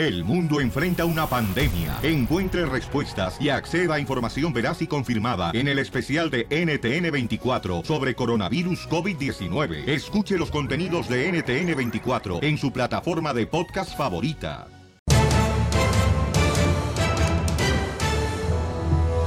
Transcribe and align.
El 0.00 0.24
mundo 0.24 0.62
enfrenta 0.62 1.04
una 1.04 1.26
pandemia. 1.26 1.98
Encuentre 2.02 2.64
respuestas 2.64 3.36
y 3.38 3.50
acceda 3.50 3.96
a 3.96 4.00
información 4.00 4.50
veraz 4.50 4.80
y 4.80 4.86
confirmada 4.86 5.50
en 5.52 5.68
el 5.68 5.78
especial 5.78 6.30
de 6.30 6.48
NTN24 6.48 7.84
sobre 7.84 8.14
coronavirus 8.14 8.88
COVID-19. 8.88 9.86
Escuche 9.86 10.38
los 10.38 10.50
contenidos 10.50 11.06
de 11.06 11.30
NTN24 11.30 12.42
en 12.42 12.56
su 12.56 12.72
plataforma 12.72 13.34
de 13.34 13.46
podcast 13.46 13.94
favorita. 13.94 14.68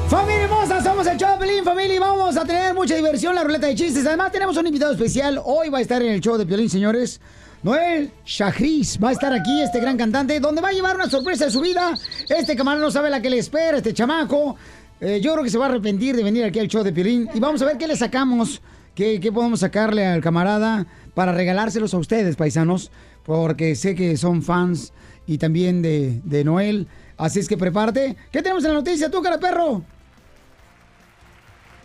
Familia 0.10 0.44
hermosa, 0.46 0.82
somos 0.82 1.06
el 1.06 1.18
show 1.18 1.34
de 1.34 1.46
Piolín, 1.46 1.64
familia, 1.64 1.96
y 1.98 2.00
vamos 2.00 2.36
a 2.36 2.46
tener 2.46 2.74
mucha 2.74 2.96
diversión 2.96 3.36
la 3.36 3.44
ruleta 3.44 3.68
de 3.68 3.76
chistes. 3.76 4.08
Además, 4.08 4.32
tenemos 4.32 4.58
un 4.58 4.66
invitado 4.66 4.94
especial. 4.94 5.40
Hoy 5.46 5.70
va 5.70 5.78
a 5.78 5.82
estar 5.82 6.02
en 6.02 6.14
el 6.14 6.20
show 6.20 6.36
de 6.36 6.48
Piolín, 6.48 6.72
señores. 6.72 7.22
Noel 7.64 8.12
Shahriz 8.26 9.00
va 9.02 9.10
a 9.10 9.12
estar 9.14 9.32
aquí, 9.32 9.62
este 9.62 9.80
gran 9.80 9.96
cantante, 9.96 10.40
donde 10.42 10.62
va 10.62 10.70
a 10.70 10.74
llevar 10.74 10.96
una 10.96 11.10
sorpresa 11.10 11.46
de 11.46 11.52
su 11.52 11.62
vida. 11.62 11.94
Este 12.28 12.58
camarada 12.58 12.84
no 12.84 12.92
sabe 12.92 13.10
la 13.10 13.22
que 13.22 13.30
le 13.30 13.38
espera, 13.38 13.78
este 13.78 13.94
chamaco. 13.94 14.58
Eh, 15.00 15.22
yo 15.22 15.32
creo 15.32 15.46
que 15.46 15.50
se 15.50 15.58
va 15.58 15.68
a 15.68 15.70
arrepentir 15.70 16.14
de 16.16 16.24
venir 16.24 16.44
aquí 16.44 16.60
al 16.60 16.68
show 16.68 16.84
de 16.84 16.92
Piolín. 16.92 17.30
Y 17.34 17.40
vamos 17.40 17.62
a 17.62 17.66
ver 17.66 17.78
qué 17.78 17.88
le 17.88 17.96
sacamos, 17.96 18.62
qué, 18.94 19.22
qué 19.22 19.32
podemos 19.32 19.62
sacarle 19.62 20.06
al 20.06 20.20
camarada 20.22 20.86
para 21.14 21.32
regalárselos 21.32 21.94
a 21.94 22.00
ustedes, 22.00 22.36
paisanos. 22.36 22.92
Porque 23.24 23.76
sé 23.76 23.96
que 23.96 24.18
son 24.18 24.44
fans 24.44 24.92
y 25.26 25.38
también 25.38 25.82
de, 25.82 26.20
de 26.26 26.44
Noel. 26.44 26.88
Así 27.16 27.40
es 27.40 27.48
que 27.48 27.56
prepárate. 27.56 28.18
¿Qué 28.30 28.42
tenemos 28.42 28.66
en 28.66 28.72
la 28.72 28.78
noticia, 28.80 29.10
tú, 29.10 29.22
cara 29.22 29.40
perro? 29.40 29.84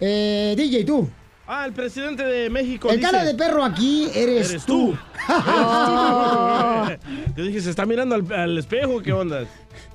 Eh, 0.01 0.55
DJ, 0.57 0.85
tú. 0.85 1.09
Ah, 1.51 1.65
el 1.65 1.73
presidente 1.73 2.23
de 2.25 2.51
México 2.51 2.91
El 2.91 2.99
dice... 2.99 3.11
cara 3.11 3.25
de 3.25 3.35
perro 3.35 3.65
aquí 3.65 4.11
eres, 4.15 4.51
Eres 4.51 4.67
tú. 4.67 4.93
tú. 4.93 4.99
Yo 7.37 7.45
dije, 7.45 7.61
¿se 7.63 7.71
está 7.71 7.87
mirando 7.87 8.15
al, 8.17 8.31
al 8.33 8.59
espejo? 8.59 9.01
¿Qué 9.01 9.15
onda? 9.15 9.45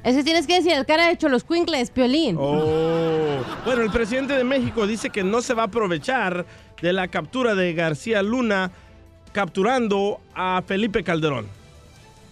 Es 0.04 0.16
que 0.16 0.24
tienes 0.24 0.48
que 0.48 0.56
decir, 0.56 0.72
el 0.74 0.86
cara 0.88 1.06
de 1.06 1.12
hecho 1.14 1.30
los 1.30 1.44
cuincles, 1.44 1.92
Piolín. 1.92 2.38
Oh. 2.40 3.38
Bueno, 3.66 3.84
el 3.84 3.92
presidente 3.92 4.34
de 4.34 4.44
México 4.44 4.88
dice 4.88 5.12
que 5.12 5.24
no 5.24 5.42
se 5.44 5.54
va 5.54 5.62
a 5.64 5.66
aprovechar 5.68 6.44
de 6.82 6.92
la 6.92 7.08
captura 7.08 7.54
de 7.54 7.72
García 7.74 8.24
Luna 8.24 8.72
capturando 9.32 10.22
a 10.34 10.64
Felipe 10.66 11.04
Calderón. 11.04 11.46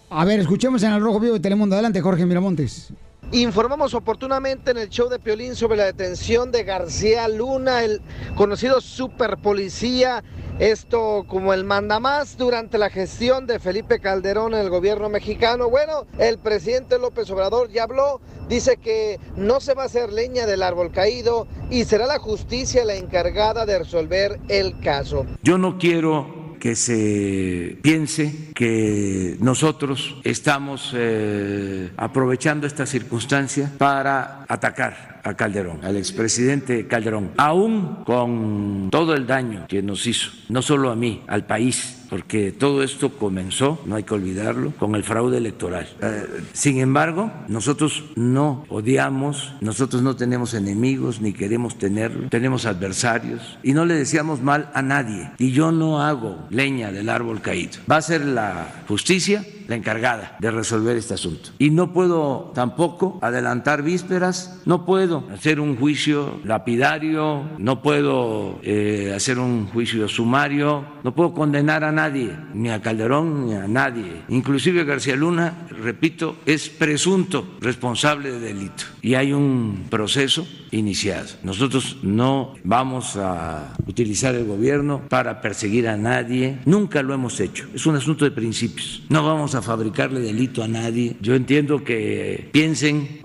A 0.09 0.25
ver, 0.25 0.39
escuchemos 0.39 0.81
en 0.83 0.93
el 0.93 1.01
Rojo 1.01 1.19
Vivo 1.19 1.35
de 1.35 1.39
Telemundo. 1.39 1.75
Adelante, 1.75 2.01
Jorge 2.01 2.25
Miramontes. 2.25 2.91
Informamos 3.33 3.93
oportunamente 3.93 4.71
en 4.71 4.77
el 4.77 4.89
show 4.89 5.07
de 5.07 5.17
Piolín 5.17 5.55
sobre 5.55 5.77
la 5.77 5.85
detención 5.85 6.51
de 6.51 6.65
García 6.65 7.29
Luna, 7.29 7.81
el 7.83 8.01
conocido 8.35 8.81
super 8.81 9.37
policía, 9.37 10.21
esto 10.59 11.23
como 11.29 11.53
el 11.53 11.63
mandamás 11.63 12.37
durante 12.37 12.77
la 12.77 12.89
gestión 12.89 13.47
de 13.47 13.59
Felipe 13.59 14.01
Calderón 14.01 14.53
en 14.53 14.59
el 14.59 14.69
gobierno 14.69 15.07
mexicano. 15.07 15.69
Bueno, 15.69 16.05
el 16.19 16.39
presidente 16.39 16.99
López 16.99 17.31
Obrador 17.31 17.71
ya 17.71 17.83
habló, 17.83 18.19
dice 18.49 18.75
que 18.75 19.17
no 19.37 19.61
se 19.61 19.75
va 19.75 19.83
a 19.83 19.85
hacer 19.85 20.11
leña 20.11 20.45
del 20.45 20.61
árbol 20.61 20.91
caído 20.91 21.47
y 21.69 21.85
será 21.85 22.07
la 22.07 22.19
justicia 22.19 22.83
la 22.83 22.95
encargada 22.95 23.65
de 23.65 23.79
resolver 23.79 24.41
el 24.49 24.77
caso. 24.81 25.25
Yo 25.41 25.57
no 25.57 25.77
quiero 25.77 26.40
que 26.61 26.75
se 26.75 27.79
piense 27.81 28.53
que 28.53 29.35
nosotros 29.39 30.21
estamos 30.23 30.93
eh, 30.93 31.89
aprovechando 31.97 32.67
esta 32.67 32.85
circunstancia 32.85 33.71
para 33.79 34.45
atacar 34.47 35.20
a 35.23 35.33
Calderón, 35.35 35.83
al 35.83 35.97
expresidente 35.97 36.87
Calderón, 36.87 37.31
aún 37.37 38.03
con 38.05 38.89
todo 38.91 39.15
el 39.15 39.27
daño 39.27 39.65
que 39.67 39.81
nos 39.81 40.07
hizo, 40.07 40.31
no 40.49 40.61
solo 40.61 40.91
a 40.91 40.95
mí, 40.95 41.21
al 41.27 41.45
país, 41.45 42.01
porque 42.11 42.51
todo 42.51 42.83
esto 42.83 43.11
comenzó, 43.17 43.79
no 43.85 43.95
hay 43.95 44.03
que 44.03 44.13
olvidarlo, 44.13 44.73
con 44.77 44.95
el 44.95 45.03
fraude 45.05 45.37
electoral. 45.37 45.87
Eh, 46.01 46.43
sin 46.51 46.79
embargo, 46.79 47.31
nosotros 47.47 48.03
no 48.15 48.65
odiamos, 48.67 49.53
nosotros 49.61 50.01
no 50.01 50.17
tenemos 50.17 50.53
enemigos 50.53 51.21
ni 51.21 51.31
queremos 51.31 51.77
tenerlo, 51.77 52.27
tenemos 52.27 52.65
adversarios 52.65 53.57
y 53.63 53.71
no 53.71 53.85
le 53.85 53.93
deseamos 53.93 54.41
mal 54.41 54.69
a 54.73 54.81
nadie. 54.81 55.31
Y 55.37 55.51
yo 55.51 55.71
no 55.71 56.01
hago 56.01 56.47
leña 56.49 56.91
del 56.91 57.07
árbol 57.07 57.39
caído. 57.39 57.79
Va 57.89 57.95
a 57.95 58.01
ser 58.01 58.25
la 58.25 58.83
justicia 58.89 59.45
la 59.67 59.75
encargada 59.75 60.37
de 60.39 60.51
resolver 60.51 60.97
este 60.97 61.13
asunto. 61.13 61.49
Y 61.59 61.69
no 61.69 61.93
puedo 61.93 62.51
tampoco 62.53 63.19
adelantar 63.21 63.83
vísperas, 63.83 64.61
no 64.65 64.85
puedo 64.85 65.27
hacer 65.33 65.59
un 65.59 65.77
juicio 65.77 66.39
lapidario, 66.43 67.43
no 67.57 67.81
puedo 67.81 68.59
eh, 68.63 69.13
hacer 69.15 69.39
un 69.39 69.67
juicio 69.67 70.07
sumario, 70.07 70.85
no 71.03 71.13
puedo 71.13 71.33
condenar 71.33 71.83
a 71.83 71.91
nadie, 71.91 72.35
ni 72.53 72.69
a 72.69 72.81
Calderón, 72.81 73.47
ni 73.47 73.55
a 73.55 73.67
nadie. 73.67 74.23
Inclusive 74.29 74.83
García 74.83 75.15
Luna, 75.15 75.67
repito, 75.69 76.37
es 76.45 76.69
presunto 76.69 77.45
responsable 77.59 78.31
de 78.31 78.39
delito. 78.39 78.83
Y 79.01 79.15
hay 79.15 79.33
un 79.33 79.87
proceso 79.89 80.47
iniciado. 80.71 81.27
Nosotros 81.43 81.97
no 82.01 82.53
vamos 82.63 83.17
a 83.17 83.73
utilizar 83.87 84.35
el 84.35 84.45
gobierno 84.45 85.01
para 85.09 85.41
perseguir 85.41 85.87
a 85.87 85.97
nadie, 85.97 86.59
nunca 86.65 87.01
lo 87.03 87.13
hemos 87.13 87.39
hecho. 87.39 87.67
Es 87.73 87.85
un 87.85 87.95
asunto 87.95 88.25
de 88.25 88.31
principios. 88.31 89.03
No 89.09 89.23
vamos 89.25 89.50
a 89.55 89.61
fabricarle 89.61 90.19
delito 90.19 90.63
a 90.63 90.67
nadie. 90.67 91.15
Yo 91.21 91.35
entiendo 91.35 91.83
que 91.83 92.49
piensen 92.51 93.19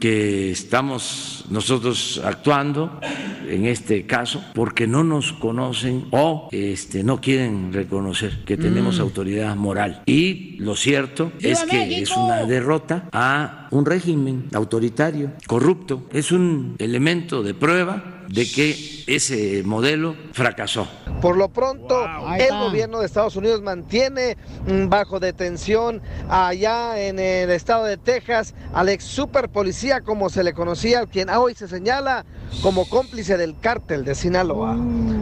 que 0.00 0.50
estamos 0.50 1.46
nosotros 1.50 2.20
actuando 2.24 3.00
en 3.48 3.64
este 3.64 4.04
caso 4.04 4.44
porque 4.54 4.86
no 4.86 5.04
nos 5.04 5.32
conocen 5.32 6.06
o 6.10 6.48
este, 6.52 7.02
no 7.02 7.20
quieren 7.20 7.72
reconocer 7.72 8.44
que 8.44 8.56
tenemos 8.56 8.98
Mm. 8.98 9.02
autoridad 9.02 9.56
moral. 9.56 10.02
Y 10.06 10.56
lo 10.58 10.76
cierto 10.76 11.32
es 11.40 11.60
¡Viva 11.64 11.70
que 11.70 11.78
México! 11.86 12.02
es 12.02 12.16
una 12.16 12.44
derrota 12.44 13.08
a 13.12 13.68
un 13.70 13.86
régimen 13.86 14.44
autoritario, 14.52 15.32
corrupto. 15.46 16.06
Es 16.12 16.30
un 16.32 16.74
elemento 16.78 17.42
de 17.42 17.54
prueba 17.54 18.15
de 18.28 18.50
que 18.50 19.04
ese 19.06 19.62
modelo 19.64 20.16
fracasó. 20.32 20.88
Por 21.20 21.36
lo 21.36 21.48
pronto, 21.48 22.04
el 22.38 22.58
gobierno 22.58 23.00
de 23.00 23.06
Estados 23.06 23.36
Unidos 23.36 23.62
mantiene 23.62 24.36
mm, 24.66 24.88
bajo 24.88 25.20
detención 25.20 26.02
allá 26.28 27.00
en 27.00 27.18
el 27.18 27.50
estado 27.50 27.84
de 27.84 27.96
Texas 27.96 28.54
al 28.74 28.88
ex 28.88 29.04
super 29.04 29.48
policía, 29.48 30.00
como 30.00 30.28
se 30.28 30.44
le 30.44 30.52
conocía, 30.52 31.00
al 31.00 31.08
quien 31.08 31.30
hoy 31.30 31.54
se 31.54 31.68
señala 31.68 32.24
como 32.62 32.88
cómplice 32.88 33.36
del 33.36 33.58
cártel 33.58 34.04
de 34.04 34.14
Sinaloa. 34.14 34.76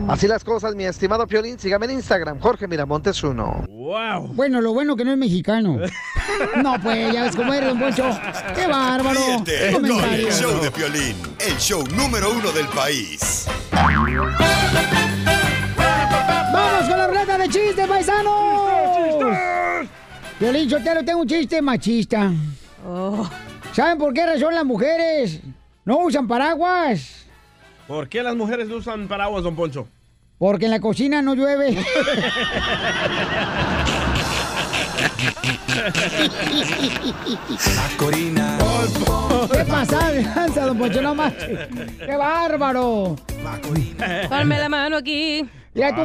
Así 0.08 0.26
las 0.28 0.44
cosas, 0.44 0.74
mi 0.74 0.84
estimado 0.84 1.26
Piolín. 1.26 1.58
Sígame 1.58 1.86
en 1.86 1.92
Instagram, 1.92 2.38
Jorge 2.40 2.68
Miramontes 2.68 3.22
1. 3.22 3.66
¡Wow! 3.68 4.28
Bueno, 4.34 4.60
lo 4.60 4.72
bueno 4.72 4.96
que 4.96 5.04
no 5.04 5.12
es 5.12 5.18
mexicano. 5.18 5.78
No, 6.62 6.80
pues, 6.82 7.12
ya 7.12 7.24
ves 7.24 7.36
cómo 7.36 7.52
eres, 7.52 7.68
don 7.68 7.78
Poncho. 7.78 8.10
¡Qué 8.56 8.66
bárbaro! 8.66 9.20
Ríete 9.24 9.68
¡Qué 9.68 9.72
con 9.72 10.04
el 10.04 10.32
show 10.32 10.60
de 10.60 10.70
Piolín, 10.70 11.16
el 11.38 11.56
show 11.58 11.84
número 11.94 12.32
uno 12.32 12.50
del 12.50 12.66
país. 12.68 12.93
¡Vamos 16.52 16.88
con 16.88 16.98
la 16.98 17.06
ruleta 17.08 17.38
de 17.38 17.48
chistes, 17.48 17.86
paisanos! 17.88 18.68
Violín 20.38 20.70
Sotelo, 20.70 21.04
tengo 21.04 21.22
un 21.22 21.26
chiste 21.28 21.60
machista. 21.60 22.30
¿Saben 23.72 23.98
por 23.98 24.14
qué 24.14 24.24
razón 24.24 24.54
las 24.54 24.64
mujeres 24.64 25.40
no 25.84 25.98
usan 25.98 26.28
paraguas? 26.28 27.26
¿Por 27.88 28.08
qué 28.08 28.22
las 28.22 28.36
mujeres 28.36 28.68
no 28.68 28.76
usan 28.76 29.08
paraguas, 29.08 29.42
don 29.42 29.56
Poncho? 29.56 29.88
Porque 30.38 30.66
en 30.66 30.70
la 30.70 30.80
cocina 30.80 31.20
no 31.20 31.34
llueve. 31.34 31.76
Corina. 37.96 38.58
¿Qué 39.52 39.64
pasa, 39.64 40.10
Lanza, 40.12 40.66
don 40.66 40.78
Poncho? 40.78 41.02
No 41.02 41.14
manches. 41.14 41.68
¡Qué 41.98 42.16
bárbaro! 42.16 43.16
Ponme 44.28 44.58
la 44.58 44.68
mano 44.68 44.96
aquí. 44.96 45.48
Ya, 45.74 45.94
tú, 45.94 46.02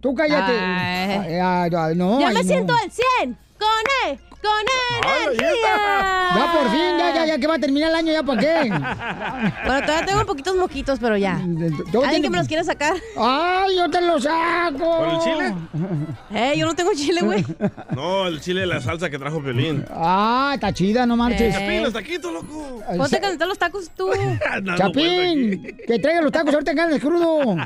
tú 0.00 0.14
cállate. 0.14 0.52
Ay. 0.52 1.34
Ay, 1.34 1.70
ay, 1.74 1.94
no, 1.94 2.20
ya 2.20 2.28
ay, 2.28 2.34
me 2.34 2.42
no. 2.42 2.48
siento 2.48 2.72
al 2.72 2.90
100. 2.90 3.38
Con 3.58 3.68
él. 4.08 4.18
Con 4.42 5.30
energía. 5.30 6.30
Ya 6.34 6.52
por 6.52 6.70
fin, 6.70 6.98
ya, 6.98 7.14
ya, 7.14 7.26
ya, 7.26 7.38
que 7.38 7.46
va 7.46 7.54
a 7.54 7.58
terminar 7.58 7.90
el 7.90 7.96
año, 7.96 8.12
¿ya 8.12 8.22
para 8.22 8.40
qué? 8.40 8.70
Bueno, 9.64 9.86
todavía 9.86 10.06
tengo 10.06 10.26
poquitos 10.26 10.56
moquitos, 10.56 10.98
pero 10.98 11.16
ya. 11.16 11.34
¿Alguien 11.36 12.22
que 12.22 12.30
me 12.30 12.38
los 12.38 12.48
quiera 12.48 12.64
sacar? 12.64 12.94
¡Ay, 13.16 13.76
yo 13.76 13.90
te 13.90 14.00
los 14.00 14.22
saco! 14.22 14.78
¿Con 14.78 15.10
el 15.10 15.18
chile? 15.20 15.54
Eh, 16.32 16.54
yo 16.56 16.66
no 16.66 16.74
tengo 16.74 16.92
chile, 16.94 17.20
güey. 17.22 17.44
No, 17.94 18.26
el 18.26 18.40
chile 18.40 18.62
de 18.62 18.66
la 18.66 18.80
salsa 18.80 19.08
que 19.10 19.18
trajo 19.18 19.42
Piolín. 19.42 19.84
Ah, 19.90 20.52
está 20.54 20.72
chida, 20.72 21.06
no 21.06 21.16
marches. 21.16 21.54
Chapín, 21.54 21.82
los 21.82 21.92
taquitos, 21.92 22.32
loco. 22.32 22.82
Ponte 22.96 23.16
a 23.16 23.20
calentar 23.20 23.48
los 23.48 23.58
tacos 23.58 23.90
tú. 23.90 24.10
No, 24.62 24.72
no 24.72 24.76
Chapín, 24.76 25.62
que 25.86 25.98
traiga 25.98 26.20
los 26.22 26.32
tacos 26.32 26.52
ahorita 26.52 26.72
el 26.72 27.00
crudo. 27.00 27.56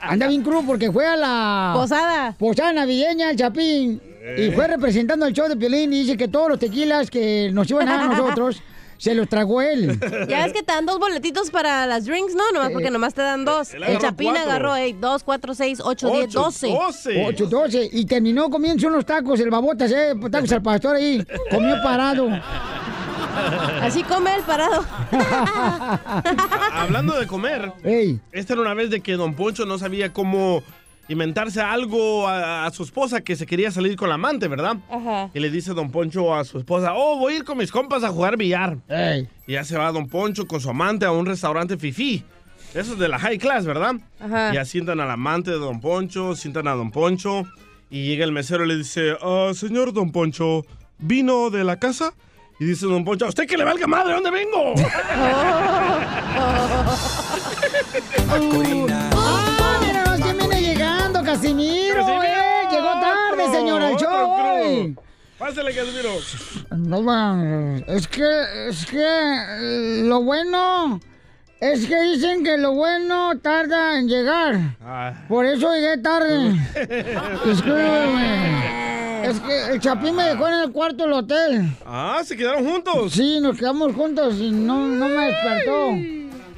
Anda 0.00 0.26
bien 0.26 0.42
crudo 0.42 0.62
porque 0.62 0.90
fue 0.92 1.06
a 1.06 1.16
la... 1.16 1.72
Posada. 1.74 2.32
Posada 2.38 2.72
navideña, 2.72 3.30
el 3.30 3.36
Chapín. 3.36 4.11
Y 4.38 4.50
fue 4.52 4.68
representando 4.68 5.26
el 5.26 5.32
show 5.32 5.48
de 5.48 5.56
Piolín 5.56 5.92
y 5.92 6.02
dice 6.02 6.16
que 6.16 6.28
todos 6.28 6.48
los 6.50 6.58
tequilas 6.58 7.10
que 7.10 7.50
nos 7.52 7.70
iban 7.70 7.88
a 7.88 7.96
dar 7.96 8.06
nosotros 8.18 8.62
Se 9.02 9.16
los 9.16 9.28
tragó 9.28 9.60
él. 9.60 9.98
Ya 10.28 10.46
es 10.46 10.52
que 10.52 10.62
te 10.62 10.72
dan 10.72 10.86
dos 10.86 11.00
boletitos 11.00 11.50
para 11.50 11.86
las 11.88 12.04
drinks, 12.04 12.36
¿no? 12.36 12.52
Nomás 12.52 12.70
porque 12.70 12.88
nomás 12.88 13.12
te 13.14 13.20
dan 13.22 13.44
dos. 13.44 13.74
El 13.74 13.98
Chapín 13.98 14.30
cuatro. 14.30 14.48
agarró 14.48 14.76
ey, 14.76 14.92
dos, 14.92 15.24
cuatro, 15.24 15.56
seis, 15.56 15.80
ocho, 15.84 16.08
diez, 16.12 16.26
Ocho, 16.26 16.42
doce. 16.42 16.68
doce. 16.68 17.24
8, 17.26 17.46
12. 17.46 17.88
Y 17.94 18.06
terminó 18.06 18.48
comiendo 18.48 18.86
unos 18.86 19.04
tacos, 19.04 19.40
el 19.40 19.50
babotas, 19.50 19.90
¿eh? 19.90 20.14
Tacos 20.30 20.52
al 20.52 20.62
pastor 20.62 20.94
ahí. 20.94 21.26
Comió 21.50 21.82
parado. 21.82 22.28
Así 23.82 24.04
come 24.04 24.36
el 24.36 24.42
parado. 24.44 24.84
Hablando 26.72 27.18
de 27.18 27.26
comer, 27.26 27.72
Ey. 27.82 28.20
esta 28.30 28.52
era 28.52 28.62
una 28.62 28.74
vez 28.74 28.90
de 28.90 29.00
que 29.00 29.14
Don 29.14 29.34
Poncho 29.34 29.66
no 29.66 29.78
sabía 29.78 30.12
cómo 30.12 30.62
inventarse 31.08 31.60
algo 31.60 32.26
a, 32.28 32.64
a 32.66 32.70
su 32.70 32.82
esposa 32.84 33.20
que 33.20 33.36
se 33.36 33.46
quería 33.46 33.70
salir 33.70 33.96
con 33.96 34.08
la 34.08 34.14
amante, 34.14 34.48
¿verdad? 34.48 34.76
Ajá. 34.90 35.30
Y 35.34 35.40
le 35.40 35.50
dice 35.50 35.74
Don 35.74 35.90
Poncho 35.90 36.34
a 36.34 36.44
su 36.44 36.58
esposa, 36.58 36.94
oh, 36.94 37.18
voy 37.18 37.34
a 37.34 37.36
ir 37.38 37.44
con 37.44 37.58
mis 37.58 37.70
compas 37.70 38.04
a 38.04 38.08
jugar 38.08 38.36
billar. 38.36 38.78
Ey. 38.88 39.28
Y 39.46 39.52
ya 39.52 39.64
se 39.64 39.76
va 39.76 39.90
Don 39.92 40.08
Poncho 40.08 40.46
con 40.46 40.60
su 40.60 40.70
amante 40.70 41.04
a 41.04 41.12
un 41.12 41.26
restaurante 41.26 41.76
fifí. 41.76 42.24
Eso 42.74 42.94
es 42.94 42.98
de 42.98 43.08
la 43.08 43.18
high 43.18 43.36
class, 43.38 43.66
¿verdad? 43.66 43.96
Ajá. 44.18 44.52
Ya 44.54 44.64
sientan 44.64 45.00
al 45.00 45.10
amante 45.10 45.50
de 45.50 45.58
Don 45.58 45.80
Poncho, 45.80 46.34
sientan 46.34 46.66
a 46.68 46.72
Don 46.72 46.90
Poncho. 46.90 47.44
Y 47.90 48.06
llega 48.06 48.24
el 48.24 48.32
mesero 48.32 48.64
y 48.64 48.68
le 48.68 48.76
dice, 48.78 49.14
"Ah, 49.20 49.50
señor 49.54 49.92
Don 49.92 50.12
Poncho, 50.12 50.64
¿vino 50.98 51.50
de 51.50 51.64
la 51.64 51.78
casa? 51.78 52.14
Y 52.58 52.64
dice 52.64 52.86
Don 52.86 53.04
Poncho, 53.04 53.26
¿a 53.26 53.28
usted 53.28 53.46
que 53.46 53.58
le 53.58 53.64
valga 53.64 53.86
madre? 53.86 54.14
¿Dónde 54.14 54.30
vengo? 54.30 54.72
¡Ah, 58.30 59.11
Casimiro, 61.32 61.96
¡Casimiro! 61.96 62.22
eh. 62.24 62.68
Llegó 62.70 62.92
tarde, 63.00 63.42
Otro, 63.44 63.52
señor, 63.52 63.82
al 63.82 63.92
otro 63.94 64.28
hoy. 64.30 64.96
Pásale, 65.38 65.74
Casimiro. 65.74 66.10
No, 66.76 67.04
va, 67.04 67.36
es 67.88 68.06
que, 68.06 68.68
es 68.68 68.86
que 68.86 69.02
eh, 69.04 70.02
lo 70.04 70.22
bueno, 70.22 71.00
es 71.60 71.86
que 71.86 72.00
dicen 72.02 72.44
que 72.44 72.56
lo 72.58 72.72
bueno 72.74 73.38
tarda 73.40 73.98
en 73.98 74.08
llegar. 74.08 74.76
Ah, 74.84 75.12
Por 75.28 75.44
eso 75.46 75.72
llegué 75.74 75.98
tarde. 75.98 76.52
Discúlpeme. 77.44 79.26
Es 79.26 79.40
que 79.40 79.66
el 79.72 79.80
Chapín 79.80 80.14
me 80.16 80.24
dejó 80.24 80.48
en 80.48 80.54
el 80.54 80.72
cuarto 80.72 81.04
del 81.04 81.12
hotel. 81.12 81.76
ah, 81.86 82.20
se 82.24 82.36
quedaron 82.36 82.64
juntos. 82.68 83.12
Sí, 83.12 83.38
nos 83.40 83.56
quedamos 83.56 83.94
juntos 83.94 84.34
y 84.38 84.50
no, 84.50 84.86
no 84.86 85.08
me 85.08 85.26
despertó. 85.26 85.90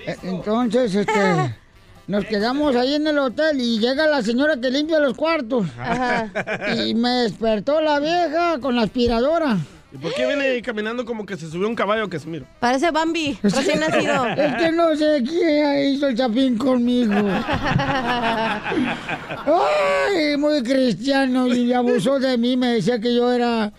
E- 0.06 0.18
Entonces, 0.22 0.94
este, 0.94 1.12
nos 2.06 2.24
quedamos 2.24 2.76
ahí 2.76 2.94
en 2.94 3.06
el 3.06 3.18
hotel 3.18 3.60
y 3.60 3.78
llega 3.78 4.06
la 4.06 4.22
señora 4.22 4.60
que 4.60 4.70
limpia 4.70 4.98
los 5.00 5.16
cuartos. 5.16 5.66
Ajá. 5.78 6.30
Y 6.76 6.94
me 6.94 7.10
despertó 7.10 7.80
la 7.80 7.98
vieja 8.00 8.58
con 8.60 8.76
la 8.76 8.82
aspiradora. 8.82 9.58
¿Y 9.94 9.96
por 9.98 10.12
qué 10.12 10.26
viene 10.26 10.60
caminando 10.60 11.04
como 11.04 11.24
que 11.24 11.36
se 11.36 11.48
subió 11.48 11.68
un 11.68 11.76
caballo, 11.76 12.10
Casimiro? 12.10 12.46
Parece 12.58 12.90
Bambi, 12.90 13.38
recién 13.44 13.78
nacido. 13.78 14.26
Es 14.36 14.54
que 14.56 14.72
no 14.72 14.96
sé 14.96 15.22
qué 15.22 15.90
hizo 15.92 16.08
el 16.08 16.16
Chapín 16.16 16.58
conmigo. 16.58 17.14
Ay, 19.46 20.36
muy 20.36 20.64
cristiano 20.64 21.46
y 21.46 21.72
abusó 21.72 22.18
de 22.18 22.36
mí. 22.36 22.56
Me 22.56 22.74
decía 22.74 22.98
que 22.98 23.14
yo 23.14 23.32
era, 23.32 23.72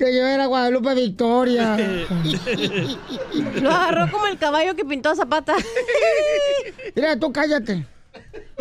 que 0.00 0.16
yo 0.16 0.26
era 0.26 0.46
Guadalupe 0.46 0.94
Victoria. 0.94 1.76
Lo 3.60 3.70
agarró 3.70 4.10
como 4.10 4.26
el 4.28 4.38
caballo 4.38 4.74
que 4.74 4.82
pintó 4.82 5.10
a 5.10 5.14
Zapata. 5.14 5.54
Mira, 6.96 7.18
tú 7.18 7.30
cállate. 7.30 7.84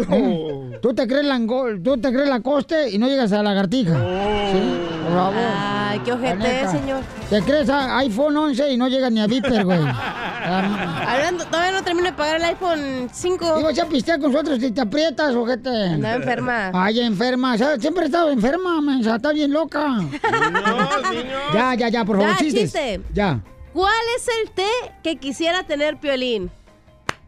Oh. 0.10 0.72
Tú 0.82 0.94
te 0.94 1.06
crees 1.08 1.26
langol, 1.26 1.84
tú 1.84 1.98
te 1.98 2.12
crees 2.12 2.30
la 2.30 2.40
coste 2.40 2.90
y 2.90 2.98
no 2.98 3.08
llegas 3.08 3.32
a 3.34 3.38
la 3.38 3.44
lagartija. 3.54 3.94
Sí, 3.94 4.80
por 5.04 5.14
favor. 5.14 5.34
Ay, 5.36 6.00
qué 6.06 6.12
La 6.12 6.16
ojete, 6.18 6.68
señor. 6.70 7.02
Te 7.30 7.42
crees 7.42 7.70
a 7.70 7.98
iPhone 7.98 8.38
11 8.38 8.72
y 8.72 8.78
no 8.78 8.88
llegas 8.88 9.12
ni 9.12 9.20
a 9.20 9.28
Viper, 9.28 9.66
güey. 9.66 9.80
Hablando, 10.50 11.46
todavía 11.46 11.72
no 11.74 11.84
termino 11.84 12.08
de 12.08 12.14
pagar 12.14 12.38
el 12.38 12.44
iPhone 12.46 13.10
5. 13.12 13.60
Ibas 13.60 13.80
a 13.80 13.86
pistear 13.88 14.20
con 14.20 14.32
nosotros 14.32 14.62
y 14.64 14.72
te 14.72 14.82
aprietas, 14.82 15.36
ojete. 15.36 15.70
Andaba 15.70 16.16
enferma. 16.16 16.72
Ay, 16.74 17.00
enferma. 17.02 17.54
O 17.56 17.58
sea, 17.58 17.78
siempre 17.78 18.04
he 18.04 18.06
estado 18.06 18.32
enferma, 18.32 18.82
mensa. 18.82 19.18
Está 19.18 19.34
bien 19.34 19.52
loca. 19.52 19.88
Niños, 19.98 21.12
niños. 21.12 21.42
Ya, 21.54 21.76
ya, 21.76 21.90
ya, 21.90 22.06
por 22.06 22.18
favor, 22.18 22.32
Ya, 22.32 22.38
chistes. 22.38 22.62
chiste. 22.64 23.02
Ya. 23.14 23.42
¿Cuál 23.74 23.92
es 24.18 24.28
el 24.42 24.52
té 24.52 24.70
que 25.04 25.18
quisiera 25.18 25.64
tener 25.64 25.98
Piolín? 26.00 26.50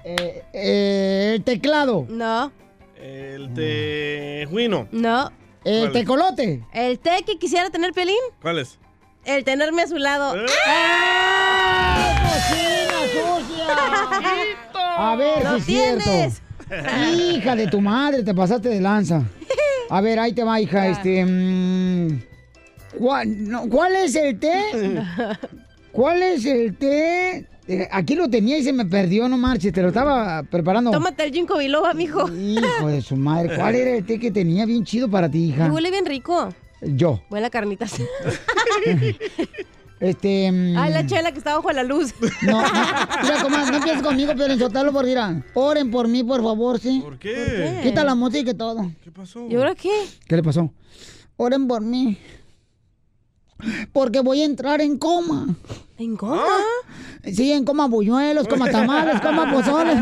Eh, 0.03 0.43
eh, 0.53 1.31
el 1.35 1.43
teclado. 1.43 2.05
No, 2.09 2.51
El 2.99 3.53
tejuino. 3.53 4.87
no. 4.91 5.31
El 5.63 5.81
¿Cuál? 5.81 5.91
tecolote. 5.91 6.63
¿El 6.73 6.97
té 6.97 7.23
que 7.25 7.37
quisiera 7.37 7.69
tener 7.69 7.91
Piolín? 7.93 8.15
¿Cuál 8.41 8.57
es? 8.59 8.79
El 9.25 9.43
tenerme 9.43 9.83
a 9.83 9.87
su 9.87 9.97
lado. 9.97 10.35
Eh, 10.35 10.45
¡Cocina 12.23 12.99
sucia! 13.13 13.67
A 15.11 15.15
ver, 15.15 15.43
¡Lo 15.43 15.59
si 15.59 15.77
es 15.77 16.03
tienes! 16.03 16.41
cierto. 16.67 17.21
Hija 17.21 17.55
de 17.55 17.67
tu 17.67 17.79
madre, 17.81 18.23
te 18.23 18.33
pasaste 18.33 18.69
de 18.69 18.81
lanza. 18.81 19.21
A 19.89 20.01
ver, 20.01 20.17
ahí 20.19 20.33
te 20.33 20.43
va, 20.43 20.59
hija. 20.59 20.87
Este. 20.87 21.23
mm, 21.25 22.21
¿cuál, 22.97 23.49
no, 23.49 23.69
¿Cuál 23.69 23.95
es 23.97 24.15
el 24.15 24.39
té? 24.39 24.63
¿Cuál 25.91 26.23
es 26.23 26.45
el 26.45 26.75
té? 26.77 27.45
Eh, 27.71 27.87
Aquí 27.89 28.15
lo 28.15 28.29
tenía 28.29 28.57
y 28.57 28.63
se 28.63 28.73
me 28.73 28.85
perdió, 28.85 29.29
no 29.29 29.37
marches. 29.37 29.71
Te 29.71 29.81
lo 29.81 29.87
estaba 29.87 30.43
preparando. 30.43 30.91
Tómate 30.91 31.23
el 31.23 31.31
ginkgo 31.31 31.57
biloba, 31.57 31.93
mijo. 31.93 32.27
Hijo 32.29 32.87
de 32.87 33.01
su 33.01 33.15
madre. 33.15 33.55
¿Cuál 33.55 33.75
era 33.75 33.91
el 33.91 34.05
té 34.05 34.19
que 34.19 34.29
tenía 34.29 34.65
bien 34.65 34.83
chido 34.83 35.09
para 35.09 35.29
ti, 35.29 35.37
Y 35.39 35.49
hija? 35.49 35.71
huele 35.71 35.89
bien 35.89 36.05
rico. 36.05 36.53
Yo. 36.81 37.21
Huele 37.29 37.45
a 37.45 37.49
carnitas. 37.49 37.93
Este. 39.99 40.47
Ay, 40.47 40.91
la 40.93 41.05
chela 41.05 41.31
que 41.31 41.37
está 41.37 41.55
bajo 41.55 41.71
la 41.71 41.83
luz. 41.83 42.11
No, 42.41 42.59
no, 42.59 42.67
mira, 43.21 43.43
comadre, 43.43 43.69
no 43.71 43.77
empieces 43.77 44.01
conmigo, 44.01 44.33
pero 44.35 44.51
insultarlo 44.51 44.91
por 44.91 45.05
mira. 45.05 45.43
Oren 45.53 45.91
por 45.91 46.07
mí, 46.07 46.23
por 46.23 46.41
favor, 46.41 46.79
¿sí? 46.79 46.99
¿Por 47.03 47.19
qué? 47.19 47.81
Quita 47.83 48.03
la 48.03 48.15
música 48.15 48.49
y 48.49 48.53
todo. 48.55 48.91
¿Qué 49.03 49.11
pasó? 49.11 49.47
¿Y 49.47 49.55
ahora 49.55 49.75
qué? 49.75 49.91
¿Qué 50.27 50.35
le 50.35 50.41
pasó? 50.41 50.73
Oren 51.37 51.67
por 51.67 51.81
mí. 51.83 52.17
Porque 53.93 54.19
voy 54.21 54.41
a 54.41 54.45
entrar 54.45 54.81
en 54.81 54.97
coma. 54.97 55.47
¿En 55.97 56.15
coma? 56.17 56.43
Sí, 57.23 57.51
en 57.51 57.63
coma 57.63 57.87
buñuelos, 57.87 58.47
coma 58.47 58.69
tamales, 58.69 59.21
coma 59.21 59.51
pozoles. 59.51 59.97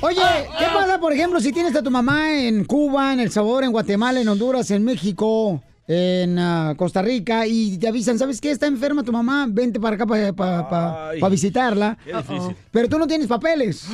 Oye, 0.00 0.20
¿qué 0.58 0.66
pasa, 0.72 1.00
por 1.00 1.12
ejemplo, 1.12 1.40
si 1.40 1.52
tienes 1.52 1.74
a 1.74 1.82
tu 1.82 1.90
mamá 1.90 2.32
en 2.32 2.64
Cuba, 2.64 3.12
en 3.12 3.20
El 3.20 3.32
Sabor, 3.32 3.64
en 3.64 3.72
Guatemala, 3.72 4.20
en 4.20 4.28
Honduras, 4.28 4.70
en 4.70 4.84
México, 4.84 5.62
en 5.88 6.38
ah, 6.38 6.74
Costa 6.76 7.02
Rica 7.02 7.46
y 7.46 7.78
te 7.78 7.88
avisan, 7.88 8.18
¿sabes 8.18 8.40
qué? 8.40 8.50
Está 8.50 8.66
enferma 8.66 9.02
tu 9.02 9.12
mamá, 9.12 9.46
vente 9.48 9.78
para 9.78 9.96
acá 9.96 10.06
para 10.06 11.28
visitarla. 11.28 11.98
Qué 12.04 12.16
difícil. 12.16 12.56
Pero 12.70 12.88
tú 12.88 12.98
no 12.98 13.06
tienes 13.06 13.26
papeles. 13.26 13.86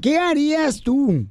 ¿Qué 0.00 0.18
harías 0.18 0.80
tú? 0.80 1.26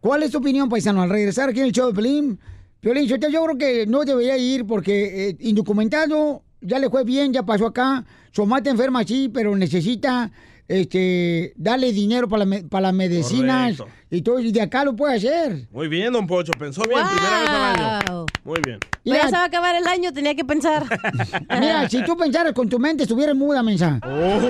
¿Cuál 0.00 0.22
es 0.22 0.30
tu 0.30 0.38
opinión, 0.38 0.68
paisano, 0.68 1.02
al 1.02 1.10
regresar 1.10 1.48
aquí 1.48 1.60
en 1.60 1.66
el 1.66 1.72
show 1.72 1.88
de 1.88 1.94
Pelín? 1.94 2.38
Piolín, 2.80 3.06
yo, 3.06 3.16
yo 3.16 3.44
creo 3.44 3.58
que 3.58 3.86
no 3.86 4.04
debería 4.04 4.36
ir 4.36 4.66
porque 4.66 5.30
eh, 5.30 5.36
indocumentado 5.40 6.42
ya 6.60 6.78
le 6.78 6.90
fue 6.90 7.04
bien, 7.04 7.32
ya 7.32 7.42
pasó 7.44 7.66
acá. 7.66 8.04
Su 8.30 8.42
mamá 8.42 8.58
está 8.58 8.70
enferma, 8.70 9.02
sí, 9.04 9.30
pero 9.32 9.56
necesita 9.56 10.30
este, 10.68 11.52
darle 11.56 11.92
dinero 11.92 12.28
para, 12.28 12.44
la, 12.44 12.62
para 12.68 12.88
las 12.88 12.94
medicinas 12.94 13.82
y 14.10 14.22
todo, 14.22 14.40
y 14.40 14.52
de 14.52 14.62
acá 14.62 14.84
lo 14.84 14.94
puede 14.94 15.16
hacer. 15.16 15.66
Muy 15.72 15.88
bien, 15.88 16.12
don 16.12 16.26
Pocho, 16.26 16.52
pensó 16.52 16.82
bien, 16.82 17.00
primera 17.06 17.40
vez 17.40 17.48
al 17.48 17.64
año. 17.64 18.26
Muy 18.44 18.60
bien. 18.64 18.78
Pero 19.04 19.16
ya 19.16 19.28
se 19.28 19.32
va 19.32 19.42
a 19.42 19.46
acabar 19.46 19.74
el 19.74 19.86
año, 19.86 20.12
tenía 20.12 20.34
que 20.34 20.44
pensar. 20.44 20.84
Mira, 21.60 21.88
si 21.88 22.04
tú 22.04 22.16
pensaras 22.16 22.52
con 22.52 22.68
tu 22.68 22.78
mente, 22.78 23.04
estuvieras 23.04 23.34
muda, 23.34 23.62
mensa. 23.62 24.00
Oh. 24.04 24.40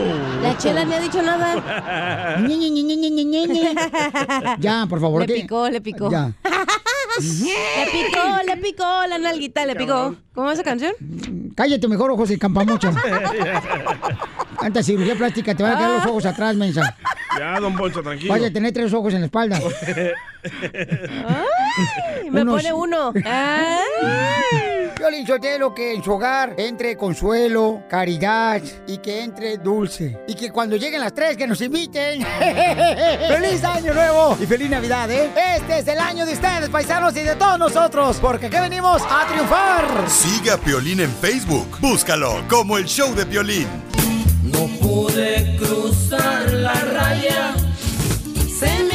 La 0.42 0.58
chela 0.58 0.85
ni 0.85 0.94
ha 0.94 1.00
dicho 1.00 1.23
nada. 1.23 2.38
ya, 4.61 4.87
por 4.88 5.00
favor. 5.00 5.26
Le 5.26 5.35
picó, 5.35 5.68
le 5.68 5.80
picó. 5.80 6.11
Ya. 6.11 6.32
le 7.20 7.87
picó, 7.92 8.42
le 8.46 8.56
picó 8.56 9.06
la 9.08 9.18
nalguita, 9.18 9.66
le 9.66 9.76
picó. 9.76 10.14
¿Cómo 10.35 10.50
es 10.50 10.54
esa 10.54 10.64
canción? 10.64 10.92
Cállate 11.54 11.88
mejor, 11.88 12.11
ojos 12.11 12.28
de 12.28 12.38
campamucho. 12.38 12.90
Tanta 14.61 14.82
cirugía 14.82 15.14
plástica, 15.14 15.54
te 15.54 15.62
van 15.62 15.73
a 15.73 15.76
quedar 15.76 15.90
los 15.90 16.06
ojos 16.06 16.26
atrás, 16.26 16.56
mensa. 16.56 16.96
Ya, 17.38 17.61
don 17.61 17.76
Poncho, 17.76 18.02
tranquilo. 18.02 18.32
Vaya 18.32 18.49
a 18.49 18.52
tener 18.52 18.73
tres 18.73 18.92
ojos 18.92 19.12
en 19.14 19.20
la 19.20 19.26
espalda. 19.26 19.61
Ay, 21.26 22.30
me 22.30 22.44
pone 22.44 22.73
uno. 22.73 23.12
Yo 24.85 24.85
le 24.98 25.58
lo 25.58 25.74
que 25.74 25.92
en 25.92 26.02
su 26.02 26.12
hogar 26.12 26.54
entre 26.56 26.96
consuelo, 26.96 27.82
caridad 27.88 28.62
y 28.86 28.98
que 28.98 29.22
entre 29.22 29.58
dulce. 29.58 30.18
Y 30.26 30.34
que 30.34 30.50
cuando 30.50 30.76
lleguen 30.76 31.00
las 31.00 31.12
tres 31.12 31.36
que 31.36 31.46
nos 31.46 31.60
inviten. 31.60 32.22
¡Feliz 33.28 33.62
Año 33.62 33.92
Nuevo! 33.92 34.36
Y 34.40 34.46
feliz 34.46 34.70
Navidad, 34.70 35.10
¿eh? 35.10 35.30
Este 35.56 35.78
es 35.78 35.88
el 35.88 35.98
año 35.98 36.24
de 36.24 36.32
ustedes, 36.32 36.70
paisanos, 36.70 37.16
y 37.16 37.20
de 37.20 37.36
todos 37.36 37.58
nosotros. 37.58 38.18
Porque 38.20 38.46
aquí 38.46 38.56
venimos 38.56 39.02
a 39.08 39.26
triunfar. 39.26 40.08
Sigue 40.08 40.50
a 40.50 40.56
Piolín 40.56 41.00
en 41.00 41.10
Facebook. 41.10 41.78
Búscalo 41.80 42.42
como 42.48 42.78
el 42.78 42.86
show 42.86 43.14
de 43.14 43.26
Piolín. 43.26 43.68
No 44.42 44.66
pude 44.80 45.56
cruzar 45.58 46.50
la 46.52 46.74
raya. 46.74 47.54
Se 48.58 48.85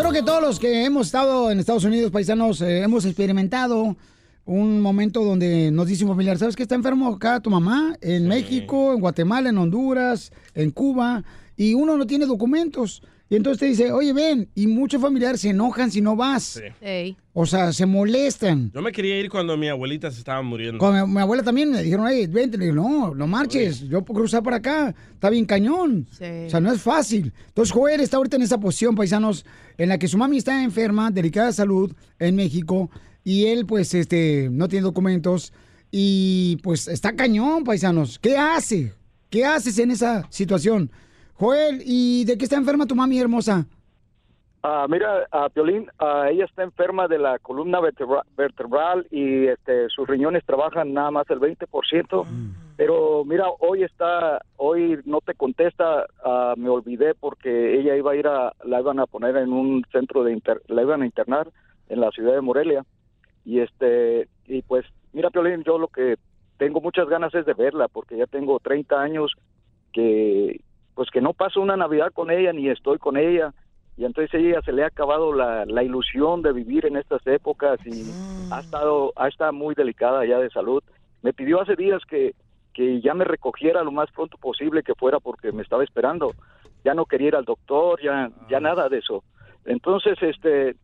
Yo 0.00 0.08
creo 0.08 0.22
que 0.22 0.26
todos 0.26 0.40
los 0.40 0.58
que 0.58 0.86
hemos 0.86 1.08
estado 1.08 1.50
en 1.50 1.60
Estados 1.60 1.84
Unidos, 1.84 2.10
paisanos, 2.10 2.62
eh, 2.62 2.80
hemos 2.80 3.04
experimentado 3.04 3.98
un 4.46 4.80
momento 4.80 5.22
donde 5.22 5.70
nos 5.70 5.88
dice 5.88 6.04
un 6.04 6.10
familiar, 6.10 6.38
¿sabes 6.38 6.56
que 6.56 6.62
está 6.62 6.74
enfermo 6.74 7.06
acá 7.06 7.38
tu 7.40 7.50
mamá? 7.50 7.98
En 8.00 8.26
México, 8.26 8.94
en 8.94 9.00
Guatemala, 9.00 9.50
en 9.50 9.58
Honduras, 9.58 10.32
en 10.54 10.70
Cuba, 10.70 11.22
y 11.54 11.74
uno 11.74 11.98
no 11.98 12.06
tiene 12.06 12.24
documentos. 12.24 13.02
Y 13.32 13.36
entonces 13.36 13.60
te 13.60 13.66
dice, 13.66 13.92
oye, 13.92 14.12
ven, 14.12 14.48
y 14.56 14.66
muchos 14.66 15.00
familiares 15.00 15.40
se 15.40 15.50
enojan 15.50 15.92
si 15.92 16.00
no 16.00 16.16
vas. 16.16 16.60
Sí. 16.82 17.16
O 17.32 17.46
sea, 17.46 17.72
se 17.72 17.86
molestan. 17.86 18.72
Yo 18.74 18.82
me 18.82 18.90
quería 18.90 19.20
ir 19.20 19.30
cuando 19.30 19.56
mi 19.56 19.68
abuelita 19.68 20.10
se 20.10 20.18
estaba 20.18 20.42
muriendo. 20.42 20.78
Con 20.78 20.92
mi, 20.92 21.14
mi 21.14 21.20
abuela 21.20 21.44
también 21.44 21.70
me 21.70 21.80
dijeron, 21.80 22.06
oye, 22.06 22.26
vente. 22.26 22.58
Le 22.58 22.64
digo, 22.64 22.74
no, 22.74 23.14
no 23.14 23.26
marches, 23.28 23.82
yo 23.88 24.02
puedo 24.02 24.22
cruzar 24.22 24.42
para 24.42 24.56
acá. 24.56 24.92
Está 25.14 25.30
bien 25.30 25.44
cañón. 25.44 26.08
Sí. 26.10 26.24
O 26.46 26.50
sea, 26.50 26.58
no 26.58 26.72
es 26.72 26.82
fácil. 26.82 27.32
Entonces, 27.46 27.72
Joel 27.72 28.00
está 28.00 28.16
ahorita 28.16 28.34
en 28.34 28.42
esa 28.42 28.58
posición, 28.58 28.96
paisanos, 28.96 29.46
en 29.78 29.90
la 29.90 29.98
que 29.98 30.08
su 30.08 30.18
mami 30.18 30.38
está 30.38 30.64
enferma, 30.64 31.12
delicada 31.12 31.46
de 31.46 31.52
salud, 31.52 31.94
en 32.18 32.34
México, 32.34 32.90
y 33.22 33.44
él, 33.46 33.64
pues, 33.64 33.94
este, 33.94 34.48
no 34.50 34.66
tiene 34.66 34.82
documentos, 34.82 35.52
y 35.92 36.58
pues 36.62 36.88
está 36.88 37.14
cañón, 37.14 37.62
paisanos. 37.62 38.18
¿Qué 38.18 38.36
hace? 38.36 38.92
¿Qué 39.28 39.44
haces 39.44 39.78
en 39.78 39.92
esa 39.92 40.26
situación? 40.30 40.90
Joel, 41.40 41.80
¿y 41.86 42.26
de 42.26 42.36
qué 42.36 42.44
está 42.44 42.56
enferma 42.56 42.84
tu 42.84 42.94
mami 42.94 43.18
hermosa? 43.18 43.64
Ah, 44.62 44.84
mira, 44.90 45.26
a 45.30 45.48
Piolín, 45.48 45.86
ah, 45.98 46.28
ella 46.30 46.44
está 46.44 46.62
enferma 46.62 47.08
de 47.08 47.18
la 47.18 47.38
columna 47.38 47.80
vertebra- 47.80 48.26
vertebral 48.36 49.06
y 49.10 49.46
este, 49.46 49.88
sus 49.88 50.06
riñones 50.06 50.44
trabajan 50.44 50.92
nada 50.92 51.10
más 51.10 51.24
el 51.30 51.40
20%. 51.40 52.26
Pero 52.76 53.24
mira, 53.24 53.46
hoy 53.60 53.84
está, 53.84 54.42
hoy 54.58 54.98
no 55.06 55.22
te 55.22 55.32
contesta, 55.32 56.04
ah, 56.22 56.52
me 56.58 56.68
olvidé 56.68 57.14
porque 57.14 57.80
ella 57.80 57.96
iba 57.96 58.12
a 58.12 58.16
ir 58.16 58.26
a, 58.26 58.52
la 58.64 58.80
iban 58.80 59.00
a 59.00 59.06
poner 59.06 59.34
en 59.38 59.50
un 59.50 59.82
centro 59.90 60.22
de, 60.24 60.32
inter- 60.34 60.60
la 60.68 60.82
iban 60.82 61.00
a 61.00 61.06
internar 61.06 61.48
en 61.88 62.00
la 62.02 62.10
ciudad 62.10 62.34
de 62.34 62.42
Morelia. 62.42 62.84
Y 63.46 63.60
este, 63.60 64.28
y 64.46 64.60
pues, 64.60 64.84
mira, 65.14 65.30
Piolín, 65.30 65.64
yo 65.64 65.78
lo 65.78 65.88
que 65.88 66.16
tengo 66.58 66.82
muchas 66.82 67.08
ganas 67.08 67.34
es 67.34 67.46
de 67.46 67.54
verla 67.54 67.88
porque 67.88 68.18
ya 68.18 68.26
tengo 68.26 68.60
30 68.60 69.00
años 69.00 69.32
que, 69.94 70.60
pues 71.00 71.08
que 71.08 71.22
no 71.22 71.32
paso 71.32 71.62
una 71.62 71.78
Navidad 71.78 72.12
con 72.12 72.30
ella 72.30 72.52
ni 72.52 72.68
estoy 72.68 72.98
con 72.98 73.16
ella 73.16 73.54
y 73.96 74.04
entonces 74.04 74.34
ella 74.34 74.60
se 74.60 74.70
le 74.70 74.84
ha 74.84 74.88
acabado 74.88 75.32
la, 75.32 75.64
la 75.64 75.82
ilusión 75.82 76.42
de 76.42 76.52
vivir 76.52 76.84
en 76.84 76.98
estas 76.98 77.26
épocas 77.26 77.80
y 77.86 78.04
ha 78.52 78.60
estado 78.60 79.10
ha 79.16 79.26
estado 79.26 79.54
muy 79.54 79.74
delicada 79.74 80.26
ya 80.26 80.38
de 80.38 80.50
salud. 80.50 80.82
Me 81.22 81.32
pidió 81.32 81.62
hace 81.62 81.74
días 81.74 82.02
que, 82.06 82.34
que 82.74 83.00
ya 83.00 83.14
me 83.14 83.24
recogiera 83.24 83.82
lo 83.82 83.92
más 83.92 84.10
pronto 84.10 84.36
posible 84.36 84.82
que 84.82 84.94
fuera 84.94 85.20
porque 85.20 85.52
me 85.52 85.62
estaba 85.62 85.84
esperando. 85.84 86.34
Ya 86.84 86.92
no 86.92 87.06
quería 87.06 87.28
ir 87.28 87.36
al 87.36 87.46
doctor, 87.46 87.98
ya 88.02 88.30
ya 88.50 88.60
nada 88.60 88.90
de 88.90 88.98
eso. 88.98 89.24
Entonces, 89.64 90.18
este 90.20 90.76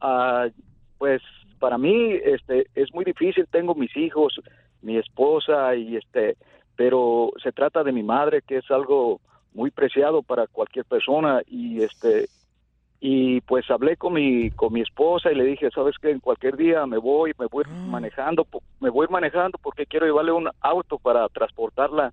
ah, 0.00 0.46
pues 0.96 1.22
para 1.58 1.76
mí 1.76 2.12
este 2.24 2.68
es 2.76 2.94
muy 2.94 3.04
difícil, 3.04 3.48
tengo 3.50 3.74
mis 3.74 3.96
hijos, 3.96 4.40
mi 4.80 4.96
esposa 4.96 5.74
y 5.74 5.96
este 5.96 6.36
pero 6.76 7.32
se 7.42 7.50
trata 7.50 7.82
de 7.82 7.90
mi 7.90 8.04
madre 8.04 8.42
que 8.42 8.58
es 8.58 8.70
algo 8.70 9.20
muy 9.56 9.70
preciado 9.70 10.22
para 10.22 10.46
cualquier 10.46 10.84
persona 10.84 11.40
y 11.46 11.82
este 11.82 12.28
y 13.00 13.40
pues 13.42 13.70
hablé 13.70 13.96
con 13.96 14.12
mi 14.14 14.50
con 14.50 14.72
mi 14.72 14.80
esposa 14.82 15.32
y 15.32 15.34
le 15.34 15.44
dije 15.44 15.70
sabes 15.70 15.96
que 15.98 16.10
en 16.10 16.20
cualquier 16.20 16.56
día 16.56 16.86
me 16.86 16.98
voy 16.98 17.32
me 17.38 17.46
voy 17.46 17.64
manejando 17.82 18.44
po- 18.44 18.62
me 18.80 18.90
voy 18.90 19.06
manejando 19.10 19.58
porque 19.62 19.86
quiero 19.86 20.06
llevarle 20.06 20.32
un 20.32 20.48
auto 20.60 20.98
para 20.98 21.28
transportarla 21.28 22.12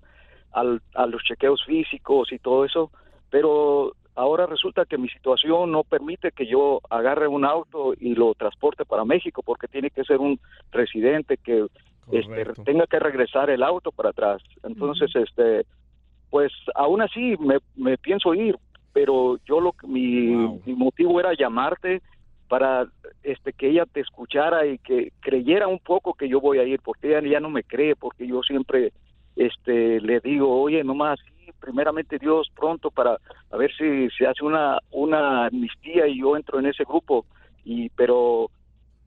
al, 0.52 0.80
a 0.94 1.06
los 1.06 1.22
chequeos 1.22 1.62
físicos 1.64 2.32
y 2.32 2.38
todo 2.38 2.64
eso 2.64 2.90
pero 3.30 3.92
ahora 4.14 4.46
resulta 4.46 4.84
que 4.84 4.98
mi 4.98 5.08
situación 5.08 5.72
no 5.72 5.84
permite 5.84 6.32
que 6.32 6.46
yo 6.46 6.80
agarre 6.88 7.26
un 7.28 7.44
auto 7.44 7.94
y 7.98 8.14
lo 8.14 8.34
transporte 8.34 8.84
para 8.84 9.04
México 9.04 9.42
porque 9.42 9.68
tiene 9.68 9.90
que 9.90 10.04
ser 10.04 10.18
un 10.18 10.38
residente 10.70 11.36
que 11.38 11.66
este, 12.12 12.44
tenga 12.64 12.86
que 12.86 12.98
regresar 12.98 13.48
el 13.50 13.62
auto 13.62 13.90
para 13.90 14.10
atrás 14.10 14.42
entonces 14.62 15.10
este 15.16 15.64
pues 16.34 16.52
aún 16.74 17.00
así 17.00 17.36
me, 17.38 17.58
me 17.76 17.96
pienso 17.96 18.34
ir, 18.34 18.58
pero 18.92 19.38
yo 19.46 19.60
lo 19.60 19.72
mi, 19.86 20.34
mi 20.66 20.74
motivo 20.74 21.20
era 21.20 21.32
llamarte 21.32 22.02
para 22.48 22.88
este 23.22 23.52
que 23.52 23.68
ella 23.68 23.86
te 23.86 24.00
escuchara 24.00 24.66
y 24.66 24.78
que 24.78 25.12
creyera 25.20 25.68
un 25.68 25.78
poco 25.78 26.12
que 26.14 26.28
yo 26.28 26.40
voy 26.40 26.58
a 26.58 26.64
ir, 26.64 26.80
porque 26.80 27.06
ella 27.16 27.34
ya 27.34 27.38
no 27.38 27.50
me 27.50 27.62
cree, 27.62 27.94
porque 27.94 28.26
yo 28.26 28.42
siempre 28.42 28.92
este 29.36 30.00
le 30.00 30.18
digo, 30.18 30.60
oye, 30.60 30.82
nomás 30.82 31.20
sí, 31.20 31.52
primeramente 31.60 32.18
Dios 32.18 32.50
pronto 32.56 32.90
para 32.90 33.16
a 33.52 33.56
ver 33.56 33.70
si 33.76 34.10
se 34.18 34.26
hace 34.26 34.44
una 34.44 34.80
una 34.90 35.46
amnistía 35.46 36.08
y 36.08 36.18
yo 36.18 36.36
entro 36.36 36.58
en 36.58 36.66
ese 36.66 36.82
grupo 36.82 37.26
y 37.64 37.90
pero 37.90 38.50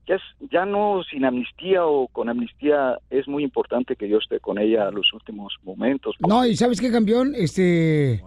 ya, 0.07 0.15
es, 0.15 0.21
ya 0.51 0.65
no 0.65 1.03
sin 1.03 1.25
amnistía 1.25 1.85
o 1.85 2.07
con 2.07 2.29
amnistía 2.29 2.97
es 3.09 3.27
muy 3.27 3.43
importante 3.43 3.95
que 3.95 4.07
yo 4.07 4.17
esté 4.17 4.39
con 4.39 4.57
ella 4.57 4.89
los 4.91 5.11
últimos 5.13 5.55
momentos. 5.63 6.15
No, 6.19 6.45
y 6.45 6.55
¿sabes 6.55 6.79
qué, 6.79 6.91
campeón? 6.91 7.33
Este... 7.35 8.21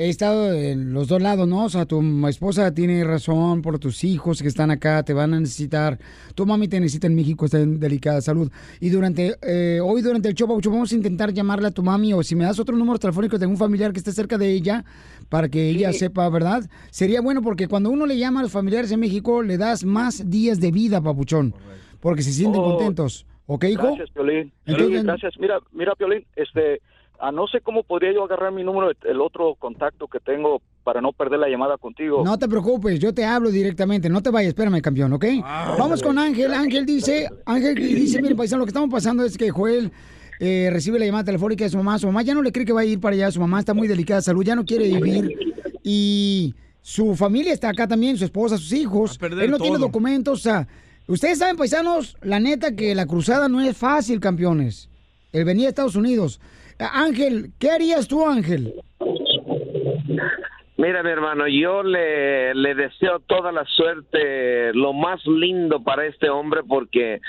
He 0.00 0.08
estado 0.10 0.52
en 0.54 0.92
los 0.92 1.08
dos 1.08 1.20
lados, 1.20 1.48
¿no? 1.48 1.64
O 1.64 1.68
sea, 1.68 1.84
tu 1.84 2.00
esposa 2.28 2.72
tiene 2.72 3.02
razón 3.02 3.62
por 3.62 3.80
tus 3.80 4.04
hijos 4.04 4.40
que 4.40 4.46
están 4.46 4.70
acá, 4.70 5.02
te 5.02 5.12
van 5.12 5.34
a 5.34 5.40
necesitar. 5.40 5.98
Tu 6.36 6.46
mami 6.46 6.68
te 6.68 6.78
necesita 6.78 7.08
en 7.08 7.16
México, 7.16 7.46
está 7.46 7.58
en 7.58 7.80
delicada 7.80 8.20
salud. 8.20 8.48
Y 8.78 8.90
durante, 8.90 9.34
eh, 9.42 9.80
hoy 9.82 10.00
durante 10.02 10.28
el 10.28 10.34
show, 10.36 10.46
vamos 10.46 10.92
a 10.92 10.94
intentar 10.94 11.32
llamarle 11.32 11.66
a 11.66 11.70
tu 11.72 11.82
mami 11.82 12.12
o 12.12 12.22
si 12.22 12.36
me 12.36 12.44
das 12.44 12.60
otro 12.60 12.76
número 12.76 13.00
telefónico 13.00 13.38
de 13.38 13.46
un 13.46 13.56
familiar 13.56 13.92
que 13.92 13.98
esté 13.98 14.12
cerca 14.12 14.38
de 14.38 14.52
ella 14.52 14.84
para 15.28 15.48
que 15.48 15.68
ella 15.68 15.92
sepa, 15.92 16.28
¿verdad? 16.28 16.70
Sería 16.92 17.20
bueno 17.20 17.42
porque 17.42 17.66
cuando 17.66 17.90
uno 17.90 18.06
le 18.06 18.16
llama 18.18 18.38
a 18.38 18.42
los 18.44 18.52
familiares 18.52 18.92
en 18.92 19.00
México, 19.00 19.42
le 19.42 19.58
das 19.58 19.84
más 19.84 20.30
días 20.30 20.60
de 20.60 20.70
vida, 20.70 21.00
papuchón, 21.02 21.56
porque 21.98 22.22
se 22.22 22.32
sienten 22.32 22.60
Oh, 22.62 22.76
contentos. 22.76 23.26
¿Ok, 23.46 23.64
hijo? 23.64 23.82
Gracias, 23.82 24.10
Piolín. 24.10 24.52
Entonces- 24.64 25.02
gracias. 25.02 25.34
Mira, 25.40 25.58
mira, 25.72 25.96
Piolín, 25.96 26.24
este, 26.36 26.80
a 27.20 27.32
no 27.32 27.46
sé 27.46 27.60
cómo 27.60 27.82
podría 27.82 28.12
yo 28.12 28.24
agarrar 28.24 28.52
mi 28.52 28.62
número, 28.62 28.90
el 29.04 29.20
otro 29.20 29.54
contacto 29.56 30.06
que 30.06 30.20
tengo 30.20 30.62
para 30.84 31.00
no 31.00 31.12
perder 31.12 31.40
la 31.40 31.48
llamada 31.48 31.76
contigo. 31.76 32.22
No 32.24 32.38
te 32.38 32.48
preocupes, 32.48 32.98
yo 32.98 33.12
te 33.12 33.24
hablo 33.24 33.50
directamente. 33.50 34.08
No 34.08 34.22
te 34.22 34.30
vayas, 34.30 34.48
espérame, 34.48 34.80
campeón, 34.80 35.12
¿ok? 35.12 35.24
Vamos 35.78 36.02
con 36.02 36.18
Ángel. 36.18 36.54
Ángel 36.54 36.86
dice, 36.86 37.28
Ángel 37.44 37.74
dice, 37.74 38.22
mire, 38.22 38.34
paisano, 38.34 38.60
lo 38.60 38.66
que 38.66 38.70
estamos 38.70 38.90
pasando 38.90 39.24
es 39.24 39.36
que 39.36 39.50
Joel 39.50 39.92
eh, 40.40 40.70
recibe 40.72 40.98
la 40.98 41.06
llamada 41.06 41.24
telefónica 41.24 41.64
de 41.64 41.70
su 41.70 41.76
mamá. 41.76 41.98
Su 41.98 42.06
mamá 42.06 42.22
ya 42.22 42.34
no 42.34 42.42
le 42.42 42.52
cree 42.52 42.64
que 42.64 42.72
va 42.72 42.82
a 42.82 42.84
ir 42.84 43.00
para 43.00 43.14
allá. 43.14 43.30
Su 43.30 43.40
mamá 43.40 43.58
está 43.58 43.74
muy 43.74 43.88
delicada 43.88 44.20
de 44.20 44.24
salud, 44.24 44.44
ya 44.44 44.54
no 44.54 44.64
quiere 44.64 44.88
vivir. 44.88 45.36
Y 45.82 46.54
su 46.80 47.14
familia 47.16 47.52
está 47.52 47.70
acá 47.70 47.86
también, 47.86 48.16
su 48.16 48.24
esposa, 48.24 48.56
sus 48.56 48.72
hijos. 48.72 49.18
perder 49.18 49.44
Él 49.44 49.50
no 49.50 49.58
tiene 49.58 49.78
documentos. 49.78 50.40
O 50.40 50.42
sea, 50.42 50.68
ustedes 51.06 51.38
saben, 51.38 51.56
paisanos, 51.56 52.16
la 52.22 52.40
neta 52.40 52.74
que 52.74 52.94
la 52.94 53.06
cruzada 53.06 53.48
no 53.48 53.60
es 53.60 53.76
fácil, 53.76 54.20
campeones. 54.20 54.88
el 55.32 55.44
venir 55.44 55.66
a 55.66 55.68
Estados 55.70 55.96
Unidos. 55.96 56.40
Ángel, 56.78 57.50
¿qué 57.58 57.70
harías 57.70 58.06
tú, 58.08 58.26
Ángel? 58.26 58.74
Mira, 60.76 61.02
mi 61.02 61.10
hermano, 61.10 61.48
yo 61.48 61.82
le, 61.82 62.54
le 62.54 62.74
deseo 62.74 63.18
toda 63.26 63.50
la 63.50 63.64
suerte, 63.64 64.72
lo 64.74 64.92
más 64.92 65.24
lindo 65.26 65.82
para 65.82 66.06
este 66.06 66.30
hombre 66.30 66.60
porque 66.68 67.20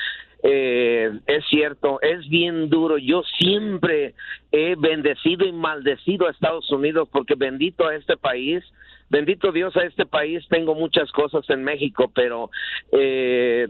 eh, 0.44 1.12
es 1.26 1.46
cierto, 1.50 2.00
es 2.02 2.28
bien 2.30 2.70
duro. 2.70 2.98
Yo 2.98 3.24
siempre 3.40 4.14
he 4.52 4.76
bendecido 4.76 5.46
y 5.46 5.52
maldecido 5.52 6.28
a 6.28 6.32
Estados 6.32 6.70
Unidos 6.72 7.10
porque 7.12 7.36
bendito 7.36 7.88
a 7.88 7.96
este 7.96 8.18
país. 8.18 8.64
Bendito 9.10 9.52
Dios 9.52 9.76
a 9.76 9.86
este 9.86 10.06
país, 10.06 10.46
tengo 10.50 10.76
muchas 10.76 11.12
cosas 11.12 11.44
en 11.50 11.64
México, 11.64 12.12
pero 12.14 12.52
eh, 12.92 13.68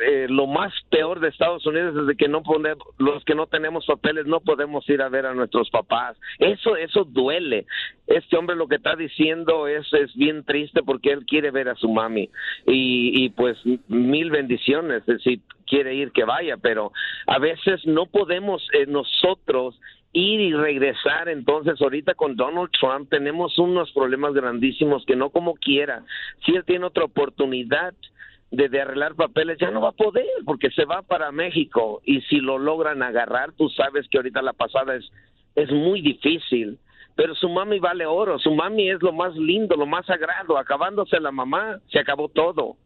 eh, 0.00 0.26
lo 0.28 0.46
más 0.46 0.72
peor 0.90 1.20
de 1.20 1.28
Estados 1.28 1.64
Unidos 1.66 1.96
es 1.96 2.06
de 2.06 2.16
que 2.16 2.28
no 2.28 2.42
podemos, 2.42 2.84
los 2.98 3.24
que 3.24 3.34
no 3.34 3.46
tenemos 3.46 3.86
papeles 3.86 4.26
no 4.26 4.40
podemos 4.40 4.88
ir 4.88 5.02
a 5.02 5.08
ver 5.08 5.26
a 5.26 5.34
nuestros 5.34 5.70
papás. 5.70 6.16
Eso, 6.38 6.76
eso 6.76 7.04
duele. 7.04 7.66
Este 8.06 8.36
hombre 8.36 8.56
lo 8.56 8.68
que 8.68 8.76
está 8.76 8.96
diciendo 8.96 9.66
es, 9.66 9.86
es 9.92 10.14
bien 10.14 10.44
triste 10.44 10.82
porque 10.82 11.12
él 11.12 11.26
quiere 11.26 11.50
ver 11.50 11.68
a 11.68 11.74
su 11.74 11.88
mami 11.88 12.30
y, 12.66 13.24
y 13.24 13.28
pues 13.30 13.58
mil 13.88 14.30
bendiciones. 14.30 15.02
Si 15.22 15.40
quiere 15.66 15.94
ir 15.94 16.12
que 16.12 16.24
vaya, 16.24 16.56
pero 16.56 16.92
a 17.26 17.38
veces 17.38 17.84
no 17.86 18.06
podemos 18.06 18.66
eh, 18.72 18.86
nosotros 18.86 19.78
ir 20.12 20.40
y 20.40 20.52
regresar. 20.54 21.28
Entonces, 21.28 21.80
ahorita 21.80 22.14
con 22.14 22.36
Donald 22.36 22.70
Trump 22.78 23.10
tenemos 23.10 23.58
unos 23.58 23.92
problemas 23.92 24.34
grandísimos 24.34 25.04
que 25.06 25.16
no 25.16 25.30
como 25.30 25.54
quiera. 25.54 26.02
Si 26.44 26.54
él 26.54 26.64
tiene 26.64 26.86
otra 26.86 27.04
oportunidad 27.04 27.94
de, 28.50 28.68
de 28.68 28.80
arreglar 28.80 29.14
papeles, 29.14 29.58
ya 29.60 29.70
no 29.70 29.80
va 29.80 29.90
a 29.90 29.92
poder 29.92 30.24
porque 30.44 30.70
se 30.70 30.84
va 30.84 31.02
para 31.02 31.30
México 31.32 32.00
y 32.04 32.20
si 32.22 32.36
lo 32.36 32.58
logran 32.58 33.02
agarrar, 33.02 33.52
tú 33.52 33.68
sabes 33.70 34.06
que 34.10 34.18
ahorita 34.18 34.40
la 34.42 34.52
pasada 34.54 34.96
es, 34.96 35.04
es 35.54 35.70
muy 35.70 36.00
difícil. 36.02 36.78
Pero 37.14 37.34
su 37.34 37.48
mami 37.48 37.80
vale 37.80 38.06
oro, 38.06 38.38
su 38.38 38.54
mami 38.54 38.90
es 38.90 39.02
lo 39.02 39.12
más 39.12 39.34
lindo, 39.34 39.74
lo 39.76 39.86
más 39.86 40.06
sagrado. 40.06 40.56
Acabándose 40.56 41.18
la 41.18 41.32
mamá, 41.32 41.80
se 41.90 41.98
acabó 41.98 42.28
todo. 42.28 42.76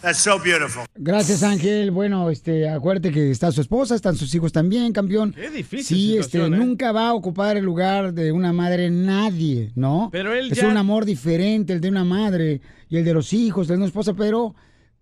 That's 0.00 0.16
so 0.20 0.38
beautiful. 0.42 0.84
Gracias, 0.94 1.42
Ángel. 1.42 1.90
Bueno, 1.90 2.30
este, 2.30 2.70
acuérdate 2.70 3.12
que 3.12 3.30
está 3.30 3.52
su 3.52 3.60
esposa, 3.60 3.94
están 3.94 4.16
sus 4.16 4.34
hijos 4.34 4.50
también, 4.50 4.94
campeón. 4.94 5.34
Qué 5.34 5.50
difícil 5.50 5.94
Sí, 5.94 6.16
este, 6.16 6.38
¿eh? 6.38 6.48
nunca 6.48 6.90
va 6.92 7.08
a 7.10 7.12
ocupar 7.14 7.58
el 7.58 7.64
lugar 7.66 8.14
de 8.14 8.32
una 8.32 8.54
madre 8.54 8.88
nadie, 8.88 9.72
¿no? 9.76 10.08
Pero 10.10 10.32
él 10.32 10.50
es 10.52 10.58
ya- 10.62 10.68
un 10.68 10.78
amor 10.78 11.04
diferente 11.04 11.74
el 11.74 11.82
de 11.82 11.90
una 11.90 12.04
madre 12.04 12.62
y 12.88 12.96
el 12.96 13.04
de 13.04 13.12
los 13.12 13.34
hijos, 13.34 13.66
el 13.68 13.74
de 13.74 13.76
una 13.76 13.86
esposa, 13.86 14.14
pero 14.14 14.54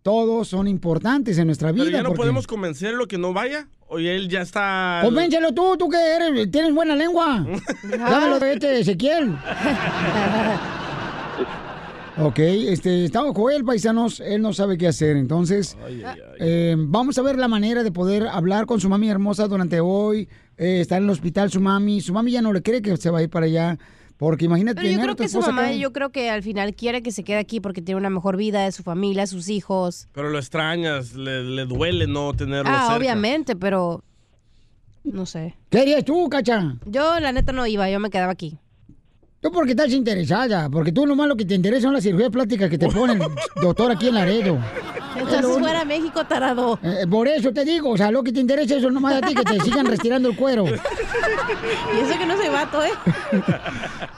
todos 0.08 0.48
son 0.48 0.66
importantes 0.68 1.36
en 1.36 1.48
nuestra 1.48 1.70
vida. 1.70 1.84
Pero 1.84 1.96
ya 1.98 2.02
no 2.02 2.08
porque- 2.08 2.20
podemos 2.20 2.46
convencerlo 2.46 3.06
que 3.06 3.18
no 3.18 3.34
vaya. 3.34 3.68
O 3.88 3.98
él 3.98 4.26
ya 4.30 4.40
está. 4.40 5.02
Convéncelo 5.04 5.52
tú, 5.52 5.76
tú 5.76 5.90
que 5.90 5.98
eres, 5.98 6.50
tienes 6.50 6.72
buena 6.74 6.96
lengua. 6.96 7.46
Dámelo 7.90 8.38
de 8.38 8.54
este 8.54 8.80
Ezequiel. 8.80 9.36
ok, 12.18 12.38
este, 12.38 13.04
estamos 13.04 13.34
Joel, 13.36 13.64
paisanos, 13.66 14.20
él 14.20 14.40
no 14.40 14.54
sabe 14.54 14.78
qué 14.78 14.88
hacer, 14.88 15.16
entonces 15.16 15.76
eh, 16.40 16.74
vamos 16.78 17.18
a 17.18 17.22
ver 17.22 17.36
la 17.36 17.48
manera 17.48 17.82
de 17.82 17.92
poder 17.92 18.26
hablar 18.28 18.64
con 18.66 18.80
su 18.80 18.88
mami 18.88 19.10
hermosa 19.10 19.46
durante 19.46 19.80
hoy, 19.80 20.28
eh, 20.56 20.80
está 20.80 20.96
en 20.96 21.04
el 21.04 21.10
hospital 21.10 21.50
su 21.50 21.60
mami, 21.60 22.00
su 22.00 22.12
mami 22.14 22.32
ya 22.32 22.42
no 22.42 22.52
le 22.52 22.62
cree 22.62 22.80
que 22.82 22.96
se 22.96 23.10
va 23.10 23.18
a 23.18 23.22
ir 23.22 23.30
para 23.30 23.46
allá, 23.46 23.78
porque 24.18 24.44
imagínate 24.44 24.80
Pero 24.82 24.92
yo 24.94 25.00
creo 25.00 25.16
que 25.16 25.28
su 25.28 25.40
mamá, 25.40 25.62
acá. 25.68 25.72
yo 25.74 25.92
creo 25.92 26.10
que 26.10 26.28
al 26.28 26.42
final 26.42 26.74
quiere 26.74 27.02
que 27.02 27.12
se 27.12 27.24
quede 27.24 27.38
aquí 27.38 27.60
porque 27.60 27.80
tiene 27.80 27.98
una 27.98 28.10
mejor 28.10 28.36
vida 28.36 28.64
de 28.64 28.72
su 28.72 28.82
familia, 28.82 29.26
sus 29.26 29.48
hijos. 29.48 30.08
Pero 30.12 30.28
lo 30.28 30.38
extrañas, 30.38 31.14
le, 31.14 31.42
le 31.44 31.64
duele 31.64 32.06
no 32.06 32.34
tenerlo 32.34 32.70
Ah, 32.70 32.80
cerca. 32.82 32.96
obviamente, 32.96 33.56
pero 33.56 34.02
no 35.04 35.24
sé. 35.24 35.54
¿Qué 35.70 35.80
harías 35.80 36.04
tú, 36.04 36.28
cacha? 36.28 36.76
Yo 36.84 37.18
la 37.20 37.32
neta 37.32 37.52
no 37.52 37.66
iba, 37.66 37.88
yo 37.88 38.00
me 38.00 38.10
quedaba 38.10 38.32
aquí. 38.32 38.58
Tú 39.40 39.52
porque 39.52 39.70
estás 39.70 39.92
interesada, 39.92 40.68
porque 40.68 40.90
tú 40.90 41.06
nomás 41.06 41.28
lo 41.28 41.36
que 41.36 41.44
te 41.44 41.54
interesa 41.54 41.82
son 41.82 41.94
las 41.94 42.02
cirugías 42.02 42.30
plásticas 42.30 42.68
que 42.68 42.76
te 42.76 42.88
ponen, 42.88 43.20
doctor, 43.62 43.92
aquí 43.92 44.08
en 44.08 44.14
Laredo. 44.14 44.58
Entonces 45.16 45.58
fuera 45.58 45.82
a 45.82 45.84
México, 45.84 46.24
tarado. 46.24 46.78
Eh, 46.82 47.06
por 47.08 47.28
eso 47.28 47.52
te 47.52 47.64
digo, 47.64 47.90
o 47.90 47.96
sea, 47.96 48.10
lo 48.10 48.24
que 48.24 48.32
te 48.32 48.40
interesa 48.40 48.74
es 48.74 48.80
eso 48.80 48.90
nomás 48.90 49.22
a 49.22 49.26
ti, 49.26 49.34
que 49.34 49.44
te 49.44 49.60
sigan 49.64 49.86
retirando 49.86 50.28
el 50.28 50.36
cuero. 50.36 50.64
Y 51.94 52.00
eso 52.00 52.18
que 52.18 52.26
no 52.26 52.36
soy 52.36 52.48
vato, 52.48 52.84
¿eh? 52.84 52.90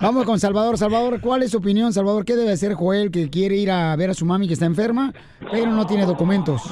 Vamos 0.01 0.25
con 0.25 0.39
Salvador. 0.39 0.77
Salvador, 0.77 1.21
¿cuál 1.21 1.43
es 1.43 1.53
su 1.53 1.59
opinión, 1.59 1.93
Salvador? 1.93 2.25
¿Qué 2.25 2.37
debe 2.37 2.53
hacer 2.53 2.75
Joel 2.75 3.11
que 3.11 3.31
quiere 3.31 3.57
ir 3.57 3.71
a 3.71 3.95
ver 3.97 4.11
a 4.11 4.15
su 4.15 4.27
mami 4.27 4.47
que 4.47 4.55
está 4.55 4.67
enferma, 4.67 5.13
pero 5.51 5.71
no 5.71 5.87
tiene 5.87 6.07
documentos? 6.07 6.63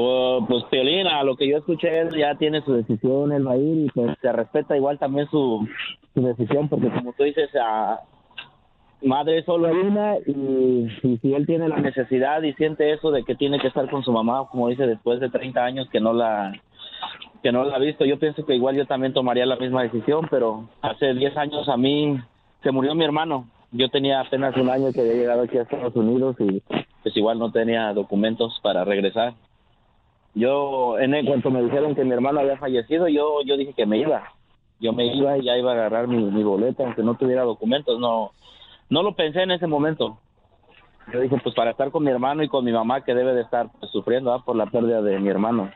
Bu- 0.00 0.46
Pues 0.46 0.64
Piolín, 0.64 1.06
a 1.06 1.22
lo 1.22 1.36
que 1.36 1.46
yo 1.48 1.58
escuché, 1.58 2.00
él 2.00 2.08
ya 2.16 2.34
tiene 2.36 2.62
su 2.62 2.72
decisión, 2.72 3.32
él 3.32 3.46
va 3.46 3.52
a 3.52 3.56
ir 3.56 3.86
y 3.86 3.88
pues 3.90 4.16
se 4.20 4.32
respeta 4.32 4.76
igual 4.76 4.98
también 4.98 5.28
su, 5.30 5.68
decisión, 6.14 6.68
porque 6.68 6.88
como 6.88 7.12
tú 7.12 7.24
dices, 7.24 7.50
madre 9.02 9.42
solo 9.44 9.68
hay 9.68 9.74
una 9.76 10.16
y, 10.26 10.86
y 11.02 11.18
si 11.18 11.34
él 11.34 11.46
tiene 11.46 11.68
la 11.68 11.78
necesidad 11.78 12.42
y 12.42 12.52
siente 12.54 12.92
eso 12.92 13.10
de 13.10 13.24
que 13.24 13.34
tiene 13.34 13.58
que 13.58 13.68
estar 13.68 13.88
con 13.90 14.02
su 14.02 14.12
mamá, 14.12 14.46
como 14.50 14.68
dice, 14.68 14.86
después 14.86 15.20
de 15.20 15.30
30 15.30 15.64
años 15.64 15.88
que 15.90 16.00
no 16.00 16.12
la 16.12 16.52
que 17.42 17.52
no 17.52 17.64
la 17.64 17.76
ha 17.76 17.78
visto, 17.78 18.04
yo 18.04 18.18
pienso 18.18 18.44
que 18.44 18.54
igual 18.54 18.76
yo 18.76 18.86
también 18.86 19.14
tomaría 19.14 19.46
la 19.46 19.56
misma 19.56 19.82
decisión, 19.82 20.26
pero 20.30 20.68
hace 20.82 21.14
10 21.14 21.34
años 21.38 21.68
a 21.70 21.76
mí 21.78 22.18
se 22.62 22.70
murió 22.70 22.94
mi 22.94 23.04
hermano. 23.04 23.46
Yo 23.72 23.88
tenía 23.88 24.20
apenas 24.20 24.54
un 24.56 24.68
año 24.68 24.92
que 24.92 25.00
había 25.00 25.14
llegado 25.14 25.42
aquí 25.42 25.56
a 25.56 25.62
Estados 25.62 25.96
Unidos 25.96 26.36
y 26.38 26.60
pues 27.02 27.16
igual 27.16 27.38
no 27.38 27.50
tenía 27.50 27.94
documentos 27.94 28.60
para 28.62 28.84
regresar 28.84 29.32
yo 30.34 30.98
en 30.98 31.26
cuanto 31.26 31.50
me 31.50 31.62
dijeron 31.62 31.94
que 31.94 32.04
mi 32.04 32.12
hermano 32.12 32.40
había 32.40 32.56
fallecido 32.56 33.08
yo 33.08 33.42
yo 33.44 33.56
dije 33.56 33.74
que 33.74 33.86
me 33.86 33.98
iba. 33.98 34.22
Yo 34.78 34.92
me 34.92 35.14
iba 35.14 35.36
y 35.36 35.44
ya 35.44 35.58
iba 35.58 35.72
a 35.72 35.74
agarrar 35.74 36.08
mi, 36.08 36.22
mi 36.22 36.42
boleta 36.42 36.84
aunque 36.84 37.02
no 37.02 37.14
tuviera 37.16 37.42
documentos 37.42 37.98
no 37.98 38.32
no 38.88 39.02
lo 39.02 39.14
pensé 39.14 39.42
en 39.42 39.50
ese 39.52 39.66
momento. 39.66 40.18
Yo 41.12 41.20
dije 41.20 41.36
pues 41.42 41.54
para 41.54 41.72
estar 41.72 41.90
con 41.90 42.04
mi 42.04 42.10
hermano 42.10 42.42
y 42.42 42.48
con 42.48 42.64
mi 42.64 42.72
mamá 42.72 43.04
que 43.04 43.14
debe 43.14 43.34
de 43.34 43.42
estar 43.42 43.70
pues, 43.78 43.90
sufriendo 43.90 44.32
¿ah? 44.32 44.44
por 44.44 44.56
la 44.56 44.66
pérdida 44.66 45.02
de 45.02 45.18
mi 45.18 45.28
hermano. 45.28 45.70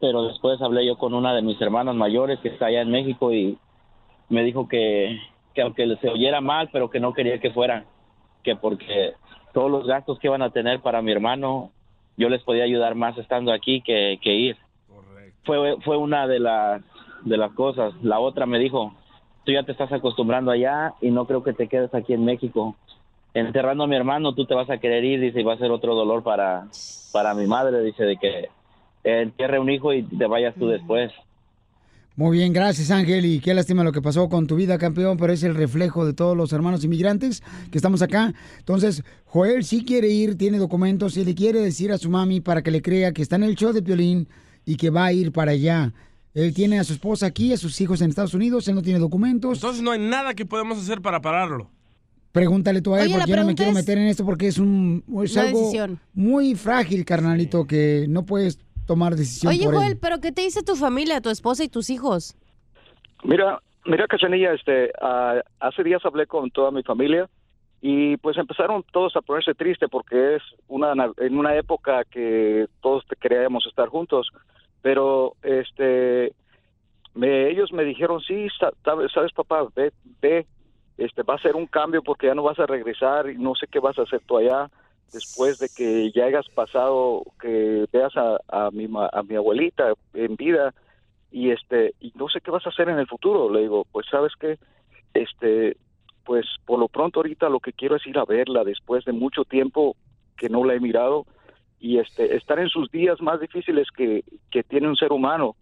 Pero 0.00 0.24
después 0.24 0.60
hablé 0.60 0.86
yo 0.86 0.98
con 0.98 1.14
una 1.14 1.34
de 1.34 1.42
mis 1.42 1.60
hermanas 1.60 1.94
mayores 1.94 2.38
que 2.40 2.48
está 2.48 2.66
allá 2.66 2.82
en 2.82 2.90
México 2.90 3.32
y 3.32 3.58
me 4.28 4.42
dijo 4.42 4.68
que 4.68 5.18
que 5.54 5.62
aunque 5.62 5.96
se 5.96 6.08
oyera 6.08 6.40
mal 6.40 6.68
pero 6.70 6.90
que 6.90 7.00
no 7.00 7.14
quería 7.14 7.40
que 7.40 7.50
fuera 7.50 7.86
que 8.44 8.56
porque 8.56 9.14
todos 9.52 9.70
los 9.70 9.86
gastos 9.86 10.18
que 10.18 10.28
iban 10.28 10.42
a 10.42 10.50
tener 10.50 10.80
para 10.80 11.00
mi 11.00 11.10
hermano 11.10 11.70
yo 12.16 12.28
les 12.28 12.42
podía 12.42 12.64
ayudar 12.64 12.94
más 12.94 13.16
estando 13.18 13.52
aquí 13.52 13.82
que, 13.82 14.18
que 14.22 14.34
ir. 14.34 14.56
Fue, 15.44 15.76
fue 15.82 15.96
una 15.96 16.26
de 16.26 16.40
las, 16.40 16.82
de 17.24 17.36
las 17.36 17.52
cosas. 17.52 17.94
La 18.02 18.18
otra 18.18 18.46
me 18.46 18.58
dijo, 18.58 18.92
tú 19.44 19.52
ya 19.52 19.62
te 19.62 19.72
estás 19.72 19.92
acostumbrando 19.92 20.50
allá 20.50 20.94
y 21.00 21.10
no 21.10 21.26
creo 21.26 21.42
que 21.42 21.52
te 21.52 21.68
quedes 21.68 21.94
aquí 21.94 22.12
en 22.12 22.24
México. 22.24 22.74
Enterrando 23.34 23.84
a 23.84 23.86
mi 23.86 23.96
hermano, 23.96 24.34
tú 24.34 24.46
te 24.46 24.54
vas 24.54 24.70
a 24.70 24.78
querer 24.78 25.04
ir, 25.04 25.20
dice, 25.20 25.40
y 25.40 25.44
va 25.44 25.54
a 25.54 25.58
ser 25.58 25.70
otro 25.70 25.94
dolor 25.94 26.22
para, 26.22 26.66
para 27.12 27.34
mi 27.34 27.46
madre, 27.46 27.82
dice, 27.82 28.04
de 28.04 28.16
que 28.16 28.48
entierre 29.04 29.58
un 29.58 29.70
hijo 29.70 29.92
y 29.92 30.02
te 30.02 30.26
vayas 30.26 30.54
tú 30.54 30.68
después. 30.68 31.12
Muy 32.18 32.38
bien, 32.38 32.54
gracias 32.54 32.90
Ángel 32.90 33.26
y 33.26 33.40
qué 33.40 33.52
lástima 33.52 33.84
lo 33.84 33.92
que 33.92 34.00
pasó 34.00 34.30
con 34.30 34.46
tu 34.46 34.56
vida, 34.56 34.78
campeón, 34.78 35.18
pero 35.18 35.34
es 35.34 35.42
el 35.42 35.54
reflejo 35.54 36.06
de 36.06 36.14
todos 36.14 36.34
los 36.34 36.50
hermanos 36.54 36.82
inmigrantes 36.82 37.42
que 37.70 37.76
estamos 37.76 38.00
acá. 38.00 38.32
Entonces, 38.58 39.02
Joel 39.26 39.64
sí 39.64 39.84
quiere 39.84 40.08
ir, 40.08 40.38
tiene 40.38 40.56
documentos 40.56 41.18
y 41.18 41.26
le 41.26 41.34
quiere 41.34 41.60
decir 41.60 41.92
a 41.92 41.98
su 41.98 42.08
mami 42.08 42.40
para 42.40 42.62
que 42.62 42.70
le 42.70 42.80
crea 42.80 43.12
que 43.12 43.20
está 43.20 43.36
en 43.36 43.42
el 43.42 43.54
show 43.54 43.70
de 43.74 43.82
Piolín 43.82 44.28
y 44.64 44.76
que 44.76 44.88
va 44.88 45.04
a 45.04 45.12
ir 45.12 45.30
para 45.30 45.52
allá. 45.52 45.92
Él 46.32 46.54
tiene 46.54 46.78
a 46.78 46.84
su 46.84 46.94
esposa 46.94 47.26
aquí, 47.26 47.52
a 47.52 47.58
sus 47.58 47.78
hijos 47.82 48.00
en 48.00 48.08
Estados 48.08 48.32
Unidos, 48.32 48.66
él 48.68 48.76
no 48.76 48.82
tiene 48.82 48.98
documentos. 48.98 49.58
Entonces 49.58 49.82
no 49.82 49.90
hay 49.90 50.00
nada 50.00 50.32
que 50.32 50.46
podemos 50.46 50.78
hacer 50.78 51.02
para 51.02 51.20
pararlo. 51.20 51.70
Pregúntale 52.32 52.80
tú 52.80 52.94
a 52.94 53.00
él, 53.00 53.08
Oye, 53.08 53.14
porque 53.16 53.30
yo 53.30 53.36
no 53.36 53.46
me 53.46 53.54
quiero 53.54 53.72
meter 53.72 53.98
en 53.98 54.06
esto 54.06 54.24
porque 54.24 54.48
es 54.48 54.58
un 54.58 55.04
es 55.22 55.36
algo 55.36 55.58
decisión. 55.60 56.00
muy 56.14 56.54
frágil, 56.54 57.04
carnalito, 57.04 57.66
que 57.66 58.06
no 58.08 58.24
puedes 58.24 58.58
tomar 58.86 59.14
decisión 59.14 59.52
Oye, 59.52 59.64
por 59.64 59.74
Joel, 59.74 59.92
él. 59.92 59.98
¿pero 60.00 60.20
qué 60.20 60.32
te 60.32 60.42
dice 60.42 60.62
tu 60.62 60.76
familia, 60.76 61.20
tu 61.20 61.30
esposa 61.30 61.64
y 61.64 61.68
tus 61.68 61.90
hijos? 61.90 62.36
Mira, 63.24 63.60
mira, 63.84 64.06
Cachanilla, 64.06 64.52
este, 64.52 64.92
ah, 65.00 65.40
hace 65.60 65.82
días 65.82 66.04
hablé 66.04 66.26
con 66.26 66.50
toda 66.50 66.70
mi 66.70 66.82
familia 66.82 67.28
y 67.80 68.16
pues 68.18 68.36
empezaron 68.38 68.84
todos 68.92 69.14
a 69.16 69.20
ponerse 69.20 69.54
triste 69.54 69.88
porque 69.88 70.36
es 70.36 70.42
una 70.68 70.94
na- 70.94 71.12
en 71.18 71.36
una 71.38 71.54
época 71.56 72.04
que 72.04 72.66
todos 72.80 73.04
te 73.06 73.16
queríamos 73.16 73.66
estar 73.66 73.88
juntos, 73.88 74.28
pero 74.82 75.34
este, 75.42 76.32
me, 77.14 77.50
ellos 77.50 77.72
me 77.72 77.84
dijeron 77.84 78.20
sí, 78.20 78.48
sa- 78.58 78.72
sabes, 78.84 79.12
sabes, 79.12 79.32
papá, 79.32 79.66
ve, 79.74 79.92
ve, 80.22 80.46
este, 80.98 81.22
va 81.22 81.34
a 81.34 81.42
ser 81.42 81.56
un 81.56 81.66
cambio 81.66 82.02
porque 82.02 82.26
ya 82.28 82.34
no 82.34 82.42
vas 82.42 82.58
a 82.58 82.66
regresar 82.66 83.28
y 83.30 83.36
no 83.36 83.54
sé 83.54 83.66
qué 83.66 83.78
vas 83.80 83.98
a 83.98 84.02
hacer 84.02 84.20
tú 84.26 84.38
allá 84.38 84.70
después 85.12 85.58
de 85.58 85.68
que 85.68 86.10
ya 86.12 86.24
hayas 86.24 86.46
pasado, 86.54 87.24
que 87.40 87.86
veas 87.92 88.12
a, 88.16 88.70
mi 88.70 88.88
a 88.94 89.22
mi 89.22 89.36
abuelita 89.36 89.92
en 90.14 90.36
vida 90.36 90.74
y 91.30 91.50
este 91.50 91.94
y 92.00 92.12
no 92.16 92.28
sé 92.28 92.40
qué 92.40 92.50
vas 92.50 92.66
a 92.66 92.70
hacer 92.70 92.88
en 92.88 92.98
el 92.98 93.08
futuro 93.08 93.52
le 93.52 93.62
digo 93.62 93.84
pues 93.90 94.06
sabes 94.08 94.32
qué 94.38 94.58
este 95.12 95.76
pues 96.24 96.46
por 96.64 96.78
lo 96.78 96.86
pronto 96.88 97.18
ahorita 97.18 97.48
lo 97.48 97.58
que 97.58 97.72
quiero 97.72 97.96
es 97.96 98.06
ir 98.06 98.16
a 98.18 98.24
verla 98.24 98.62
después 98.62 99.04
de 99.04 99.12
mucho 99.12 99.44
tiempo 99.44 99.96
que 100.36 100.48
no 100.48 100.64
la 100.64 100.74
he 100.74 100.80
mirado 100.80 101.26
y 101.80 101.98
este 101.98 102.36
estar 102.36 102.58
en 102.58 102.68
sus 102.68 102.90
días 102.90 103.20
más 103.20 103.40
difíciles 103.40 103.88
que, 103.96 104.24
que 104.50 104.62
tiene 104.62 104.88
un 104.88 104.96
ser 104.96 105.12
humano. 105.12 105.56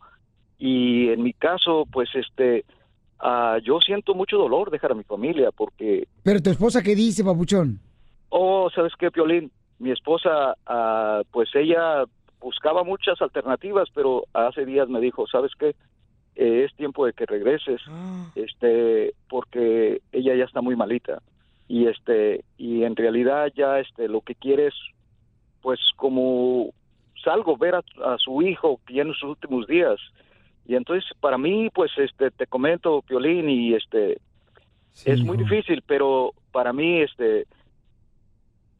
Y 0.59 1.09
en 1.09 1.23
mi 1.23 1.33
caso, 1.33 1.87
pues 1.91 2.09
este, 2.15 2.65
ah, 3.19 3.59
yo 3.63 3.81
siento 3.81 4.15
mucho 4.15 4.37
dolor 4.39 4.71
dejar 4.71 4.93
a 4.93 4.95
mi 4.95 5.05
familia 5.05 5.51
porque 5.51 6.07
Pero 6.23 6.41
tu 6.41 6.51
esposa, 6.51 6.83
¿qué 6.83 6.95
dice, 6.95 7.25
papuchón? 7.25 7.81
Oh, 8.37 8.69
¿sabes 8.75 8.93
qué, 8.99 9.13
Piolín? 9.13 9.53
Mi 9.79 9.93
esposa, 9.93 10.57
ah, 10.67 11.23
pues 11.31 11.49
ella 11.55 12.05
buscaba 12.41 12.83
muchas 12.83 13.23
alternativas, 13.23 13.89
pero 13.95 14.25
hace 14.33 14.67
días 14.67 14.89
me 14.89 15.01
dijo, 15.01 15.29
¿sabes 15.29 15.53
qué? 15.57 15.77
Eh, 16.35 16.65
es 16.65 16.75
tiempo 16.75 17.07
de 17.07 17.13
que 17.13 17.27
regreses, 17.27 17.81
este, 18.35 19.15
porque 19.29 20.01
ella 20.11 20.35
ya 20.35 20.45
está 20.45 20.61
muy 20.61 20.75
malita 20.75 21.23
y 21.69 21.87
este, 21.87 22.45
y 22.59 22.83
en 22.83 22.97
realidad 22.97 23.53
ya 23.55 23.79
este, 23.79 24.09
lo 24.09 24.21
que 24.21 24.35
quiere 24.35 24.67
es, 24.67 24.75
pues 25.63 25.79
como 25.95 26.71
salgo 27.23 27.57
ver 27.57 27.77
a, 27.77 27.83
a 28.05 28.19
su 28.19 28.43
hijo 28.43 28.81
que 28.85 28.95
ya 28.95 29.03
en 29.03 29.15
sus 29.15 29.31
últimos 29.31 29.69
días 29.69 30.01
y 30.67 30.75
entonces 30.75 31.09
para 31.21 31.39
mí, 31.39 31.71
pues 31.73 31.93
este, 31.99 32.33
te 32.33 32.49
comento, 32.49 33.01
Piolín 33.03 33.49
y 33.49 33.75
este, 33.75 34.19
es 35.05 35.21
muy 35.23 35.37
difícil, 35.37 35.83
pero 35.87 36.33
para 36.51 36.73
mí, 36.73 37.01
este, 37.01 37.47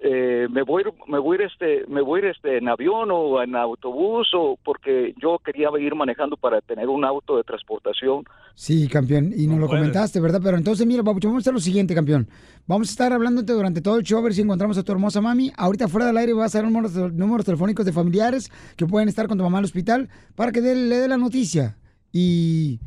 eh, 0.07 0.47
me 0.51 0.63
voy, 0.63 0.83
me 1.09 1.19
voy, 1.19 1.39
a 1.39 1.41
ir, 1.41 1.47
este, 1.51 1.87
me 1.89 2.03
voy 2.03 2.21
a 2.21 2.25
ir, 2.25 2.31
este, 2.33 2.59
en 2.59 2.69
avión 2.69 3.09
o 3.11 3.43
en 3.43 3.57
autobús 3.57 4.29
o 4.37 4.59
porque 4.63 5.15
yo 5.21 5.39
quería 5.43 5.69
ir 5.81 5.95
manejando 5.95 6.37
para 6.37 6.61
tener 6.61 6.89
un 6.91 7.07
auto 7.07 7.39
de 7.39 7.43
transportación. 7.43 8.23
Sí, 8.55 8.87
campeón, 8.87 9.33
y 9.35 9.47
nos 9.47 9.59
lo 9.59 9.67
puedes. 9.67 9.81
comentaste, 9.81 10.21
¿verdad? 10.21 10.41
Pero 10.45 10.59
entonces, 10.59 10.87
mira, 10.87 11.03
vamos 11.03 11.25
a 11.25 11.39
hacer 11.39 11.55
lo 11.55 11.59
siguiente, 11.61 11.95
campeón. 11.95 12.29
Vamos 12.67 12.89
a 12.89 12.91
estar 12.93 13.13
hablándote 13.15 13.53
durante 13.55 13.81
todo 13.81 13.97
el 13.97 14.05
show 14.05 14.19
a 14.19 14.23
ver 14.23 14.35
si 14.35 14.43
encontramos 14.43 14.77
a 14.77 14.83
tu 14.83 14.93
hermosa 14.93 15.21
mami. 15.23 15.51
Ahorita 15.57 15.89
fuera 15.89 16.07
del 16.07 16.19
aire 16.19 16.35
vas 16.35 16.55
a 16.55 16.59
dar 16.59 16.71
números, 16.71 16.95
números 17.15 17.47
telefónicos 17.47 17.87
de 17.87 17.93
familiares 17.93 18.51
que 18.77 18.87
pueden 18.87 19.09
estar 19.09 19.27
con 19.27 19.39
tu 19.39 19.45
mamá 19.45 19.59
al 19.59 19.65
hospital 19.65 20.11
para 20.37 20.53
que 20.53 20.61
dé- 20.61 20.75
le 20.77 20.97
dé 20.99 21.09
la 21.09 21.17
noticia 21.17 21.77
y, 22.13 22.79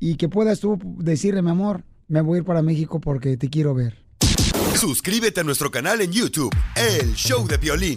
y 0.00 0.16
que 0.16 0.28
puedas 0.28 0.60
tú 0.60 0.78
decirle, 0.98 1.40
mi 1.40 1.50
amor, 1.50 1.82
me 2.08 2.20
voy 2.20 2.36
a 2.36 2.38
ir 2.40 2.44
para 2.44 2.62
México 2.62 3.00
porque 3.00 3.36
te 3.36 3.48
quiero 3.48 3.74
ver. 3.74 4.03
Suscríbete 4.76 5.40
a 5.40 5.44
nuestro 5.44 5.70
canal 5.70 6.00
en 6.00 6.10
YouTube, 6.10 6.54
El 6.74 7.14
Show 7.14 7.46
de 7.46 7.56
Violín. 7.58 7.96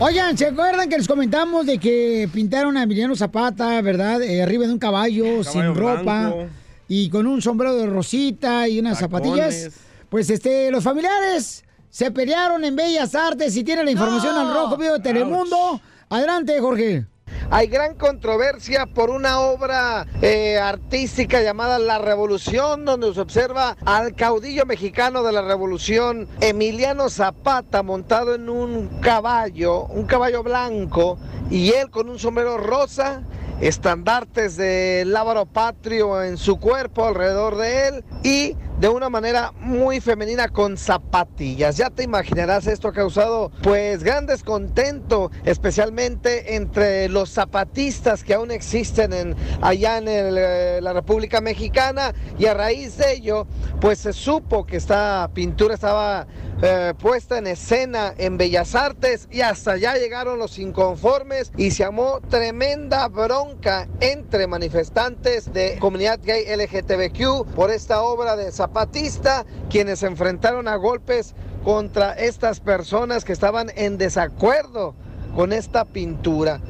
Oigan, 0.00 0.36
¿se 0.36 0.46
acuerdan 0.46 0.88
que 0.88 0.98
les 0.98 1.06
comentamos 1.06 1.66
de 1.66 1.78
que 1.78 2.28
pintaron 2.32 2.76
a 2.76 2.82
Emiliano 2.82 3.14
Zapata, 3.14 3.80
verdad? 3.80 4.20
Eh, 4.22 4.42
arriba 4.42 4.66
de 4.66 4.72
un 4.72 4.78
caballo, 4.78 5.44
sin 5.44 5.74
ropa 5.74 6.30
blanco. 6.30 6.46
y 6.88 7.08
con 7.10 7.26
un 7.26 7.40
sombrero 7.40 7.74
de 7.76 7.86
rosita 7.86 8.68
y 8.68 8.80
unas 8.80 8.98
Tacones. 8.98 9.28
zapatillas. 9.28 9.74
Pues 10.08 10.30
este, 10.30 10.70
los 10.70 10.82
familiares 10.82 11.64
se 11.90 12.10
pelearon 12.10 12.64
en 12.64 12.76
Bellas 12.76 13.14
Artes 13.14 13.56
y 13.56 13.64
tienen 13.64 13.86
la 13.86 13.90
información 13.90 14.36
al 14.36 14.52
rojo 14.52 14.76
vivo 14.76 14.94
de 14.94 15.00
Telemundo. 15.00 15.80
Adelante, 16.08 16.58
Jorge. 16.60 17.06
Hay 17.50 17.66
gran 17.68 17.94
controversia 17.94 18.86
por 18.86 19.08
una 19.08 19.40
obra 19.40 20.06
eh, 20.20 20.58
artística 20.58 21.40
llamada 21.40 21.78
La 21.78 21.98
Revolución, 21.98 22.84
donde 22.84 23.14
se 23.14 23.20
observa 23.20 23.76
al 23.86 24.14
caudillo 24.14 24.66
mexicano 24.66 25.22
de 25.22 25.32
la 25.32 25.42
Revolución, 25.42 26.28
Emiliano 26.40 27.08
Zapata, 27.08 27.82
montado 27.82 28.34
en 28.34 28.50
un 28.50 28.88
caballo, 29.00 29.84
un 29.86 30.04
caballo 30.04 30.42
blanco, 30.42 31.18
y 31.50 31.70
él 31.70 31.90
con 31.90 32.10
un 32.10 32.18
sombrero 32.18 32.58
rosa, 32.58 33.22
estandartes 33.60 34.56
de 34.56 35.04
lábaro 35.06 35.46
patrio 35.46 36.22
en 36.22 36.36
su 36.36 36.58
cuerpo 36.58 37.06
alrededor 37.06 37.56
de 37.56 37.88
él, 37.88 38.04
y 38.22 38.56
de 38.80 38.88
una 38.88 39.08
manera 39.08 39.52
muy 39.58 40.00
femenina 40.00 40.48
con 40.48 40.76
zapatillas. 40.76 41.76
Ya 41.76 41.90
te 41.90 42.04
imaginarás, 42.04 42.68
esto 42.68 42.88
ha 42.88 42.92
causado 42.92 43.50
pues 43.62 44.04
gran 44.04 44.26
descontento, 44.26 45.32
especialmente 45.44 46.54
entre 46.54 47.08
los 47.08 47.30
zapatistas 47.30 48.22
que 48.22 48.34
aún 48.34 48.52
existen 48.52 49.12
en, 49.12 49.36
allá 49.62 49.98
en 49.98 50.06
eh, 50.08 50.78
la 50.80 50.92
República 50.92 51.40
Mexicana 51.40 52.14
y 52.38 52.46
a 52.46 52.54
raíz 52.54 52.96
de 52.98 53.14
ello 53.14 53.46
pues 53.80 53.98
se 53.98 54.12
supo 54.12 54.64
que 54.64 54.76
esta 54.76 55.28
pintura 55.34 55.74
estaba 55.74 56.28
eh, 56.62 56.92
puesta 56.98 57.38
en 57.38 57.46
escena 57.46 58.14
en 58.18 58.36
Bellas 58.36 58.74
Artes 58.74 59.28
y 59.30 59.40
hasta 59.42 59.72
allá 59.72 59.94
llegaron 59.94 60.38
los 60.38 60.58
inconformes 60.58 61.52
y 61.56 61.70
se 61.70 61.84
armó 61.84 62.20
tremenda 62.28 63.06
bronca 63.08 63.88
entre 64.00 64.46
manifestantes 64.46 65.52
de 65.52 65.78
comunidad 65.78 66.18
gay 66.22 66.44
LGTBQ 66.46 67.54
por 67.54 67.70
esta 67.70 68.02
obra 68.02 68.36
de 68.36 68.50
Zapatista, 68.68 69.46
quienes 69.70 70.00
se 70.00 70.06
enfrentaron 70.06 70.68
a 70.68 70.76
golpes 70.76 71.34
contra 71.64 72.12
estas 72.12 72.60
personas 72.60 73.24
que 73.24 73.32
estaban 73.32 73.72
en 73.76 73.96
desacuerdo 73.96 74.94
con 75.34 75.54
esta 75.54 75.86
pintura. 75.86 76.60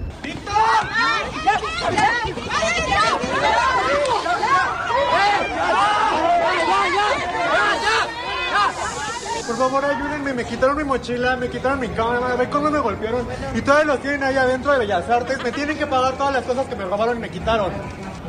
Por 9.47 9.57
favor, 9.57 9.85
ayúdenme, 9.85 10.35
me 10.35 10.45
quitaron 10.45 10.77
mi 10.77 10.85
mochila, 10.85 11.35
me 11.35 11.49
quitaron 11.51 11.81
mi 11.81 11.89
cámara, 11.89 12.37
ve 12.37 12.49
cómo 12.49 12.71
me 12.71 12.79
golpearon. 12.79 13.27
Y 13.57 13.61
todavía 13.63 13.95
los 13.95 14.01
tienen 14.01 14.23
ahí 14.23 14.37
adentro 14.37 14.71
de 14.71 14.79
Bellas 14.79 15.09
Artes, 15.11 15.43
me 15.43 15.51
tienen 15.51 15.77
que 15.77 15.87
pagar 15.87 16.17
todas 16.17 16.33
las 16.33 16.45
cosas 16.45 16.67
que 16.69 16.77
me 16.77 16.85
robaron 16.85 17.17
y 17.17 17.21
me 17.21 17.29
quitaron. 17.29 17.73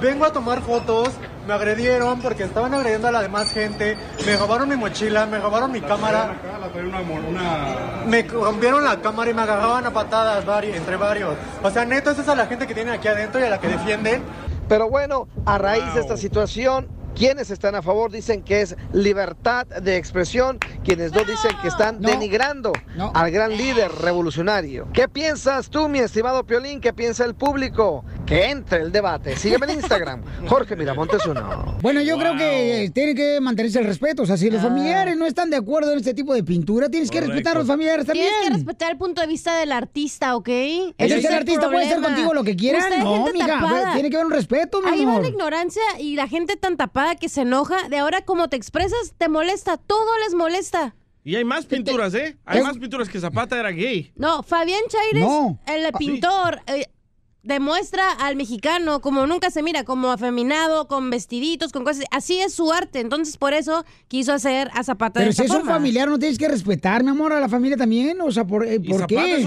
Vengo 0.01 0.25
a 0.25 0.34
tomar 0.34 0.62
fotos, 0.62 1.10
me 1.49 1.55
agredieron 1.55 2.21
porque 2.21 2.43
estaban 2.43 2.75
agrediendo 2.75 3.07
a 3.07 3.12
la 3.12 3.23
demás 3.23 3.51
gente, 3.51 3.97
me 4.23 4.38
robaron 4.38 4.69
mi 4.69 4.75
mochila, 4.75 5.25
me 5.25 5.39
robaron 5.39 5.71
mi 5.71 5.81
cámara. 5.81 6.35
Me 8.05 8.21
rompieron 8.21 8.83
la 8.83 9.01
cámara 9.01 9.31
y 9.31 9.33
me 9.33 9.41
agarraban 9.41 9.83
a 9.83 9.91
patadas 9.91 10.45
vari- 10.45 10.75
entre 10.75 10.95
varios. 10.95 11.33
O 11.63 11.71
sea, 11.71 11.85
neto, 11.85 12.12
esa 12.12 12.21
es 12.21 12.27
a 12.29 12.35
la 12.35 12.45
gente 12.45 12.67
que 12.67 12.75
tienen 12.75 12.93
aquí 12.93 13.07
adentro 13.07 13.41
y 13.41 13.45
a 13.45 13.49
la 13.49 13.59
que 13.59 13.67
defienden. 13.67 14.21
Pero 14.67 14.89
bueno, 14.91 15.27
a 15.47 15.57
raíz 15.57 15.91
de 15.95 16.01
esta 16.01 16.17
situación, 16.17 16.88
quienes 17.15 17.49
están 17.49 17.73
a 17.73 17.81
favor 17.81 18.12
dicen 18.12 18.43
que 18.43 18.62
es 18.62 18.77
libertad 18.93 19.65
de 19.65 19.97
expresión, 19.97 20.59
quienes 20.83 21.12
no 21.12 21.21
dicen 21.23 21.51
que 21.63 21.67
están 21.67 21.99
denigrando 21.99 22.71
al 23.15 23.31
gran 23.31 23.57
líder 23.57 23.91
revolucionario. 23.91 24.88
¿Qué 24.93 25.09
piensas 25.09 25.69
tú, 25.71 25.89
mi 25.89 25.97
estimado 25.99 26.43
Piolín? 26.45 26.79
¿Qué 26.79 26.93
piensa 26.93 27.25
el 27.25 27.33
público? 27.33 28.05
Que 28.30 28.46
entre 28.52 28.82
el 28.84 28.92
debate. 28.92 29.36
Sígueme 29.36 29.65
en 29.65 29.80
Instagram, 29.80 30.22
Jorge 30.48 30.76
Miramontes 30.76 31.26
uno. 31.26 31.78
Bueno, 31.82 32.00
yo 32.02 32.15
creo 32.20 32.38
que 32.38 32.92
tiene 32.94 33.15
que 33.15 33.39
mantenerse 33.42 33.80
el 33.80 33.86
respeto. 33.86 34.22
O 34.22 34.26
sea, 34.28 34.38
si 34.38 34.52
los 34.52 34.62
familiares 34.62 35.18
no 35.18 35.26
están 35.26 35.50
de 35.50 35.58
acuerdo 35.58 35.92
en 35.94 35.98
este 35.98 36.13
tipo 36.13 36.36
de 36.36 36.44
pintura, 36.44 36.89
tienes 36.89 37.10
que 37.10 37.22
respetar 37.22 37.56
a 37.56 37.60
los 37.60 37.68
familiares 37.68 38.06
también. 38.06 38.28
Tienes 38.28 38.48
que 38.50 38.54
respetar 38.54 38.92
el 38.92 38.98
punto 39.00 39.22
de 39.22 39.26
vista 39.28 39.58
del 39.58 39.72
artista, 39.72 40.36
¿ok? 40.36 40.48
Ese 40.48 40.94
es 41.18 41.26
el 41.26 41.34
artista, 41.34 41.72
puede 41.72 41.88
ser 41.89 42.02
contigo 42.02 42.34
lo 42.36 42.44
que. 42.44 42.52
Ustedes, 42.52 43.00
No, 43.00 43.26
mija, 43.34 43.48
tapada. 43.48 43.94
tiene 43.94 44.10
que 44.12 44.15
haber 44.18 44.28
un 44.28 44.32
respeto, 44.34 44.80
mi 44.82 44.89
Ahí 44.92 45.06
va 45.06 45.12
amor. 45.13 45.24
la 45.24 45.30
ignorancia 45.30 45.82
y 46.00 46.15
la 46.15 46.28
gente 46.28 46.56
tan 46.56 46.78
tapada 46.78 47.15
que 47.15 47.30
se 47.30 47.42
enoja. 47.42 47.89
De 47.89 47.98
ahora, 47.98 48.22
como 48.26 48.48
te 48.48 48.58
expresas, 48.58 49.13
te 49.18 49.28
molesta. 49.28 49.78
Todo 49.78 50.06
les 50.24 50.36
molesta. 50.36 50.94
Y 51.24 51.36
hay 51.36 51.44
más 51.46 51.65
pinturas, 51.65 52.13
¿eh? 52.13 52.38
Hay 52.46 52.62
más 52.62 52.78
pinturas 52.78 53.10
que 53.10 53.20
Zapata 53.20 53.60
era 53.60 53.72
gay. 53.72 54.12
No, 54.15 54.44
Fabián 54.44 54.82
Chaires, 54.88 55.24
No. 55.28 55.60
el 55.68 55.86
Ah, 55.88 55.92
pintor, 55.98 56.62
eh, 56.68 56.86
demuestra 57.43 58.12
al 58.12 58.36
mexicano 58.36 59.02
como 59.02 59.25
nunca 59.28 59.49
se 59.49 59.63
mira, 59.63 59.84
como 59.84 60.12
afeminado, 60.12 60.88
con 60.88 61.10
vestiditos, 61.10 61.71
con 61.71 61.84
cosas. 61.84 62.04
Así 62.12 62.39
es 62.39 62.54
su 62.54 62.71
arte. 62.71 62.99
Entonces, 62.99 63.38
por 63.38 63.54
eso 63.54 63.86
quiso 64.08 64.34
hacer 64.34 64.69
a 64.73 64.84
Zapata 64.84 65.19
Pero 65.19 65.28
de 65.28 65.34
si 65.34 65.43
esa 65.43 65.56
es 65.56 65.62
un 65.62 65.67
familiar, 65.67 66.10
no 66.10 66.19
tienes 66.19 66.38
que 66.38 66.47
respetar, 66.47 67.04
mi 67.04 67.10
amor, 67.12 67.34
a 67.34 67.39
la 67.39 67.49
familia 67.49 67.78
también. 67.78 68.19
O 68.21 68.32
sea, 68.32 68.45
¿por, 68.45 68.65
eh, 68.65 68.80
¿por 68.80 69.08
qué? 69.08 69.45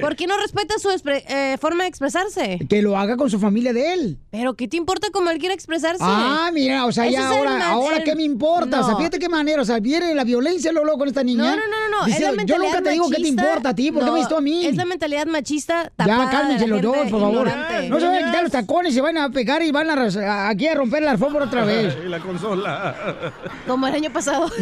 ¿Por 0.00 0.16
qué 0.16 0.26
no 0.26 0.36
respeta 0.38 0.78
su 0.78 0.88
eh, 0.90 1.56
forma 1.60 1.84
de 1.84 1.88
expresarse? 1.88 2.58
Que 2.68 2.82
lo 2.82 2.96
haga 2.96 3.16
con 3.16 3.28
su 3.30 3.38
familia 3.38 3.72
de 3.72 3.92
él. 3.92 4.18
Pero 4.30 4.54
¿qué 4.54 4.68
te 4.68 4.76
importa 4.76 5.08
cómo 5.12 5.30
él 5.30 5.38
quiere 5.38 5.54
expresarse? 5.54 6.02
Ah, 6.04 6.50
mira, 6.52 6.86
o 6.86 6.92
sea, 6.92 7.04
Ese 7.06 7.14
ya 7.14 7.20
es 7.20 7.36
ahora, 7.36 7.70
ahora 7.70 7.96
el- 7.98 8.04
¿qué 8.04 8.14
me 8.14 8.22
importa? 8.22 8.80
O 8.80 8.84
sea, 8.84 8.92
No. 8.92 8.98
fíjate 8.98 9.18
qué 9.18 9.28
manera, 9.28 9.62
o 9.62 9.64
sea, 9.64 9.80
viene 9.80 10.14
la 10.14 10.24
violencia 10.24 10.70
luego, 10.72 10.86
luego 10.86 10.98
con 11.00 11.08
esta 11.08 11.22
niña. 11.22 11.42
No, 11.42 11.56
no, 11.56 11.62
no, 11.66 11.88
no, 11.90 12.00
no. 12.00 12.06
Dice, 12.06 12.24
es 12.26 12.36
la 12.36 12.44
yo 12.44 12.58
nunca 12.58 12.82
te 12.82 12.90
digo 12.90 13.08
qué 13.10 13.16
te 13.16 13.28
importa 13.28 13.70
a 13.70 13.74
ti, 13.74 13.90
¿por 13.90 14.00
qué 14.00 14.06
No, 14.06 14.12
me 14.12 14.18
visto 14.20 14.36
a 14.36 14.40
mí? 14.40 14.66
Es 14.66 14.76
la 14.76 14.84
mentalidad 14.84 15.26
machista 15.26 15.84
Ya, 15.84 15.90
tapada 15.96 16.30
cálmense 16.30 16.64
de 16.64 16.68
la 16.70 16.76
los 16.76 16.82
dos, 16.82 16.96
por 17.10 17.20
favor. 17.20 17.31
Ignorante. 17.40 17.88
No 17.88 18.00
se 18.00 18.06
vayan 18.06 18.24
a 18.24 18.26
quitar 18.28 18.42
los 18.42 18.52
tacones, 18.52 18.94
se 18.94 19.00
van 19.00 19.18
a 19.18 19.30
pegar 19.30 19.62
y 19.62 19.70
van 19.72 19.90
a, 19.90 19.94
a- 19.94 20.48
aquí 20.48 20.66
a 20.68 20.74
romper 20.74 21.02
la 21.02 21.12
alfombra 21.12 21.44
otra 21.44 21.64
vez. 21.64 21.96
Y 22.04 22.08
la 22.08 22.20
consola. 22.20 23.32
Como 23.66 23.86
el 23.86 23.94
año 23.94 24.12
pasado. 24.12 24.50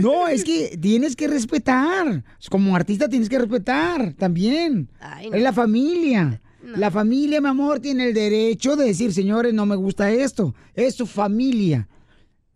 No, 0.00 0.28
es 0.28 0.44
que 0.44 0.76
tienes 0.80 1.16
que 1.16 1.28
respetar. 1.28 2.22
Como 2.50 2.74
artista 2.76 3.08
tienes 3.08 3.28
que 3.28 3.38
respetar 3.38 4.12
también. 4.14 4.88
no. 5.00 5.34
Es 5.34 5.42
la 5.42 5.52
familia. 5.52 6.40
La 6.76 6.90
familia, 6.90 7.40
mi 7.40 7.48
amor, 7.48 7.80
tiene 7.80 8.08
el 8.08 8.14
derecho 8.14 8.76
de 8.76 8.84
decir, 8.86 9.12
señores, 9.12 9.52
no 9.52 9.66
me 9.66 9.74
gusta 9.74 10.10
esto. 10.10 10.54
Es 10.74 10.94
su 10.94 11.06
familia. 11.06 11.88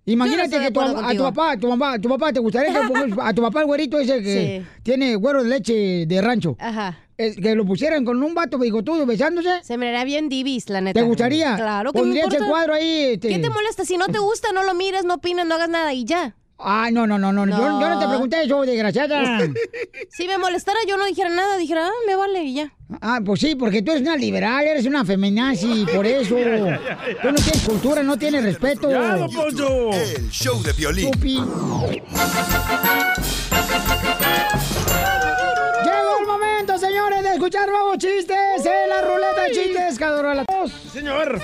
Imagínate 0.04 0.60
que 0.60 0.70
tu, 0.70 0.80
a 0.80 1.12
tu 1.12 1.22
papá, 1.24 1.56
tu 1.56 1.68
mamá, 1.68 1.98
tu 1.98 2.08
papá, 2.08 2.32
¿te 2.32 2.38
gustaría 2.38 2.70
que 2.72 2.78
a 3.20 3.34
tu 3.34 3.42
papá 3.42 3.60
el 3.60 3.66
güerito 3.66 3.98
ese 3.98 4.22
que 4.22 4.62
Sí. 4.64 4.66
tiene 4.84 5.16
güero 5.16 5.42
de 5.42 5.48
leche 5.50 6.06
de 6.06 6.22
rancho? 6.22 6.56
Ajá. 6.60 6.96
Eh, 7.18 7.34
que 7.34 7.54
lo 7.54 7.64
pusieran 7.64 8.04
con 8.04 8.22
un 8.22 8.34
vato 8.34 8.58
bigotudo 8.58 9.06
besándose? 9.06 9.62
Se 9.62 9.78
miraría 9.78 10.04
bien 10.04 10.28
divis, 10.28 10.68
la 10.68 10.80
neta. 10.80 11.00
¿Te 11.00 11.06
gustaría? 11.06 11.56
Claro 11.56 11.92
que 11.92 11.98
me 11.98 12.02
Pondrías 12.02 12.26
el 12.26 12.32
importa. 12.34 12.50
cuadro 12.50 12.74
ahí. 12.74 13.12
este- 13.14 13.28
¿Qué 13.28 13.38
te 13.38 13.50
molesta? 13.50 13.84
Si 13.84 13.96
no 13.96 14.06
te 14.08 14.18
gusta, 14.18 14.52
no 14.52 14.62
lo 14.62 14.74
mires, 14.74 15.04
no 15.04 15.14
opines, 15.14 15.46
no 15.46 15.54
hagas 15.54 15.68
nada 15.68 15.92
y 15.92 16.04
ya. 16.04 16.34
Ay, 16.58 16.90
no, 16.90 17.06
no, 17.06 17.18
no, 17.18 17.34
no. 17.34 17.44
Yo, 17.46 17.58
yo 17.80 17.88
no 17.90 17.98
te 17.98 18.06
pregunté 18.08 18.42
eso, 18.42 18.62
desgraciada. 18.62 19.40
Si 20.10 20.26
me 20.26 20.38
molestara, 20.38 20.78
yo 20.88 20.96
no 20.96 21.04
dijera 21.04 21.28
nada, 21.28 21.58
dijera, 21.58 21.86
ah, 21.86 21.90
me 22.06 22.16
vale 22.16 22.44
y 22.44 22.54
ya. 22.54 22.72
Ah, 23.02 23.20
pues 23.22 23.40
sí, 23.40 23.54
porque 23.56 23.82
tú 23.82 23.90
eres 23.90 24.02
una 24.02 24.16
liberal, 24.16 24.64
eres 24.66 24.86
una 24.86 25.04
feminazi, 25.04 25.84
por 25.94 26.06
eso. 26.06 26.34
Tú 27.22 27.28
no 27.28 27.34
tienes 27.34 27.62
cultura, 27.66 28.02
no 28.02 28.16
tienes 28.16 28.42
respeto. 28.44 28.88
El 28.90 30.30
show 30.30 30.62
de 30.62 30.72
violín. 30.72 31.10
Escuchar 37.36 37.68
nuevos 37.68 37.98
chistes 37.98 38.64
en 38.64 38.88
la 38.88 39.02
ruleta 39.02 39.42
de 39.42 39.52
chistes, 39.52 40.00
la 40.00 40.44
tos. 40.46 40.72
Señor. 40.92 41.38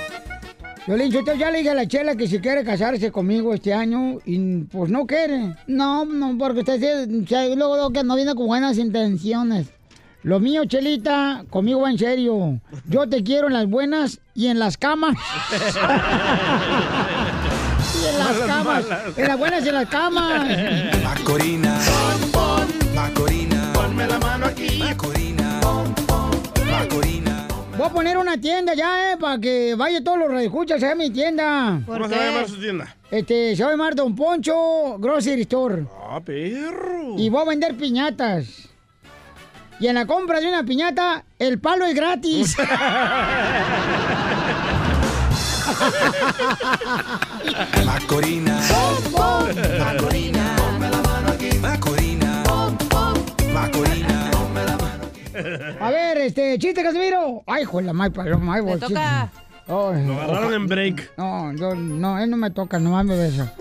Yo 0.87 0.97
ya 1.37 1.51
le 1.51 1.59
dije 1.59 1.71
a 1.71 1.75
la 1.75 1.87
chela 1.87 2.17
que 2.17 2.27
si 2.27 2.41
quiere 2.41 2.65
casarse 2.65 3.13
conmigo 3.13 3.55
este 3.55 3.73
año 3.73 4.19
y 4.25 4.63
pues 4.65 4.91
no 4.91 5.07
quiere. 5.07 5.55
No, 5.67 6.05
no, 6.05 6.37
porque 6.39 6.61
usted 6.61 6.81
sí, 6.81 7.25
sí, 7.29 7.35
luego 7.57 7.77
luego 7.77 7.91
que 7.93 8.03
no 8.03 8.17
viene 8.17 8.35
con 8.35 8.47
buenas 8.47 8.79
intenciones. 8.79 9.69
Lo 10.23 10.41
mío, 10.41 10.65
Chelita, 10.65 11.45
conmigo 11.51 11.83
va 11.83 11.91
en 11.91 11.99
serio. 11.99 12.61
Yo 12.89 13.09
te 13.09 13.23
quiero 13.23 13.49
en 13.49 13.53
las 13.53 13.67
buenas 13.67 14.21
y 14.35 14.47
en 14.49 14.59
las 14.59 14.77
camas. 14.77 15.17
y 18.03 18.07
en 18.07 18.19
las 18.19 18.29
Malas, 18.39 18.47
camas. 18.47 18.85
malas. 18.89 19.19
En 19.19 19.29
las 19.29 19.39
buenas 19.39 19.65
y 19.65 19.69
en 19.69 19.75
las 19.75 19.89
camas. 19.89 20.49
Macorina. 21.03 21.79
Macorina. 22.95 23.42
Voy 27.83 27.91
a 27.91 27.95
poner 27.95 28.17
una 28.17 28.41
tienda 28.41 28.75
ya, 28.75 29.11
eh, 29.11 29.17
para 29.17 29.41
que 29.41 29.75
vaya 29.75 30.05
todos 30.05 30.17
los 30.17 30.29
radioescuchas 30.29 30.81
a 30.85 30.95
mi 30.95 31.11
tienda. 31.11 31.81
¿Cómo 31.85 32.09
se 32.09 32.15
va 32.15 32.23
a 32.23 32.27
llamar 32.27 32.49
su 32.49 32.61
tienda? 32.61 32.97
Este, 33.11 33.57
se 33.57 33.63
va 33.65 33.71
a 33.71 33.73
llamar 33.73 33.97
Don 33.97 34.15
Poncho 34.15 34.99
Grocery 35.01 35.41
Store. 35.43 35.85
Ah, 36.09 36.21
perro. 36.25 37.17
Y 37.19 37.29
voy 37.29 37.43
a 37.43 37.45
vender 37.45 37.77
piñatas. 37.77 38.69
Y 39.81 39.89
en 39.89 39.97
la 39.97 40.07
compra 40.07 40.39
de 40.39 40.47
una 40.47 40.63
piñata, 40.63 41.25
el 41.41 41.59
palo 41.59 41.85
es 41.85 41.97
gratis. 41.97 42.57
Macorina. 47.85 48.61
Macorina. 49.81 50.55
Ponme 50.57 50.89
la 50.89 51.03
mano 51.03 51.33
aquí. 51.33 51.59
Macorina. 51.59 52.45
Macorina. 53.53 54.02
A 55.81 55.91
ver, 55.91 56.19
este, 56.19 56.59
chiste, 56.59 56.83
Casimiro. 56.83 57.43
Ay, 57.47 57.63
hijo 57.63 57.79
de 57.79 57.85
la 57.85 57.93
mal 57.93 58.13
paloma. 58.13 58.55
Ay, 58.55 58.79
toca. 58.79 59.31
Ay, 59.69 60.07
Lo 60.07 60.21
agarraron 60.21 60.55
en 60.55 60.67
break. 60.67 61.13
No, 61.17 61.53
yo, 61.55 61.75
no, 61.75 62.19
él 62.19 62.31
no 62.31 62.37
me 62.37 62.51
toca, 62.51 62.79
nomás 62.79 63.05
me 63.05 63.17
besa. 63.17 63.55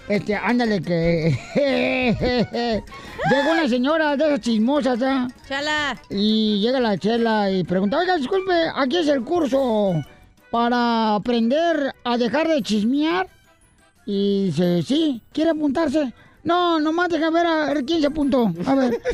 este, 0.08 0.36
ándale 0.36 0.80
que... 0.80 1.38
Llega 3.30 3.52
una 3.52 3.68
señora 3.68 4.16
de 4.16 4.24
esas 4.26 4.40
chismosas, 4.40 4.98
¿ya? 4.98 5.28
Chala. 5.48 5.96
Y 6.10 6.60
llega 6.60 6.78
la 6.78 6.98
chela 6.98 7.50
y 7.50 7.64
pregunta, 7.64 7.98
oiga, 7.98 8.16
disculpe, 8.16 8.52
aquí 8.74 8.98
es 8.98 9.08
el 9.08 9.22
curso 9.22 9.94
para 10.50 11.14
aprender 11.16 11.94
a 12.04 12.18
dejar 12.18 12.48
de 12.48 12.62
chismear. 12.62 13.26
Y 14.06 14.46
dice, 14.46 14.82
sí, 14.82 15.22
¿quiere 15.32 15.50
apuntarse? 15.50 16.12
No, 16.44 16.78
nomás 16.78 17.08
deja 17.08 17.30
ver 17.30 17.46
a 17.46 17.66
ver 17.72 17.84
quién 17.84 18.00
se 18.00 18.06
apuntó. 18.06 18.52
A 18.66 18.74
ver. 18.74 19.00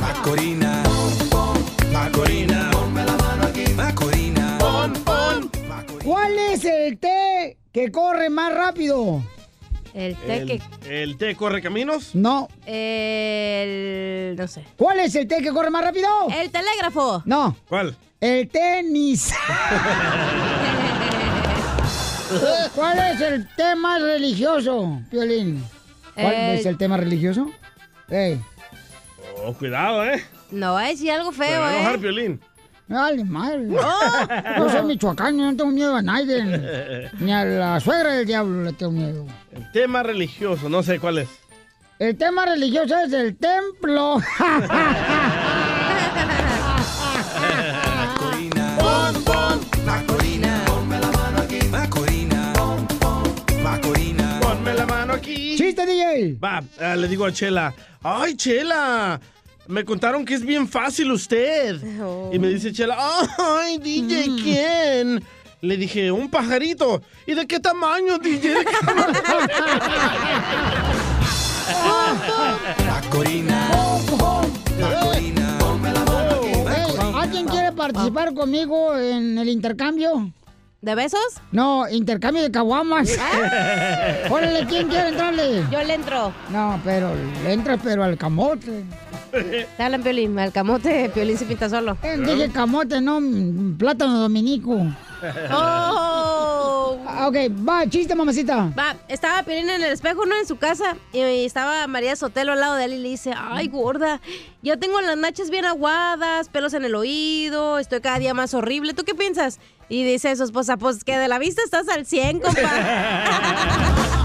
Macorina. 0.00 0.82
Macorina. 1.92 2.70
Ponme 2.70 3.04
la 3.04 3.16
mano 3.16 3.44
aquí. 3.46 3.64
Macorina. 3.74 4.58
Pon, 4.58 4.92
pon. 5.04 5.50
¿Cuál 6.04 6.38
es 6.38 6.64
el 6.64 6.98
té 6.98 7.58
que 7.72 7.90
corre 7.90 8.30
más 8.30 8.54
rápido? 8.54 9.22
El 9.92 10.14
té 10.16 10.36
El, 10.36 10.46
que... 10.46 10.62
¿El 11.02 11.18
té 11.18 11.34
corre 11.34 11.60
caminos? 11.60 12.14
No. 12.14 12.48
El... 12.64 14.36
no 14.36 14.46
sé. 14.46 14.64
¿Cuál 14.76 15.00
es 15.00 15.14
el 15.16 15.26
té 15.26 15.42
que 15.42 15.50
corre 15.50 15.70
más 15.70 15.82
rápido? 15.82 16.08
El 16.32 16.50
telégrafo. 16.50 17.22
No. 17.26 17.56
¿Cuál? 17.68 17.96
El 18.20 18.48
tenis. 18.48 19.34
¿Cuál 22.74 22.98
es 22.98 23.20
el 23.20 23.46
más 23.78 24.00
religioso, 24.02 25.00
Piolín? 25.10 25.64
¿Cuál 26.14 26.32
El- 26.34 26.58
es 26.58 26.66
el 26.66 26.76
tema 26.78 26.96
religioso? 26.96 27.50
Ey, 28.08 28.40
Oh, 29.42 29.54
cuidado, 29.54 30.04
¿eh? 30.04 30.22
No 30.50 30.74
va 30.74 30.82
a 30.82 30.88
decir 30.88 31.10
algo 31.12 31.32
feo, 31.32 31.60
va 31.60 31.68
a 31.70 31.74
enojar, 31.76 31.94
¿eh? 31.94 31.98
Piolín. 31.98 32.40
me 32.88 32.96
vale 32.96 33.24
madre. 33.24 33.66
Oh. 33.78 34.58
Yo 34.58 34.68
soy 34.70 34.82
michoacano, 34.82 35.50
no 35.50 35.56
tengo 35.56 35.70
miedo 35.70 35.94
a 35.96 36.02
nadie. 36.02 37.08
Ni 37.20 37.32
a 37.32 37.44
la 37.44 37.80
suegra 37.80 38.12
del 38.14 38.26
diablo 38.26 38.64
le 38.64 38.72
tengo 38.74 38.92
miedo. 38.92 39.26
El 39.52 39.70
tema 39.72 40.02
religioso, 40.02 40.68
no 40.68 40.82
sé 40.82 40.98
cuál 40.98 41.18
es. 41.18 41.28
El 41.98 42.16
tema 42.16 42.44
religioso 42.46 42.98
es 42.98 43.12
el 43.12 43.36
templo. 43.36 44.18
Va, 56.42 56.62
ah, 56.80 56.96
le 56.96 57.08
digo 57.08 57.24
a 57.24 57.32
Chela, 57.32 57.74
¡ay, 58.02 58.36
Chela! 58.36 59.20
Me 59.68 59.84
contaron 59.84 60.24
que 60.24 60.34
es 60.34 60.44
bien 60.44 60.66
fácil 60.66 61.12
usted. 61.12 61.80
Y 62.32 62.38
me 62.38 62.48
dice 62.48 62.72
Chela, 62.72 62.96
¡ay, 63.38 63.78
DJ, 63.78 64.42
quién! 64.42 65.22
Le 65.60 65.76
dije, 65.76 66.10
un 66.10 66.30
pajarito. 66.30 67.02
¿Y 67.26 67.34
de 67.34 67.46
qué 67.46 67.60
tamaño, 67.60 68.18
DJ? 68.18 68.54
¿De 68.54 68.64
qué 68.64 68.76
tamaño? 68.86 69.12
La 74.78 76.08
mano 76.08 76.30
aquí. 76.32 76.48
Ey, 76.48 77.14
¿Alguien 77.14 77.46
quiere 77.46 77.72
participar 77.72 78.34
conmigo 78.34 78.96
en 78.96 79.38
el 79.38 79.48
intercambio? 79.48 80.32
¿De 80.82 80.94
besos? 80.94 81.20
No, 81.52 81.86
intercambio 81.90 82.42
de 82.42 82.50
caguamas. 82.50 83.10
Órale, 84.30 84.64
¿quién 84.66 84.88
quiere 84.88 85.08
entrarle? 85.10 85.62
Yo 85.70 85.82
le 85.84 85.94
entro. 85.94 86.32
No, 86.50 86.80
pero 86.82 87.14
le 87.44 87.52
entras 87.52 87.80
pero 87.84 88.02
al 88.02 88.16
camote. 88.16 88.84
Te 89.30 89.82
hablan, 89.82 90.02
Piolín. 90.02 90.38
Al 90.38 90.52
camote, 90.52 91.10
Piolín 91.12 91.38
se 91.38 91.44
pinta 91.44 91.68
solo. 91.68 91.96
Dije 92.02 92.50
camote, 92.50 93.00
no 93.00 93.20
plátano 93.78 94.18
dominico. 94.18 94.86
Oh. 95.52 96.96
Ok, 97.26 97.36
va, 97.68 97.86
chiste, 97.86 98.14
mamacita. 98.14 98.72
Va, 98.76 98.96
estaba 99.06 99.42
Piolín 99.42 99.68
en 99.68 99.82
el 99.82 99.92
espejo, 99.92 100.24
¿no? 100.24 100.34
En 100.34 100.46
su 100.46 100.56
casa. 100.56 100.96
Y 101.12 101.44
estaba 101.44 101.86
María 101.86 102.16
Sotelo 102.16 102.52
al 102.52 102.60
lado 102.60 102.76
de 102.76 102.86
él 102.86 102.94
y 102.94 102.98
le 102.98 103.08
dice, 103.10 103.34
ay, 103.36 103.68
gorda, 103.68 104.20
ya 104.62 104.78
tengo 104.78 104.98
las 105.02 105.18
nachas 105.18 105.50
bien 105.50 105.66
aguadas, 105.66 106.48
pelos 106.48 106.72
en 106.72 106.86
el 106.86 106.94
oído, 106.94 107.78
estoy 107.78 108.00
cada 108.00 108.18
día 108.18 108.32
más 108.32 108.54
horrible. 108.54 108.94
¿Tú 108.94 109.04
qué 109.04 109.14
piensas? 109.14 109.60
Y 109.90 110.04
dice 110.04 110.34
su 110.36 110.44
esposa, 110.44 110.78
pues 110.78 111.04
que 111.04 111.18
de 111.18 111.28
la 111.28 111.38
vista 111.38 111.60
estás 111.62 111.88
al 111.90 112.06
100, 112.06 112.40
compa. 112.40 112.60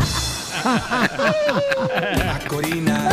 Macorina. 2.25 3.09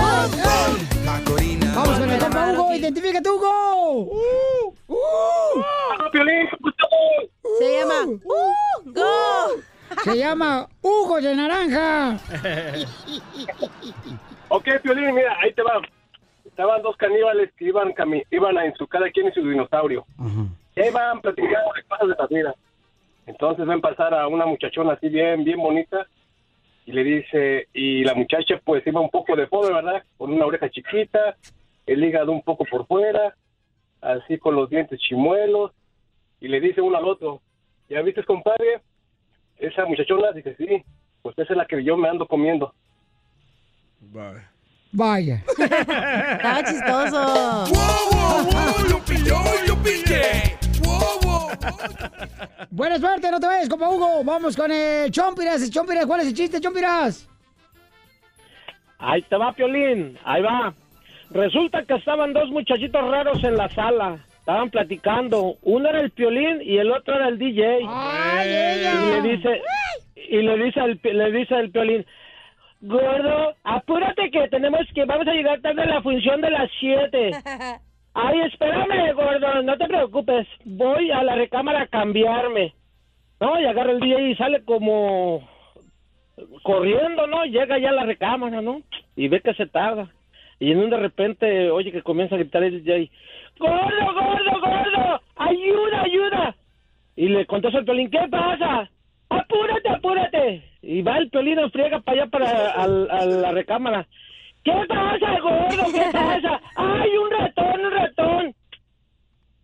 Vamos 1.75 1.99
con 1.99 2.11
el 2.11 2.19
compa 2.19 2.53
Hugo, 2.53 2.75
identifícate, 2.75 3.31
Hugo. 3.31 4.03
Uh, 4.03 4.75
uh. 4.89 5.65
Se 7.59 7.79
llama 7.79 8.05
Hugo. 8.85 9.63
Se 10.05 10.17
llama 10.17 10.69
Hugo 10.83 11.21
de 11.21 11.35
Naranja. 11.37 12.19
Ok, 14.49 14.69
Piolín, 14.83 15.15
mira, 15.15 15.37
ahí 15.41 15.53
te 15.55 15.63
va. 15.63 15.81
Estaban 16.45 16.83
dos 16.83 16.97
caníbales 16.97 17.51
que 17.57 17.67
iban 17.67 17.93
cami- 17.95 18.27
iban 18.31 18.59
a 18.59 18.67
en 18.67 18.75
su 18.75 18.87
cada 18.87 19.11
quien 19.11 19.27
en 19.29 19.35
su 19.35 19.41
dinosaurio. 19.41 20.05
Y 20.77 20.81
ahí 20.81 20.91
van 20.91 21.21
platicando 21.21 21.73
de 21.75 21.83
cosas 21.85 22.09
de 22.09 22.15
la 22.19 22.27
vida. 22.27 22.55
Entonces 23.27 23.67
ven 23.67 23.81
pasar 23.81 24.13
a 24.15 24.27
una 24.29 24.45
muchachona 24.47 24.93
así 24.95 25.09
bien, 25.09 25.45
bien 25.45 25.59
bonita. 25.59 26.07
Y 26.85 26.93
le 26.93 27.05
dice, 27.05 27.69
y 27.73 28.03
la 28.05 28.15
muchacha 28.15 28.61
pues 28.65 28.85
iba 28.87 29.01
un 29.01 29.09
poco 29.11 29.37
de 29.37 29.47
pobre, 29.47 29.73
¿verdad? 29.73 30.03
Con 30.19 30.33
una 30.33 30.45
oreja 30.47 30.69
chiquita, 30.69 31.37
el 31.87 32.05
hígado 32.05 32.33
un 32.33 32.43
poco 32.43 32.65
por 32.65 32.87
fuera, 32.87 33.35
así 34.01 34.39
con 34.39 34.55
los 34.55 34.69
dientes 34.71 35.01
chimuelos. 35.01 35.73
Y 36.41 36.49
le 36.49 36.61
dice 36.61 36.81
uno 36.81 36.97
al 36.99 37.07
otro, 37.07 37.41
¿ya 37.89 38.03
viste, 38.03 38.25
compadre? 38.25 38.81
Esa 39.59 39.85
muchachona 39.85 40.33
dice, 40.33 40.57
sí, 40.57 40.83
pues 41.23 41.39
esa 41.39 41.53
es 41.53 41.57
la 41.57 41.67
que 41.67 41.83
yo 41.85 41.97
me 41.97 42.09
ando 42.09 42.27
comiendo. 42.27 42.75
Vaya. 44.93 45.43
Estaba 45.59 46.65
chistoso. 46.65 47.65
Buena 52.71 52.99
suerte, 52.99 53.31
no 53.31 53.39
te 53.39 53.47
vayas, 53.47 53.69
compa 53.69 53.89
Hugo. 53.89 54.25
Vamos 54.25 54.57
con 54.57 54.71
el 54.73 55.11
Chompiras. 55.11 55.71
Chompiras, 55.71 56.07
¿cuál 56.07 56.21
es 56.21 56.29
el 56.29 56.35
chiste, 56.35 56.61
Chompiras? 56.61 57.29
Ahí 58.99 59.23
te 59.23 59.37
va, 59.37 59.53
Piolín. 59.53 60.19
Ahí 60.25 60.43
va. 60.43 60.75
Resulta 61.33 61.85
que 61.85 61.95
estaban 61.95 62.33
dos 62.33 62.51
muchachitos 62.51 63.11
raros 63.11 63.43
en 63.45 63.57
la 63.57 63.69
sala. 63.71 64.19
Estaban 64.39 64.71
platicando. 64.71 65.55
Uno 65.63 65.89
era 65.89 66.01
el 66.01 66.11
Piolín 66.11 66.61
y 66.63 66.79
el 66.79 66.91
otro 66.91 67.15
era 67.15 67.29
el 67.29 67.39
DJ. 67.39 67.81
Y 67.81 69.23
le 69.23 69.23
dice, 69.23 69.63
y 70.17 70.43
le 70.43 70.65
dice 70.65 70.81
el, 70.81 71.01
le 71.03 71.33
dice 71.33 71.55
el 71.55 71.71
Piolín, 71.71 72.05
Gordo, 72.83 73.55
apúrate 73.63 74.29
que 74.33 74.49
tenemos 74.49 74.81
que, 74.93 75.05
vamos 75.05 75.27
a 75.29 75.33
llegar 75.33 75.61
tarde 75.61 75.83
a 75.83 75.87
la 75.87 76.03
función 76.03 76.41
de 76.41 76.51
las 76.51 76.69
7. 76.81 77.31
Ay, 78.15 78.41
espérame, 78.41 79.15
gordo, 79.15 79.63
no 79.63 79.79
te 79.79 79.87
preocupes. 79.87 80.47
Voy 80.65 81.11
a 81.13 81.23
la 81.23 81.37
recámara 81.37 81.83
a 81.83 81.87
cambiarme. 81.87 82.75
No, 83.41 83.59
y 83.59 83.65
agarra 83.65 83.93
el 83.93 84.01
DJ 84.01 84.31
y 84.31 84.37
sale 84.37 84.65
como 84.65 85.49
corriendo, 86.63 87.27
¿no? 87.27 87.45
Llega 87.45 87.79
ya 87.79 87.91
a 87.91 87.93
la 87.93 88.05
recámara, 88.05 88.61
¿no? 88.61 88.83
Y 89.17 89.29
ve 89.29 89.41
que 89.41 89.55
se 89.55 89.67
tarda. 89.67 90.11
Y 90.63 90.71
en 90.71 90.79
un 90.79 90.91
de 90.91 90.97
repente, 90.97 91.71
oye, 91.73 91.91
que 91.91 92.03
comienza 92.03 92.37
a 92.37 92.39
gritar 92.39 92.63
el 92.63 92.85
DJ, 92.85 93.11
¡Gordo, 93.59 94.13
gordo, 94.15 94.61
gordo! 94.61 95.21
¡Ayuda, 95.35 96.03
ayuda! 96.05 96.55
Y 97.17 97.29
le 97.31 97.45
contesta 97.47 97.81
el 97.81 97.85
pelín, 97.85 98.09
¿qué 98.09 98.21
pasa? 98.31 98.89
¡Apúrate, 99.29 99.89
apúrate! 99.89 100.63
Y 100.83 101.03
va 101.03 101.19
el 101.19 101.29
pelín 101.31 101.59
en 101.59 101.69
friega 101.73 101.99
para 101.99 102.21
allá, 102.23 102.31
para 102.31 102.71
al- 102.81 103.11
a 103.11 103.25
la 103.27 103.51
recámara. 103.51 104.07
¿Qué 104.63 104.73
pasa, 104.89 105.41
gordo? 105.41 105.85
¿Qué 105.93 106.05
pasa? 106.13 106.61
¡Ay, 106.77 107.11
un 107.17 107.31
ratón, 107.33 107.81
un 107.85 107.91
ratón! 107.91 108.55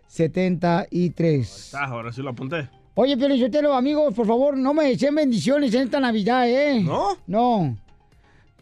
1-855-570-5673. 0.09 1.71
Ah, 1.75 1.87
ahora 1.87 2.13
sí 2.13 2.23
lo 2.23 2.31
apunté. 2.31 2.69
Oye, 2.97 3.17
Piolichotelo, 3.17 3.75
amigos, 3.75 4.15
por 4.15 4.25
favor, 4.27 4.57
no 4.57 4.73
me 4.73 4.89
echen 4.91 5.15
bendiciones 5.17 5.75
en 5.75 5.83
esta 5.83 5.99
Navidad, 5.99 6.49
¿eh? 6.49 6.81
¿No? 6.81 7.17
No. 7.27 7.77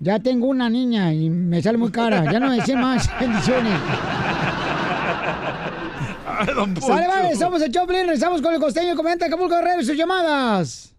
Ya 0.00 0.18
tengo 0.18 0.46
una 0.46 0.68
niña 0.70 1.12
y 1.12 1.28
me 1.30 1.60
sale 1.62 1.76
muy 1.78 1.92
cara. 1.92 2.24
Ya 2.32 2.40
no 2.40 2.48
me 2.48 2.58
echen 2.58 2.80
más 2.80 3.08
bendiciones. 3.20 3.74
Don 6.54 6.74
Poncho. 6.74 6.88
Sale, 6.88 7.08
vale, 7.08 7.36
somos 7.36 7.62
el 7.62 7.72
Choplin, 7.72 8.02
regresamos 8.02 8.42
con 8.42 8.54
el 8.54 8.60
costeño, 8.60 8.94
comenta 8.96 9.26
Acapulco 9.26 9.54
Guerrero 9.56 9.80
y 9.82 9.84
sus 9.84 9.96
llamadas. 9.96 10.92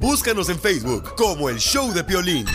Búscanos 0.00 0.48
en 0.48 0.58
Facebook 0.58 1.14
como 1.16 1.48
el 1.48 1.58
show 1.58 1.92
de 1.92 2.04
Piolín. 2.04 2.46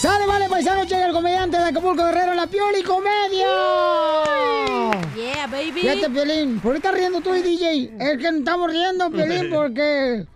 Sale, 0.00 0.26
vale, 0.26 0.48
paisano, 0.48 0.84
llega 0.84 1.06
el 1.06 1.12
comediante 1.12 1.56
de 1.56 1.64
Acapulco 1.64 2.04
Guerrero 2.04 2.32
en 2.32 2.36
la 2.36 2.46
Pioli 2.46 2.82
Comedia. 2.82 3.46
Yeah, 5.14 5.46
baby. 5.46 5.72
Fíjate, 5.72 6.10
Piolín, 6.10 6.60
¿por 6.60 6.72
qué 6.72 6.76
estás 6.78 6.94
riendo 6.94 7.20
tú 7.20 7.34
y 7.34 7.42
DJ? 7.42 7.94
Es 7.98 8.18
que 8.18 8.28
estamos 8.28 8.70
riendo, 8.70 9.10
Piolín, 9.10 9.50
porque 9.52 10.26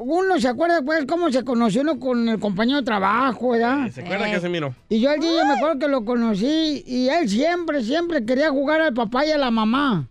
uno 0.00 0.38
se 0.38 0.48
acuerda, 0.48 0.82
pues, 0.82 1.06
cómo 1.06 1.30
se 1.30 1.44
conoció 1.44 1.82
uno 1.82 1.98
con 1.98 2.28
el 2.28 2.38
compañero 2.38 2.78
de 2.78 2.84
trabajo, 2.84 3.50
¿verdad? 3.50 3.90
¿Se 3.90 4.02
acuerda, 4.02 4.30
Casimiro? 4.30 4.74
Y 4.88 5.00
yo 5.00 5.10
al 5.10 5.20
DJ 5.20 5.44
me 5.44 5.54
acuerdo 5.54 5.78
que 5.78 5.88
lo 5.88 6.04
conocí 6.04 6.84
y 6.86 7.08
él 7.08 7.28
siempre, 7.28 7.82
siempre 7.82 8.24
quería 8.24 8.50
jugar 8.50 8.80
al 8.82 8.92
papá 8.92 9.24
y 9.24 9.30
a 9.30 9.38
la 9.38 9.50
mamá. 9.50 10.06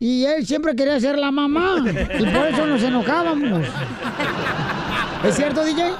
Y 0.00 0.24
él 0.24 0.46
siempre 0.46 0.74
quería 0.76 0.98
ser 1.00 1.18
la 1.18 1.30
mamá. 1.30 1.84
Y 2.18 2.24
por 2.26 2.46
eso 2.46 2.66
nos 2.66 2.82
enojábamos. 2.82 3.66
¿Es 5.24 5.34
cierto, 5.34 5.64
DJ? 5.64 5.90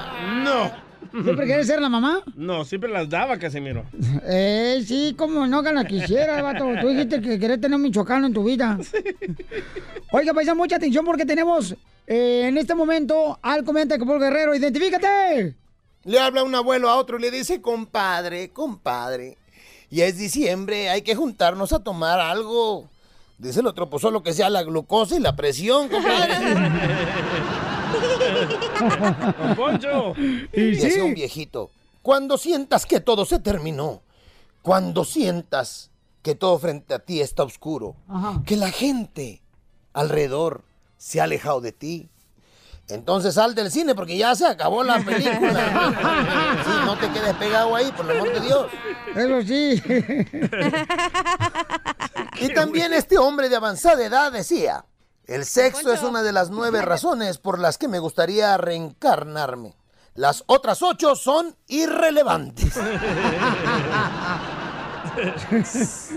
No. 0.45 0.88
¿Siempre 1.11 1.47
quieres 1.47 1.67
ser 1.67 1.81
la 1.81 1.89
mamá? 1.89 2.23
No, 2.35 2.65
siempre 2.65 2.91
las 2.91 3.09
daba, 3.09 3.39
Casimiro. 3.39 3.85
Eh, 4.31 4.83
sí, 4.87 5.15
como 5.17 5.47
no 5.47 5.63
que 5.63 5.73
la 5.73 5.85
quisiera, 5.85 6.43
vato. 6.43 6.67
Tú 6.81 6.89
dijiste 6.89 7.21
que 7.21 7.39
querés 7.39 7.61
tener 7.61 7.77
un 7.77 7.83
michoacano 7.83 8.27
en 8.27 8.35
tu 8.35 8.45
vida. 8.45 8.79
Oiga, 10.13 10.35
paisa, 10.35 10.55
mucha 10.55 10.77
atención 10.77 11.05
porque 11.05 11.25
tenemos 11.25 11.75
eh, 12.07 12.47
en 12.47 12.59
este 12.59 12.75
momento 12.75 13.39
al 13.43 13.65
comediante 13.65 13.99
Capul 13.99 14.19
Guerrero. 14.19 14.55
¡Identifícate! 14.55 15.55
Le 16.05 16.19
habla 16.21 16.43
un 16.43 16.55
abuelo 16.55 16.89
a 16.91 16.97
otro 16.97 17.19
y 17.19 17.23
le 17.23 17.31
dice, 17.31 17.61
compadre, 17.61 18.51
compadre, 18.51 19.37
ya 19.91 20.07
es 20.07 20.17
diciembre, 20.17 20.91
hay 20.91 21.03
que 21.03 21.15
juntarnos 21.15 21.73
a 21.73 21.81
tomar 21.81 22.21
algo. 22.21 22.89
Dice 23.39 23.61
el 23.61 23.67
otro, 23.67 23.89
pues 23.89 24.03
solo 24.03 24.23
que 24.23 24.33
sea 24.33 24.51
la 24.51 24.63
glucosa 24.63 25.17
y 25.17 25.21
la 25.21 25.37
presión, 25.37 25.89
compadre. 25.89 26.35
Don 28.79 29.57
Poncho. 29.57 30.15
Y 30.17 30.77
decía 30.77 31.05
un 31.05 31.15
viejito, 31.15 31.71
cuando 32.03 32.39
sientas 32.39 32.87
que 32.87 33.01
todo 33.01 33.25
se 33.25 33.39
terminó, 33.39 34.03
cuando 34.63 35.05
sientas 35.05 35.91
que 36.23 36.35
todo 36.35 36.59
frente 36.59 36.95
a 36.95 36.99
ti 36.99 37.21
está 37.21 37.43
oscuro, 37.45 37.97
que 38.45 38.57
la 38.57 38.71
gente 38.71 39.43
alrededor 39.93 40.65
se 40.97 41.21
ha 41.21 41.25
alejado 41.25 41.61
de 41.61 41.73
ti, 41.73 42.09
entonces 42.89 43.35
sal 43.35 43.55
del 43.55 43.71
cine 43.71 43.95
porque 43.95 44.17
ya 44.17 44.35
se 44.35 44.47
acabó 44.47 44.83
la 44.83 45.01
película. 45.01 46.25
Sí, 46.65 46.71
no 46.85 46.97
te 46.99 47.11
quedes 47.11 47.35
pegado 47.35 47.75
ahí, 47.77 47.93
por 47.93 48.11
el 48.11 48.17
amor 48.17 48.33
de 48.33 48.41
Dios. 48.41 48.67
Eso 49.15 49.43
sí. 49.43 49.83
Y 52.41 52.55
también 52.55 52.93
este 52.93 53.19
hombre 53.19 53.49
de 53.49 53.57
avanzada 53.57 54.05
edad 54.05 54.33
decía, 54.33 54.85
el 55.29 55.45
sexo 55.45 55.93
es 55.93 56.03
una 56.03 56.23
de 56.23 56.33
las 56.33 56.49
nueve 56.49 56.81
razones 56.81 57.37
por 57.37 57.59
las 57.59 57.77
que 57.77 57.87
me 57.87 57.99
gustaría 57.99 58.57
reencarnarme. 58.57 59.77
Las 60.15 60.43
otras 60.47 60.81
ocho 60.83 61.15
son 61.17 61.55
irrelevantes. 61.67 62.75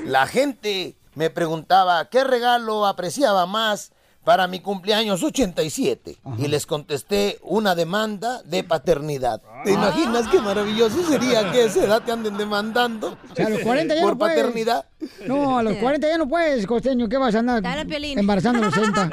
La 0.05 0.25
gente 0.27 0.95
me 1.13 1.29
preguntaba 1.29 2.09
qué 2.09 2.23
regalo 2.23 2.87
apreciaba 2.87 3.45
más 3.45 3.91
para 4.23 4.47
mi 4.47 4.59
cumpleaños 4.59 5.23
87 5.23 6.17
y 6.37 6.47
les 6.47 6.65
contesté 6.65 7.39
una 7.41 7.73
demanda 7.75 8.41
de 8.43 8.63
paternidad. 8.63 9.41
¿Te 9.63 9.71
imaginas 9.71 10.27
qué 10.27 10.39
maravilloso 10.39 11.01
sería 11.03 11.51
que 11.51 11.61
a 11.61 11.65
esa 11.65 11.83
edad 11.85 12.01
te 12.03 12.11
anden 12.11 12.37
demandando 12.37 13.17
O 13.31 13.35
sea, 13.35 13.47
a 13.47 13.49
los 13.49 13.61
40 13.61 13.95
ya 13.95 14.01
por 14.01 14.11
no 14.11 14.17
puedes. 14.19 14.37
paternidad? 14.37 14.85
No, 15.25 15.57
a 15.57 15.63
los 15.63 15.75
40 15.77 16.07
ya 16.07 16.17
no 16.17 16.27
puedes, 16.27 16.67
costeño. 16.67 17.09
¿Qué 17.09 17.17
vas 17.17 17.33
a 17.35 17.39
andar 17.39 17.61
Dale, 17.61 18.13
embarazando 18.13 18.59
a 18.61 18.65
los 18.65 18.73
60? 18.73 19.09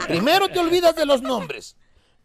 Primero 0.08 0.48
te 0.48 0.58
olvidas 0.58 0.96
de 0.96 1.04
los 1.06 1.20
nombres, 1.22 1.76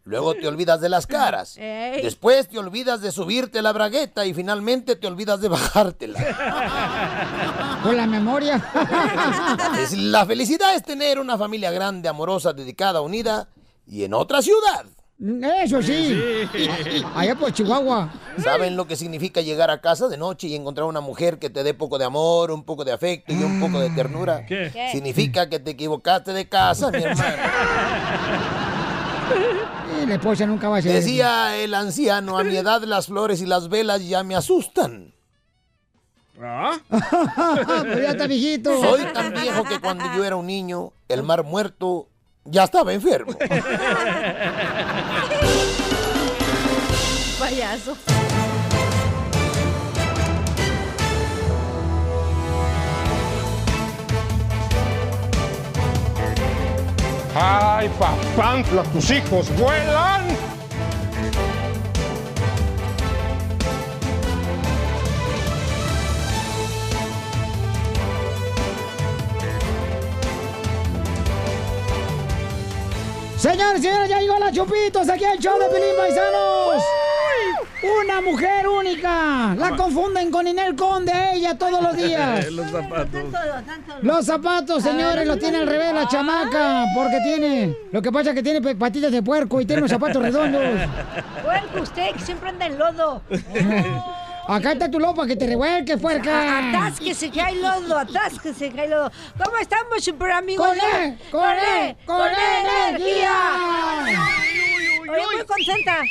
luego 0.07 0.33
te 0.33 0.47
olvidas 0.47 0.81
de 0.81 0.89
las 0.89 1.05
caras, 1.17 1.55
Ey. 1.57 2.01
después 2.01 2.47
te 2.47 2.57
olvidas 2.57 3.01
de 3.01 3.11
subirte 3.11 3.61
la 3.61 3.73
bragueta 3.73 4.25
y 4.25 4.33
finalmente 4.33 4.95
te 4.95 5.05
olvidas 5.07 5.41
de 5.41 5.49
bajártela. 5.49 6.19
Con 7.83 7.95
la 7.97 8.07
memoria. 8.07 8.63
Es- 9.79 9.93
La 9.97 10.25
felicidad 10.25 10.73
es 10.75 10.83
tener 10.83 11.19
una 11.19 11.37
familia 11.37 11.71
grande, 11.71 12.09
amorosa, 12.09 12.53
dedicada, 12.53 13.01
unida 13.01 13.47
y 13.85 14.03
en 14.03 14.13
otra 14.13 14.41
ciudad. 14.41 14.85
Eso 15.63 15.81
sí. 15.81 16.15
Allá 17.15 17.33
por 17.35 17.51
Chihuahua. 17.51 18.11
¿Saben 18.43 18.75
lo 18.77 18.85
que 18.85 18.95
significa 18.95 19.41
llegar 19.41 19.71
a 19.71 19.81
casa 19.81 20.07
de 20.07 20.15
noche 20.17 20.45
y 20.47 20.55
encontrar 20.55 20.85
una 20.85 21.01
mujer 21.01 21.39
que 21.39 21.49
te 21.49 21.63
dé 21.63 21.73
poco 21.73 21.97
de 21.97 22.05
amor, 22.05 22.51
un 22.51 22.63
poco 22.63 22.85
de 22.85 22.91
afecto 22.91 23.33
y 23.33 23.41
un 23.43 23.59
poco 23.59 23.79
de 23.79 23.89
ternura? 23.89 24.45
¿Qué? 24.45 24.69
¿Qué? 24.71 24.89
Significa 24.91 25.49
que 25.49 25.57
te 25.59 25.71
equivocaste 25.71 26.33
de 26.33 26.47
casa, 26.47 26.91
mi 26.91 27.01
hermano. 27.03 27.35
La 30.07 30.15
esposa 30.15 30.45
nunca 30.45 30.69
va 30.69 30.77
a 30.77 30.81
ser. 30.81 30.93
Decía 30.93 31.57
el 31.57 31.73
anciano, 31.73 32.37
a 32.37 32.43
mi 32.45 32.55
edad 32.57 32.81
las 32.83 33.07
flores 33.07 33.41
y 33.41 33.45
las 33.45 33.67
velas 33.67 34.07
ya 34.07 34.23
me 34.23 34.35
asustan. 34.35 35.13
¿Ah? 36.41 36.77
Pero 37.83 37.99
ya 38.01 38.11
está 38.11 38.27
viejito. 38.27 38.79
Soy 38.81 39.03
tan 39.13 39.33
viejo 39.33 39.63
que 39.65 39.79
cuando 39.79 40.05
yo 40.15 40.23
era 40.23 40.35
un 40.37 40.45
niño, 40.47 40.93
el 41.09 41.23
mar 41.23 41.43
muerto 41.43 42.07
ya 42.45 42.63
estaba 42.63 42.93
enfermo. 42.93 43.33
Payaso. 47.39 47.97
¡Ay, 57.39 57.87
papantla, 57.99 58.81
tus 58.83 59.11
hijos 59.11 59.55
vuelan! 59.57 60.46
Señores, 73.47 73.81
señores, 73.81 74.09
ya 74.09 74.19
llegó 74.19 74.37
la 74.37 74.51
Chupitos 74.51 75.07
aquí 75.07 75.23
al 75.23 75.39
show 75.39 75.57
de 75.57 75.67
Pelín 75.67 75.95
Paisanos. 75.97 76.83
Una 78.03 78.19
mujer 78.19 78.67
única. 78.67 79.55
La 79.55 79.73
confunden 79.77 80.29
con 80.29 80.45
Inel 80.45 80.75
Conde 80.75 81.13
a 81.13 81.33
ella 81.33 81.57
todos 81.57 81.81
los 81.81 81.95
días. 81.95 82.51
Los 82.51 82.69
zapatos. 82.69 83.23
Los 84.01 84.25
zapatos, 84.25 84.83
señores, 84.83 85.25
los 85.25 85.39
tiene 85.39 85.59
al 85.59 85.67
revés 85.67 85.93
la 85.93 86.09
chamaca, 86.09 86.87
porque 86.93 87.21
tiene, 87.21 87.73
lo 87.93 88.01
que 88.01 88.11
pasa 88.11 88.31
es 88.31 88.35
que 88.35 88.43
tiene 88.43 88.75
patitas 88.75 89.13
de 89.13 89.23
puerco 89.23 89.61
y 89.61 89.65
tiene 89.65 89.81
unos 89.81 89.91
zapatos 89.91 90.21
redondos. 90.21 90.61
Puerco, 91.41 91.81
usted 91.83 92.11
que 92.11 92.19
siempre 92.19 92.49
anda 92.49 92.65
en 92.65 92.77
lodo. 92.77 93.21
Acá 94.47 94.71
está 94.71 94.89
tu 94.89 94.97
lopa, 94.97 95.27
que 95.27 95.35
te 95.35 95.45
revuelque, 95.45 95.97
puerca. 95.97 96.69
Atásquese 96.69 97.29
que 97.29 97.41
hay 97.41 97.55
lodo, 97.59 97.97
atásquese 97.97 98.71
que 98.71 98.81
hay 98.81 98.89
lodo. 98.89 99.11
¿Cómo 99.43 99.57
estamos, 99.57 100.03
super 100.03 100.31
amigos? 100.31 100.67
¡Con 100.67 100.77
E, 100.77 101.17
con 101.29 101.53
E, 101.57 101.97
con 102.05 102.27
E 102.27 102.89
energía! 102.89 103.33
Oye, 105.01 105.25
muy 105.35 105.45
contenta 105.45 106.01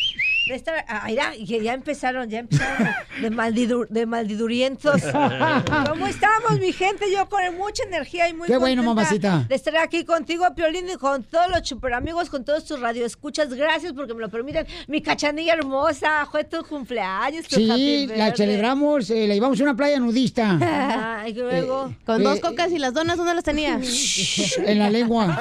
estar. 0.55 0.85
Ah, 0.89 1.05
mira, 1.07 1.33
que 1.33 1.63
ya 1.63 1.75
empezaron, 1.75 2.29
ya 2.29 2.39
empezaron 2.41 2.89
de, 3.21 3.31
maldidu- 3.31 3.87
de 3.89 4.07
maldidurientos. 4.07 5.03
¿Cómo 5.89 6.07
estamos, 6.07 6.61
mi 6.61 6.73
gente? 6.73 7.11
Yo 7.13 7.29
con 7.29 7.41
mucha 7.57 7.83
energía 7.85 8.29
y 8.29 8.35
muy 8.35 8.47
Qué 8.47 8.57
bueno, 8.57 8.83
mamacita. 8.83 9.45
De 9.49 9.55
estar 9.55 9.77
aquí 9.79 10.05
contigo, 10.05 10.45
Piolín, 10.55 10.89
y 10.89 10.97
con 10.97 11.25
todos 11.25 11.49
los 11.51 11.67
super 11.69 11.95
amigos, 11.95 12.31
con 12.31 12.45
todos 12.45 12.65
tus 12.65 12.81
radioescuchas. 12.81 13.53
Gracias 13.55 13.93
porque 13.93 14.15
me 14.15 14.21
lo 14.21 14.29
permiten. 14.29 14.67
Mi 14.87 15.01
cachanilla 15.03 15.55
hermosa, 15.55 16.27
fue 16.31 16.45
tu 16.45 16.63
cumpleaños, 16.65 17.47
tu 17.47 17.57
Sí, 17.57 17.71
happy 17.71 18.07
la 18.17 18.35
celebramos, 18.35 19.11
eh, 19.11 19.27
la 19.27 19.35
llevamos 19.35 19.59
a 19.61 19.63
una 19.65 19.77
playa 19.77 19.99
nudista. 19.99 20.59
Ay, 21.23 21.35
que 21.35 21.41
luego. 21.41 21.93
Con 22.05 22.21
eh, 22.21 22.25
dos 22.25 22.41
cocas 22.41 22.71
y 22.73 22.79
las 22.79 22.95
donas, 22.95 23.17
¿dónde 23.17 23.35
las 23.35 23.45
tenía? 23.45 23.79
en 24.59 24.79
la 24.79 24.91
lengua. 24.91 25.37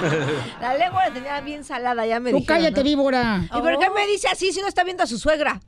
La 0.60 0.74
lengua 0.76 1.08
la 1.08 1.14
tenía 1.14 1.40
bien 1.40 1.64
salada, 1.64 2.06
ya 2.06 2.20
me 2.20 2.30
Tú 2.30 2.38
dijeron, 2.38 2.62
cállate, 2.62 2.80
¿no? 2.80 2.84
víbora. 2.84 3.40
¿Y 3.44 3.60
por 3.60 3.78
qué 3.78 3.90
me 3.90 4.06
dice 4.06 4.28
así 4.28 4.52
si 4.52 4.60
no 4.60 4.68
está 4.68 4.84
viendo 4.84 5.02
a 5.02 5.06
su 5.06 5.18
suegra? 5.18 5.60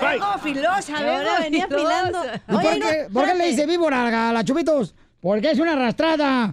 Vengo 0.00 0.38
filosa, 0.42 1.00
vengo 1.00 1.30
venía 1.40 1.64
afilando. 1.64 2.24
¿Y 2.48 2.52
por, 2.52 2.62
qué, 2.62 3.06
por 3.12 3.26
qué 3.26 3.34
le 3.34 3.46
dice 3.48 3.66
víbora 3.66 4.28
a 4.28 4.32
la 4.32 4.44
Chupitos? 4.44 4.94
Porque 5.20 5.52
es 5.52 5.58
una 5.60 5.74
arrastrada. 5.74 6.52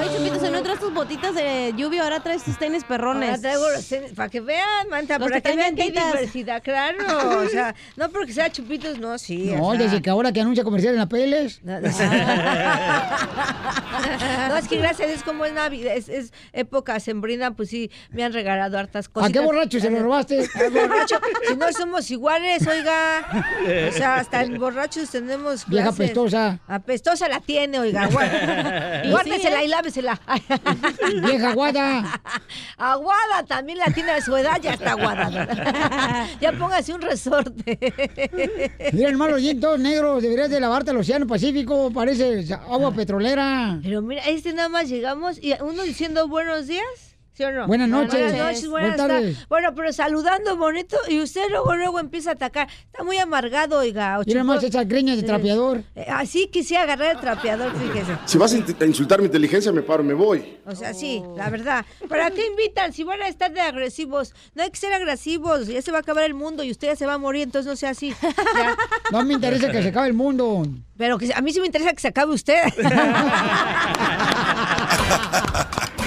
Oye, 0.00 0.16
Chupitos, 0.16 0.42
en 0.42 0.52
no 0.52 0.62
traes 0.62 0.80
tus 0.80 0.92
botitas 0.94 1.34
de 1.34 1.74
lluvia, 1.76 2.02
ahora 2.04 2.20
traes 2.20 2.42
tus 2.42 2.58
tenis 2.58 2.84
perrones. 2.84 3.28
Ahora 3.30 3.40
traigo 3.42 3.68
los 3.70 3.86
tenis, 3.86 4.12
para 4.12 4.28
que 4.28 4.40
vean, 4.40 4.88
manta, 4.88 5.18
Los 5.18 5.28
para 5.28 5.40
que 5.40 5.50
que 5.50 5.56
vean 5.56 5.74
diversidad, 5.74 6.62
claro. 6.62 7.40
O 7.40 7.48
sea, 7.48 7.74
no 7.96 8.08
porque 8.10 8.32
sea 8.32 8.50
chupitos, 8.50 8.98
no, 8.98 9.18
sí. 9.18 9.52
No, 9.54 9.68
o 9.68 9.74
sea. 9.74 9.82
desde 9.84 10.02
que 10.02 10.10
ahora 10.10 10.32
que 10.32 10.40
anuncia 10.40 10.64
comercial 10.64 10.94
en 10.94 11.00
la 11.00 11.08
Peles. 11.08 11.60
No, 14.48 14.56
es 14.56 14.66
que 14.68 14.78
gracias 14.78 15.08
Dios, 15.08 15.22
como 15.22 15.44
es 15.44 15.52
Navidad, 15.52 15.94
es, 15.94 16.08
es 16.08 16.32
época 16.52 16.98
sembrina, 17.00 17.52
pues 17.52 17.68
sí, 17.68 17.90
me 18.10 18.24
han 18.24 18.32
regalado 18.32 18.78
hartas 18.78 19.08
cosas. 19.08 19.28
¿A 19.30 19.32
qué 19.32 19.40
borracho 19.40 19.78
se 19.78 19.90
lo 19.90 20.00
robaste? 20.00 20.48
borracho, 20.72 21.20
si 21.48 21.56
no 21.56 21.70
somos 21.72 22.10
iguales, 22.10 22.66
oiga. 22.66 23.26
O 23.88 23.92
sea, 23.92 24.16
hasta 24.16 24.42
en 24.42 24.58
borrachos 24.58 25.10
tenemos 25.10 25.66
Vieja 25.66 25.90
apestosa. 25.90 26.58
Apestosa 26.66 27.28
la 27.28 27.40
tiene, 27.40 27.78
oiga. 27.78 28.08
guá- 28.08 29.02
Y 29.04 29.10
Guárdesela 29.10 29.56
sí, 29.58 29.62
¿eh? 29.62 29.66
y 29.66 29.68
lávesela. 29.90 30.20
Vieja 31.26 31.54
guada. 31.54 32.20
Aguada 32.76 33.44
también 33.46 33.78
la 33.78 33.86
tiene 33.86 34.12
a 34.12 34.20
su 34.20 34.36
edad, 34.36 34.60
ya 34.60 34.74
está 34.74 34.92
aguada. 34.92 36.28
ya 36.40 36.52
póngase 36.52 36.94
un 36.94 37.02
resorte. 37.02 37.78
Mira, 38.92 39.08
hermano, 39.08 39.36
dientes 39.36 39.60
todos 39.60 39.80
negros. 39.80 40.22
Deberías 40.22 40.50
de 40.50 40.60
lavarte 40.60 40.90
al 40.90 40.98
Océano 40.98 41.26
Pacífico. 41.26 41.90
Parece 41.92 42.46
agua 42.54 42.92
petrolera. 42.92 43.78
Pero 43.82 44.02
mira, 44.02 44.22
este 44.22 44.52
nada 44.52 44.68
más 44.68 44.88
llegamos 44.88 45.38
y 45.42 45.52
uno 45.60 45.82
diciendo 45.82 46.28
buenos 46.28 46.66
días. 46.66 47.09
¿Sí 47.40 47.44
o 47.44 47.52
no? 47.52 47.66
Buenas 47.66 47.88
noches. 47.88 48.20
Buenas 48.20 48.36
noches, 48.36 48.68
buenas, 48.68 48.90
Buenas 48.90 48.96
tardes. 48.98 49.32
tardes. 49.34 49.48
Bueno, 49.48 49.74
pero 49.74 49.92
saludando 49.94 50.58
bonito 50.58 50.98
y 51.08 51.22
usted 51.22 51.48
luego 51.48 51.74
luego 51.74 51.98
empieza 51.98 52.28
a 52.28 52.32
atacar. 52.34 52.68
Está 52.84 53.02
muy 53.02 53.16
amargado, 53.16 53.78
oiga. 53.78 54.18
o 54.18 54.24
Mira 54.26 54.44
más 54.44 54.62
esas 54.62 54.86
greñas 54.86 55.16
de 55.16 55.22
trapeador. 55.22 55.82
Eh, 55.94 56.04
Así 56.10 56.48
quisiera 56.48 56.82
agarrar 56.82 57.14
el 57.14 57.20
trapeador, 57.22 57.72
fíjese. 57.78 58.12
Si 58.26 58.36
vas 58.36 58.52
a 58.52 58.84
insultar 58.84 59.20
mi 59.20 59.24
inteligencia, 59.24 59.72
me 59.72 59.80
paro, 59.80 60.04
me 60.04 60.12
voy. 60.12 60.58
O 60.66 60.76
sea, 60.76 60.92
sí, 60.92 61.22
la 61.34 61.48
verdad. 61.48 61.86
¿Para 62.10 62.30
qué 62.30 62.46
invitan 62.46 62.92
si 62.92 63.04
van 63.04 63.22
a 63.22 63.28
estar 63.28 63.50
de 63.50 63.62
agresivos? 63.62 64.34
No 64.54 64.62
hay 64.62 64.70
que 64.70 64.78
ser 64.78 64.92
agresivos, 64.92 65.66
ya 65.66 65.80
se 65.80 65.90
va 65.92 65.96
a 65.96 66.00
acabar 66.02 66.24
el 66.24 66.34
mundo 66.34 66.62
y 66.62 66.70
usted 66.70 66.88
ya 66.88 66.96
se 66.96 67.06
va 67.06 67.14
a 67.14 67.18
morir, 67.18 67.44
entonces 67.44 67.70
no 67.70 67.74
sea 67.74 67.88
así. 67.90 68.14
Ya. 68.54 68.76
No 69.12 69.24
me 69.24 69.32
interesa 69.32 69.70
que 69.70 69.82
se 69.82 69.88
acabe 69.88 70.08
el 70.08 70.14
mundo. 70.14 70.62
Pero 70.98 71.16
que, 71.16 71.32
a 71.34 71.40
mí 71.40 71.54
sí 71.54 71.60
me 71.60 71.66
interesa 71.66 71.94
que 71.94 72.00
se 72.00 72.08
acabe 72.08 72.34
usted. 72.34 72.60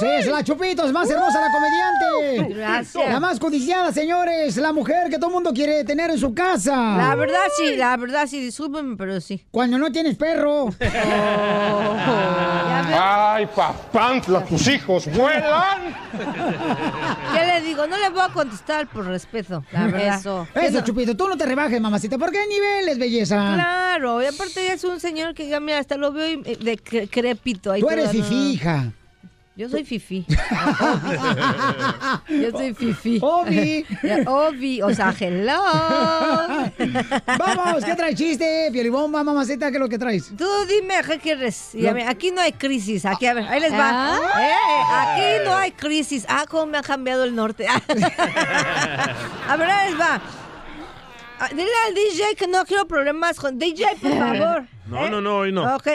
Paisanos. 0.00 0.24
Es 0.24 0.30
la 0.32 0.44
Chupitos, 0.44 0.92
más 0.92 1.10
hermosa 1.10 1.40
la 1.40 1.50
comediante. 1.52 2.54
Gracias. 2.54 3.08
La 3.12 3.20
más 3.20 3.38
codiciada, 3.40 3.92
señores. 3.92 4.56
La 4.56 4.72
mujer 4.72 5.08
que 5.10 5.16
todo 5.16 5.28
el 5.28 5.34
mundo 5.34 5.52
quiere 5.52 5.84
tener 5.84 6.10
en 6.10 6.18
su 6.18 6.34
casa. 6.34 6.74
La 6.96 7.14
verdad 7.14 7.38
sí, 7.56 7.76
la 7.76 7.96
verdad 7.96 8.26
sí, 8.26 8.40
discúlpenme, 8.40 8.96
pero 8.96 9.20
sí. 9.20 9.44
Cuando 9.50 9.78
no 9.78 9.90
tienes 9.92 10.16
perro. 10.16 10.68
¡Ay, 12.96 13.46
papantla, 13.46 14.44
tus 14.44 14.68
hijos 14.68 15.06
vuelan! 15.12 15.94
¿Qué 17.32 17.44
le 17.44 17.60
digo? 17.62 17.86
No 17.86 17.96
le 17.96 18.08
voy 18.10 18.20
a 18.22 18.28
contestar 18.28 18.86
por 18.86 19.06
respeto, 19.06 19.64
la 19.72 19.86
verdad. 19.86 20.18
Eso. 20.18 20.46
Eso, 20.54 20.80
Chupito, 20.82 21.16
tú 21.16 21.26
no 21.28 21.36
te 21.36 21.44
rebajes, 21.46 21.80
mamacita. 21.80 22.18
¿Por 22.18 22.30
qué 22.30 22.46
niveles, 22.46 22.98
belleza? 22.98 23.52
Claro, 23.54 24.22
y 24.22 24.26
aparte 24.26 24.64
ya 24.66 24.74
es 24.74 24.84
un 24.84 25.00
señor 25.00 25.34
que 25.34 25.48
ya, 25.48 25.60
mira, 25.60 25.78
hasta 25.78 25.96
lo 25.96 26.12
veo 26.12 26.40
eh, 26.44 26.56
de 26.60 26.76
cre- 26.78 27.08
crépito. 27.10 27.72
ahí 27.72 27.80
Tú 27.80 27.90
eres 27.90 28.10
todo, 28.10 28.22
no. 28.22 28.92
Yo 29.56 29.68
soy 29.68 29.84
fifi. 29.84 30.26
Yo 32.28 32.50
soy 32.50 32.74
fifi. 32.74 33.20
Obi. 33.22 33.86
Obi, 34.26 34.82
o 34.82 34.92
sea, 34.92 35.14
hello. 35.16 35.62
Vamos, 37.38 37.84
¿qué 37.84 37.94
traes 37.94 38.16
chiste? 38.16 38.68
Piolibomba, 38.72 39.22
mamacita, 39.22 39.70
¿qué 39.70 39.76
es 39.76 39.80
lo 39.80 39.88
que 39.88 39.98
traes? 39.98 40.32
Tú 40.36 40.44
dime, 40.68 40.94
¿qué 41.06 41.20
quieres? 41.20 41.70
Aquí 42.08 42.32
no 42.32 42.40
hay 42.40 42.50
crisis. 42.52 43.06
Aquí, 43.06 43.26
a 43.26 43.34
ver, 43.34 43.44
ahí 43.44 43.60
les 43.60 43.72
va. 43.72 44.16
Ah. 44.16 44.20
Eh, 44.40 44.82
aquí 44.90 45.44
no 45.44 45.54
hay 45.54 45.70
crisis. 45.70 46.26
Ah, 46.28 46.46
cómo 46.48 46.66
me 46.66 46.78
ha 46.78 46.82
cambiado 46.82 47.22
el 47.22 47.36
norte. 47.36 47.68
a 47.68 47.80
ver, 49.56 49.70
ahí 49.70 49.92
les 49.92 50.00
va. 50.00 50.20
Ah, 51.40 51.48
Dile 51.50 51.70
al 51.88 51.94
DJ 51.94 52.36
que 52.36 52.46
no 52.46 52.64
quiero 52.64 52.86
problemas 52.86 53.38
con 53.38 53.58
DJ, 53.58 53.84
por 54.00 54.12
favor. 54.18 54.64
No, 54.86 55.10
no, 55.10 55.20
no, 55.20 55.38
hoy 55.38 55.52
no. 55.52 55.74
Ok, 55.76 55.86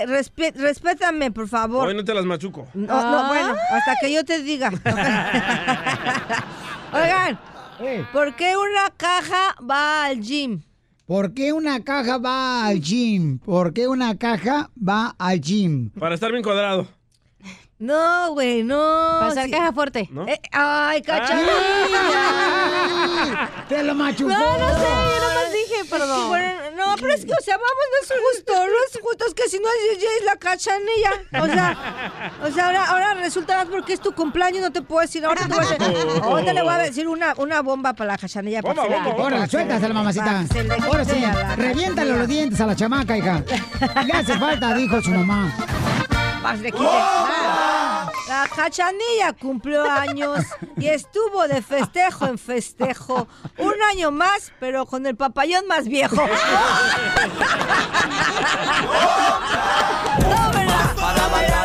respétame, 0.56 1.32
por 1.32 1.48
favor. 1.48 1.88
Hoy 1.88 1.96
no 1.96 2.04
te 2.04 2.14
las 2.14 2.26
machuco. 2.26 2.68
No, 2.74 2.88
Ah. 2.94 3.12
no, 3.12 3.28
bueno, 3.30 3.56
hasta 3.72 3.96
que 4.02 4.12
yo 4.12 4.26
te 4.26 4.42
diga. 4.44 4.70
Oigan, 6.94 7.40
Eh, 7.82 8.06
¿por 8.12 8.36
qué 8.36 8.58
una 8.58 8.90
caja 8.98 9.56
va 9.70 10.06
al 10.06 10.20
gym? 10.20 10.62
¿Por 11.06 11.34
qué 11.34 11.54
una 11.54 11.82
caja 11.84 12.18
va 12.18 12.66
al 12.68 12.82
gym? 12.82 13.40
¿Por 13.40 13.74
qué 13.74 13.88
una 13.88 14.18
caja 14.18 14.70
va 14.78 15.16
al 15.18 15.40
gym? 15.40 15.90
Para 15.92 16.16
estar 16.16 16.32
bien 16.32 16.44
cuadrado. 16.44 16.88
No, 17.80 18.34
güey, 18.34 18.62
no. 18.64 18.76
Para 18.76 19.28
hacer 19.28 19.46
sí. 19.46 19.52
caja 19.52 19.72
fuerte. 19.72 20.10
¿No? 20.12 20.28
Eh, 20.28 20.40
ay, 20.52 21.02
cachanilla. 21.02 21.54
¡Te 23.70 23.84
lo 23.84 23.96
machucó! 23.96 24.30
No, 24.32 24.38
no 24.58 24.68
sé, 24.68 24.84
yo 24.84 25.20
nomás 25.22 25.52
dije, 25.54 25.76
Es 25.76 25.84
que, 25.84 25.90
perdón. 25.90 26.28
bueno, 26.28 26.54
no, 26.76 26.96
pero 27.00 27.14
es 27.14 27.26
que, 27.26 27.32
o 27.32 27.42
sea, 27.42 27.56
vamos, 27.56 27.72
no 27.92 27.98
es 28.04 28.12
justo, 28.22 28.54
no 28.54 28.62
es 28.86 29.00
justo, 29.02 29.26
es 29.28 29.34
que 29.34 29.48
si 29.50 29.60
no 29.60 29.70
es 29.94 30.04
es 30.04 30.26
la 30.26 30.36
cachanilla. 30.36 31.12
O 31.42 31.46
sea, 31.46 32.34
o 32.44 32.52
sea, 32.52 32.66
ahora, 32.66 32.86
ahora 32.86 33.14
resulta 33.14 33.56
más 33.58 33.68
porque 33.68 33.94
es 33.94 34.02
tu 34.02 34.12
cumpleaños, 34.14 34.62
no 34.62 34.72
te 34.72 34.82
puedo 34.82 35.00
decir, 35.02 35.24
ahora 35.26 35.42
te 35.48 35.48
voy 35.54 35.66
a 35.66 35.70
decir, 35.70 36.22
ahorita 36.24 36.52
le 36.54 36.62
voy 36.62 36.74
a 36.74 36.78
decir 36.80 37.08
una, 37.08 37.34
una 37.38 37.62
bomba 37.62 37.94
para 37.94 38.12
la 38.12 38.18
cachanilla. 38.18 38.62
para 38.62 38.74
Bomba, 38.74 38.90
le 38.90 39.02
bomba. 39.04 39.24
Ahora, 39.24 39.48
suéltasela, 39.48 39.94
mamacita. 39.94 40.44
Para 40.68 40.86
Ahora 40.86 41.06
sí, 41.06 41.24
a 41.24 41.34
la 41.34 41.56
reviéntale 41.56 42.12
los 42.12 42.28
dientes 42.28 42.60
a 42.60 42.68
la 42.68 42.76
chamaca, 42.76 43.18
hija. 43.18 43.42
Le 44.06 44.12
hace 44.14 44.38
falta, 44.38 44.74
dijo 44.74 45.02
su 45.02 45.12
mamá. 45.12 45.56
Para 46.42 46.58
se 46.58 46.64
le 46.64 46.72
quite. 46.72 46.86
Ah, 46.88 48.12
La 48.28 48.48
cachanilla 48.56 49.34
cumplió 49.40 49.84
años 49.84 50.46
y 50.78 50.88
estuvo 50.88 51.48
de 51.48 51.62
festejo 51.62 52.26
en 52.28 52.38
festejo. 52.38 53.28
Un 53.58 53.74
año 53.92 54.12
más, 54.12 54.52
pero 54.60 54.86
con 54.86 55.06
el 55.06 55.16
papayón 55.16 55.68
más 55.68 55.88
viejo. 55.88 56.16
¡Tómela! 60.22 60.94
¡Tómela! 60.96 61.60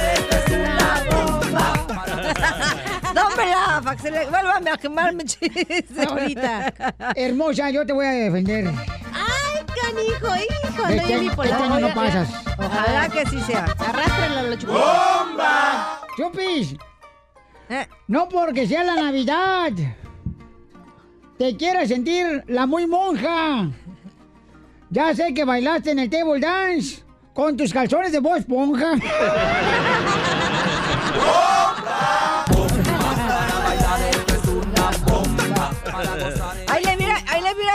para 3.83 3.97
que 3.97 4.03
se 4.03 4.11
le 4.11 4.27
vuelvan 4.27 4.69
a 4.69 4.77
quemar 4.77 5.15
mi 5.15 5.25
chiste. 5.25 5.85
Ahorita. 6.09 6.73
Hermosa, 7.15 7.71
yo 7.71 7.85
te 7.87 7.93
voy 7.93 8.07
a 8.07 8.11
defender. 8.11 8.69
Ay, 9.13 9.44
canijo, 9.87 10.37
hijo. 10.37 10.89
Este- 10.89 11.23
no, 11.23 11.35
por 11.35 11.47
este 11.47 11.63
año 11.63 11.81
no 11.81 11.95
pasas. 11.95 12.29
Ojalá 12.59 13.09
que 13.09 13.27
sí 13.27 13.41
sea. 13.41 13.65
Arrástrala, 13.79 14.43
la 14.43 14.59
chupitos. 14.59 14.83
¡Bomba! 14.83 16.01
¡Chupis! 16.17 16.77
No 18.07 18.29
porque 18.29 18.67
sea 18.67 18.85
la 18.85 18.95
Navidad. 18.97 19.73
Te 21.39 21.57
quieres 21.57 21.89
sentir 21.89 22.45
la 22.47 22.67
muy 22.67 22.87
monja. 22.87 23.71
Ya 24.91 25.15
sé 25.15 25.35
que 25.35 25.45
bailaste 25.45 25.91
en 25.91 25.99
el 25.99 26.11
table 26.11 26.39
dance 26.41 27.03
con 27.33 27.57
tus 27.57 27.73
calzones 27.73 28.13
de 28.13 28.21
voz 28.21 28.39
esponja. 28.39 28.93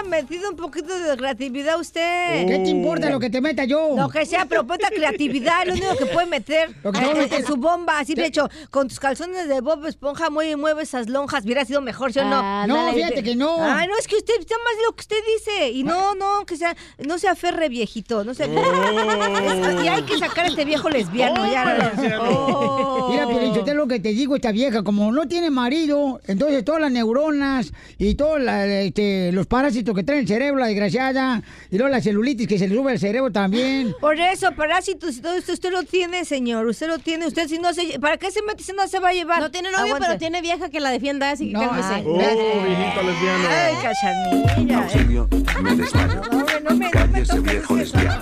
metido 0.10 0.50
un 0.50 0.56
poquito 0.56 0.98
de 0.98 1.16
creatividad 1.16 1.80
usted. 1.80 2.46
¿Qué 2.48 2.60
te 2.64 2.70
importa 2.70 3.10
lo 3.10 3.20
que 3.20 3.30
te 3.30 3.40
meta 3.42 3.64
yo? 3.66 3.96
Lo 3.96 4.10
que 4.10 4.26
sea, 4.26 4.46
pero 4.46 4.66
ponte 4.66 4.88
creatividad, 4.88 5.66
lo 5.66 5.74
único 5.74 5.96
que 5.98 6.06
puede 6.08 6.28
meter 6.28 6.76
Lo 6.84 6.92
que 6.92 7.00
en, 7.00 7.34
en 7.34 7.46
su 7.46 7.56
bomba. 7.56 8.00
Así 8.00 8.14
de 8.16 8.26
hecho, 8.26 8.50
con 8.70 8.88
tus 8.88 9.00
calzones 9.00 9.48
de 9.48 9.62
Bob 9.62 9.86
Esponja, 9.86 10.30
mueve, 10.30 10.56
mueve 10.56 10.84
esas 10.84 11.08
lonjas. 11.08 11.46
Hubiera 11.46 11.64
sido 11.66 11.82
mejor, 11.82 12.12
¿sí 12.12 12.20
o 12.20 12.26
no? 12.26 12.40
Ah, 12.42 12.66
No, 12.68 12.92
fíjate 12.94 13.24
que 13.24 13.36
no. 13.36 13.58
Ah, 13.62 13.86
no, 13.88 13.98
es 13.98 14.08
que 14.08 14.16
usted 14.18 14.34
está 14.40 14.56
más 14.58 14.76
de 14.78 14.84
lo 14.86 14.96
que 14.96 15.02
usted 15.02 15.18
dice. 15.38 15.70
Y 15.72 15.84
no, 15.84 16.16
no, 16.16 16.46
que 16.46 16.58
sea, 16.58 16.76
no 17.06 17.18
se 17.20 17.28
aferre 17.28 17.70
viejito. 17.70 18.24
No 18.24 18.34
se 18.34 18.50
Oh. 18.50 19.80
Y 19.84 19.88
hay 19.88 20.02
que 20.04 20.18
sacar 20.18 20.46
a 20.46 20.48
este 20.48 20.66
viejo 20.66 20.90
lesbiano. 20.90 21.50
ya. 21.52 21.94
Oh. 22.20 23.10
Mira, 23.12 23.28
Piolín, 23.28 23.54
yo 23.54 23.64
te 23.64 23.74
lo 23.74 23.88
que 23.88 24.00
te 24.00 24.10
digo, 24.10 24.36
esta 24.36 24.52
vieja, 24.52 24.84
como 24.84 25.12
no 25.12 25.28
tiene 25.28 25.50
marido, 25.50 26.20
entonces 26.28 26.64
todas 26.66 26.82
las 26.82 26.92
neuronas 26.92 27.72
y 27.98 28.16
todos 28.16 28.40
este, 28.40 29.32
los 29.32 29.48
parásitos 29.48 29.96
que 29.96 29.99
trae 30.04 30.20
el 30.20 30.28
cerebro, 30.28 30.60
la 30.60 30.68
desgraciada, 30.68 31.42
y 31.72 31.78
luego 31.78 31.90
la 31.92 32.02
celulitis 32.02 32.48
que 32.48 32.58
se 32.60 32.68
le 32.68 32.76
sube 32.76 32.92
al 32.92 33.00
cerebro 33.00 33.32
también. 33.32 33.94
Por 34.02 34.20
eso, 34.20 34.52
parásitos 34.54 35.18
y 35.18 35.22
todo 35.22 35.34
esto, 35.36 35.54
usted 35.54 35.72
lo 35.72 35.84
tiene, 35.84 36.26
señor. 36.26 36.66
Usted 36.68 36.88
lo 36.88 37.00
tiene. 37.00 37.26
Usted 37.28 37.48
si 37.48 37.60
no 37.60 37.74
se... 37.74 38.00
¿Para 38.00 38.18
qué 38.18 38.32
se 38.32 38.42
mete 38.44 38.64
si 38.64 38.74
no 38.74 38.88
se 38.88 39.00
va 39.00 39.10
a 39.10 39.14
llevar? 39.14 39.40
No 39.40 39.52
tiene 39.52 39.72
novio, 39.72 39.86
Aguante. 39.86 40.06
pero 40.08 40.20
tiene 40.20 40.42
vieja 40.42 40.70
que 40.70 40.80
la 40.80 40.90
defienda, 40.92 41.32
así 41.32 41.48
que 41.48 41.54
No, 41.54 41.62
cálmese. 41.62 41.94
ay, 41.94 42.04
Oh, 42.08 42.14
viejito 42.18 43.04
lesbiano. 43.04 43.50
Ay, 43.50 43.76
cachanilla. 43.82 44.78
Auxilio, 44.80 45.28
me 45.62 45.76
desmayo. 45.76 46.22
No, 46.32 46.38
hombre, 46.40 46.62
no 46.62 46.70
me, 46.70 46.70
no 46.70 46.76
me 46.76 46.92
Cállese, 46.92 47.36
toques 47.36 47.52
viejo 47.52 47.76
lesbiano. 47.76 48.22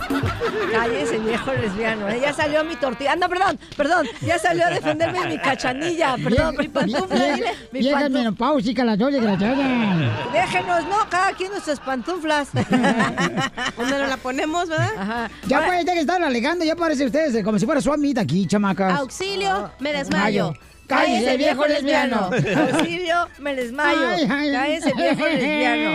Cállese, 0.71 1.19
viejo 1.19 1.53
lesbiano. 1.53 2.09
¿eh? 2.09 2.19
Ya 2.21 2.33
salió 2.33 2.63
mi 2.63 2.75
tortilla. 2.75 3.13
Ah, 3.13 3.15
no, 3.15 3.29
perdón, 3.29 3.59
perdón. 3.75 4.07
Ya 4.21 4.37
salió 4.39 4.65
a 4.65 4.69
defenderme 4.69 5.27
mi 5.27 5.37
cachanilla. 5.37 6.15
Perdón, 6.23 6.55
mi 6.57 6.67
pantufla, 6.67 7.37
Vieja- 7.71 8.09
menopáusicas, 8.09 8.85
las 8.85 8.97
dos 8.97 9.11
desgraciadas. 9.11 10.33
Déjenos, 10.33 10.83
no, 10.85 10.97
cada 11.09 11.31
quien 11.33 11.51
nuestras 11.67 11.79
pantuflas. 11.85 12.49
Donde 13.77 13.99
nos 13.99 14.09
la 14.09 14.17
ponemos, 14.17 14.69
¿verdad? 14.69 14.91
Ajá. 14.97 15.31
Ya 15.47 15.65
puede 15.65 15.85
que 15.85 15.99
estar 15.99 16.21
alegando, 16.21 16.63
ya 16.63 16.75
parece 16.75 17.05
ustedes 17.05 17.43
como 17.43 17.59
si 17.59 17.65
fuera 17.65 17.81
su 17.81 17.91
amita 17.91 18.21
aquí, 18.21 18.45
chamacas. 18.47 18.99
Auxilio, 18.99 19.71
me 19.79 19.93
desmayo. 19.93 20.53
Cállese, 20.87 21.37
viejo 21.37 21.65
lesbiano. 21.67 22.29
Auxilio, 22.31 23.27
me 23.39 23.55
desmayo. 23.55 24.07
Ay, 24.07 24.27
ay, 24.29 24.51
Cállese, 24.51 24.93
viejo 24.93 25.25
lesbiano. 25.25 25.89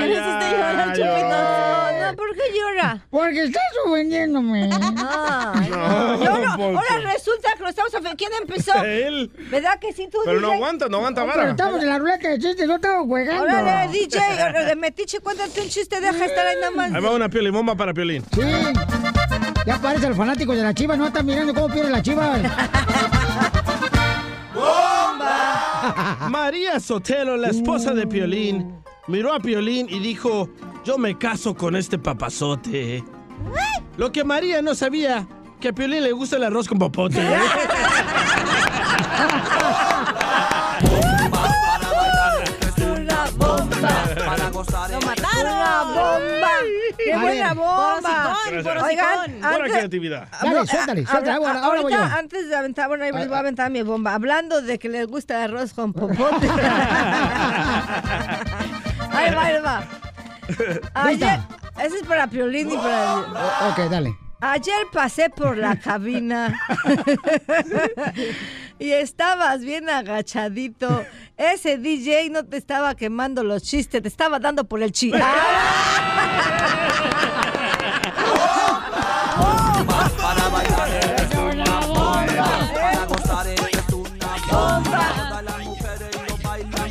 ¿Qué 0.00 0.06
le 0.06 0.12
hiciste 0.14 0.50
llorar, 0.50 0.88
Chupito? 0.88 1.28
No, 1.28 2.10
no, 2.10 2.16
¿por 2.16 2.34
qué 2.34 2.42
llora? 2.58 3.06
Porque 3.10 3.44
estás 3.44 3.62
ofendiéndome. 3.86 4.64
Ay, 4.64 5.70
no. 5.70 6.16
No, 6.16 6.38
No, 6.38 6.56
no, 6.56 6.78
ahora 6.78 6.98
resulta 7.12 7.52
que 7.56 7.62
lo 7.62 7.68
estamos 7.70 7.92
ofendiendo. 7.94 8.16
¿Quién 8.16 8.30
empezó? 8.40 8.74
Él. 8.84 9.30
¿Verdad 9.50 9.78
que 9.80 9.92
sí 9.92 10.08
tú, 10.10 10.18
Pero 10.24 10.40
no 10.40 10.48
DJ? 10.48 10.56
aguanta, 10.56 10.88
no 10.88 10.96
aguanta 10.98 11.22
Pero 11.24 11.36
vara. 11.36 11.50
estamos 11.50 11.82
en 11.82 11.88
la 11.88 11.98
ruleta 11.98 12.28
de 12.28 12.38
chistes, 12.38 12.66
no 12.66 12.74
estamos 12.76 13.06
jugando. 13.06 13.42
Órale, 13.42 13.92
DJ, 13.92 14.20
de 14.66 14.76
metiche, 14.76 15.20
cuéntate 15.20 15.60
un 15.60 15.68
chiste, 15.68 16.00
deja 16.00 16.24
estar 16.24 16.46
ahí 16.46 16.56
nada 16.56 16.70
más. 16.72 16.92
Ahí 16.92 17.00
va 17.02 17.10
una 17.12 17.28
piolibomba 17.28 17.74
para 17.74 17.94
Piolín. 17.94 18.22
Sí. 18.34 18.40
Ya 19.64 19.78
parece 19.80 20.08
los 20.08 20.16
fanáticos 20.18 20.56
de 20.56 20.62
la 20.64 20.74
chiva, 20.74 20.96
no 20.96 21.06
están 21.06 21.24
mirando 21.24 21.54
cómo 21.54 21.68
pierde 21.72 21.90
la 21.90 22.02
chiva. 22.02 22.36
María 26.28 26.80
Sotelo, 26.80 27.36
la 27.36 27.48
esposa 27.48 27.94
de 27.94 28.06
Piolín, 28.06 28.74
miró 29.06 29.34
a 29.34 29.40
Piolín 29.40 29.88
y 29.88 29.98
dijo, 29.98 30.48
yo 30.84 30.98
me 30.98 31.18
caso 31.18 31.54
con 31.54 31.76
este 31.76 31.98
papazote. 31.98 33.04
Lo 33.96 34.12
que 34.12 34.24
María 34.24 34.62
no 34.62 34.74
sabía, 34.74 35.26
que 35.60 35.68
a 35.68 35.72
Piolín 35.72 36.02
le 36.02 36.12
gusta 36.12 36.36
el 36.36 36.44
arroz 36.44 36.68
con 36.68 36.78
popote. 36.78 37.20
¡Qué 47.04 47.16
buena 47.16 47.54
bomba! 47.54 48.36
Gracias. 48.50 48.82
Oigan, 48.84 49.30
Buena 49.40 49.48
antes- 49.56 49.72
creatividad. 49.72 50.28
Dale, 50.42 50.66
suéltale, 50.66 51.06
suéltale, 51.06 51.32
ahora, 51.32 51.60
ahora 51.64 51.80
voy 51.82 51.92
yo. 51.92 52.02
antes 52.02 52.48
de 52.48 52.56
aventar, 52.56 52.88
bueno, 52.88 53.04
ahí 53.04 53.12
les 53.12 53.28
voy 53.28 53.36
a 53.36 53.40
aventar 53.40 53.70
mi 53.70 53.82
bomba. 53.82 54.14
Hablando 54.14 54.62
de 54.62 54.78
que 54.78 54.88
les 54.88 55.06
gusta 55.06 55.44
el 55.44 55.50
arroz 55.52 55.72
con 55.74 55.92
popote. 55.94 56.48
ahí 59.12 59.34
va, 59.34 59.42
ahí 59.44 59.60
va. 59.60 59.84
Ayer, 60.94 61.38
ese 61.80 61.96
es 61.98 62.02
para 62.06 62.26
Piolín 62.26 62.70
y 62.70 62.76
para... 62.76 63.16
Ok, 63.70 63.78
dale. 63.90 64.16
Ayer 64.40 64.74
pasé 64.92 65.30
por 65.30 65.56
la 65.56 65.76
cabina 65.78 66.52
y 68.82 68.92
estabas 68.92 69.60
bien 69.60 69.88
agachadito. 69.88 71.04
Ese 71.36 71.78
DJ 71.78 72.30
no 72.30 72.44
te 72.44 72.56
estaba 72.56 72.96
quemando 72.96 73.44
los 73.44 73.62
chistes, 73.62 74.02
te 74.02 74.08
estaba 74.08 74.40
dando 74.40 74.64
por 74.64 74.82
el 74.82 74.90
chi. 74.90 75.12
Para 75.12 75.28
bailar 80.48 80.88
es 80.90 81.34
una 81.38 81.80
bomba. 81.86 82.70
Para 82.74 83.04
gozar 83.06 83.46
es 83.46 83.60
una 83.92 84.22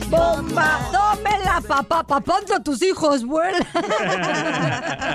¡Bomba! 0.07 0.79
¡Tómela, 0.91 1.61
papá! 1.67 2.03
¡Papá, 2.03 2.41
tus 2.63 2.81
hijos 2.81 3.25
vuelan! 3.25 3.65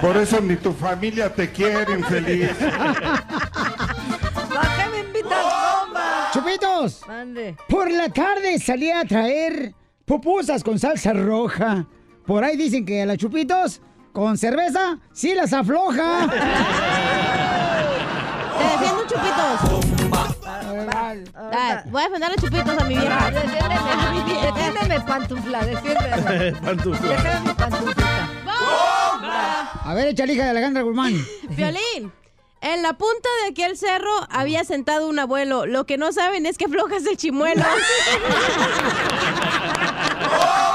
Por 0.00 0.16
eso 0.16 0.40
ni 0.40 0.56
tu 0.56 0.72
familia 0.72 1.32
te 1.32 1.50
quiere, 1.50 1.94
infeliz. 1.94 2.50
bomba? 6.58 6.88
¡Chupitos! 6.88 7.08
Mande. 7.08 7.56
Por 7.68 7.90
la 7.90 8.08
tarde 8.08 8.58
salí 8.58 8.90
a 8.90 9.04
traer 9.04 9.74
pupusas 10.04 10.62
con 10.62 10.78
salsa 10.78 11.12
roja. 11.12 11.86
Por 12.26 12.44
ahí 12.44 12.56
dicen 12.56 12.84
que 12.84 13.02
a 13.02 13.06
las 13.06 13.18
chupitos 13.18 13.80
con 14.12 14.36
cerveza 14.38 14.98
sí 15.12 15.34
las 15.34 15.52
afloja. 15.52 16.26
Te 18.58 18.64
defiendo, 18.64 19.02
Chupitos. 19.06 19.60
Ah, 21.34 21.82
voy 21.86 22.00
a 22.00 22.04
defender 22.04 22.30
a 22.30 22.32
los 22.32 22.42
Chupitos 22.42 22.78
a 22.78 22.84
mi 22.84 22.96
vieja. 22.96 23.30
Defiéndeme, 23.30 23.76
defiéndeme, 24.42 25.00
pantufla, 25.00 25.64
defiéndeme. 25.64 26.52
Pantufla. 26.60 27.08
Déjame 27.08 27.40
mi 27.48 27.54
pantuflita. 27.54 28.28
A 29.84 29.94
ver, 29.94 30.08
echa 30.08 30.26
hija 30.26 30.44
de 30.44 30.50
Alejandra 30.50 30.82
Guzmán. 30.82 31.14
Violín. 31.50 32.12
En 32.66 32.82
la 32.82 32.94
punta 32.94 33.28
de 33.42 33.50
aquel 33.50 33.76
cerro 33.76 34.10
había 34.28 34.64
sentado 34.64 35.06
un 35.06 35.20
abuelo. 35.20 35.66
Lo 35.66 35.86
que 35.86 35.98
no 35.98 36.10
saben 36.10 36.46
es 36.46 36.58
que 36.58 36.66
flojas 36.66 37.06
el 37.06 37.16
chimuelo. 37.16 37.62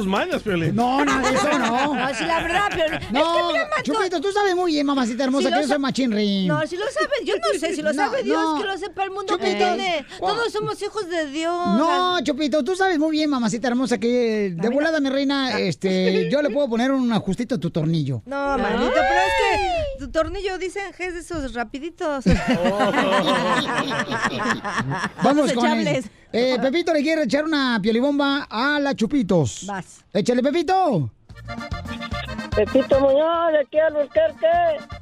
tus 0.02 0.10
mañas, 0.10 0.42
Piolín. 0.42 0.74
No, 0.74 1.04
no, 1.04 1.28
eso 1.28 1.58
no. 1.58 1.94
No, 1.94 2.14
si 2.14 2.24
la 2.24 2.42
verdad, 2.42 2.68
pero... 2.70 2.96
es 2.96 3.12
No, 3.12 3.48
que 3.48 3.52
mira, 3.52 3.68
Chupitos, 3.82 4.20
tú 4.20 4.32
sabes 4.32 4.54
muy 4.56 4.72
bien, 4.72 4.86
mamacita 4.86 5.24
hermosa, 5.24 5.48
Si 5.48 5.54
que 5.54 5.60
yo 5.62 5.68
soy 5.68 5.78
machín 5.78 6.12
ring. 6.12 6.48
No, 6.48 6.66
si 6.66 6.76
lo 6.76 6.84
sabe, 6.90 7.08
yo 7.24 7.34
no 7.36 7.58
sé, 7.58 7.74
si 7.74 7.82
lo 7.82 7.92
No, 7.92 8.02
sabe 8.02 8.22
Dios, 8.22 8.42
no. 8.42 8.60
que 8.60 8.66
lo 8.66 8.78
sepa 8.78 9.04
el 9.04 9.10
mundo 9.10 9.36
que 9.38 9.44
Chupitos. 9.52 9.76
tiene. 9.76 10.06
Todos 10.18 10.52
somos 10.52 10.80
hijos 10.82 11.08
de 11.08 11.26
Dios. 11.26 11.52
No, 11.78 12.20
Chupito, 12.22 12.62
tú 12.64 12.74
sabes 12.76 12.98
muy 12.98 13.12
bien, 13.12 13.30
mamacita 13.30 13.68
hermosa, 13.68 13.98
que 13.98 14.54
de 14.56 14.68
volada, 14.68 15.00
mi 15.00 15.08
reina, 15.10 15.58
este, 15.58 16.28
yo 16.30 16.42
le 16.42 16.50
puedo 16.50 16.68
poner 16.68 16.90
un 16.92 17.12
ajustito 17.12 17.54
a 17.56 17.58
tu 17.58 17.70
tornillo. 17.70 18.22
No, 18.26 18.58
maldito, 18.58 18.92
pero 18.92 19.20
es 19.20 19.32
que 19.38 20.04
tu 20.04 20.10
tornillo 20.10 20.58
dicen 20.58 20.92
que 20.96 21.06
es 21.06 21.14
de 21.14 21.20
esos 21.20 21.54
rapiditos. 21.54 22.24
Vamos 25.22 25.52
con 25.52 25.66
el, 25.70 25.84
Desechables. 25.84 26.10
Eh, 26.32 26.58
Pepito 26.60 26.92
le 26.92 27.02
quiere 27.02 27.24
echar 27.24 27.44
una 27.44 27.78
piolibomba 27.82 28.46
a 28.48 28.78
la 28.80 28.94
Chupitos. 28.94 29.66
Vas. 29.66 30.04
Échale, 30.12 30.42
Pepito. 30.42 31.10
Pepito 32.54 33.00
Muñoz, 33.00 33.52
de 33.52 33.60
aquí 33.60 33.78
al 33.78 33.94
Busquerque. 33.94 34.46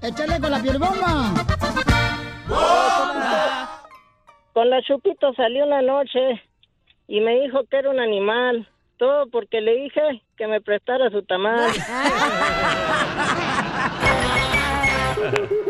Échale 0.03 0.41
con 0.41 0.51
la 0.51 0.61
piolibomba. 0.61 1.35
Con 4.53 4.70
la 4.70 4.83
Chupito 4.83 5.33
salí 5.35 5.61
una 5.61 5.83
noche 5.83 6.43
y 7.07 7.20
me 7.20 7.41
dijo 7.41 7.64
que 7.70 7.78
era 7.78 7.91
un 7.91 8.01
animal. 8.01 8.68
Todo 8.99 9.28
porque 9.31 9.61
le 9.61 9.74
dije 9.76 10.22
que 10.37 10.47
me 10.47 10.61
prestara 10.61 11.11
su 11.11 11.22
tamal. 11.22 11.70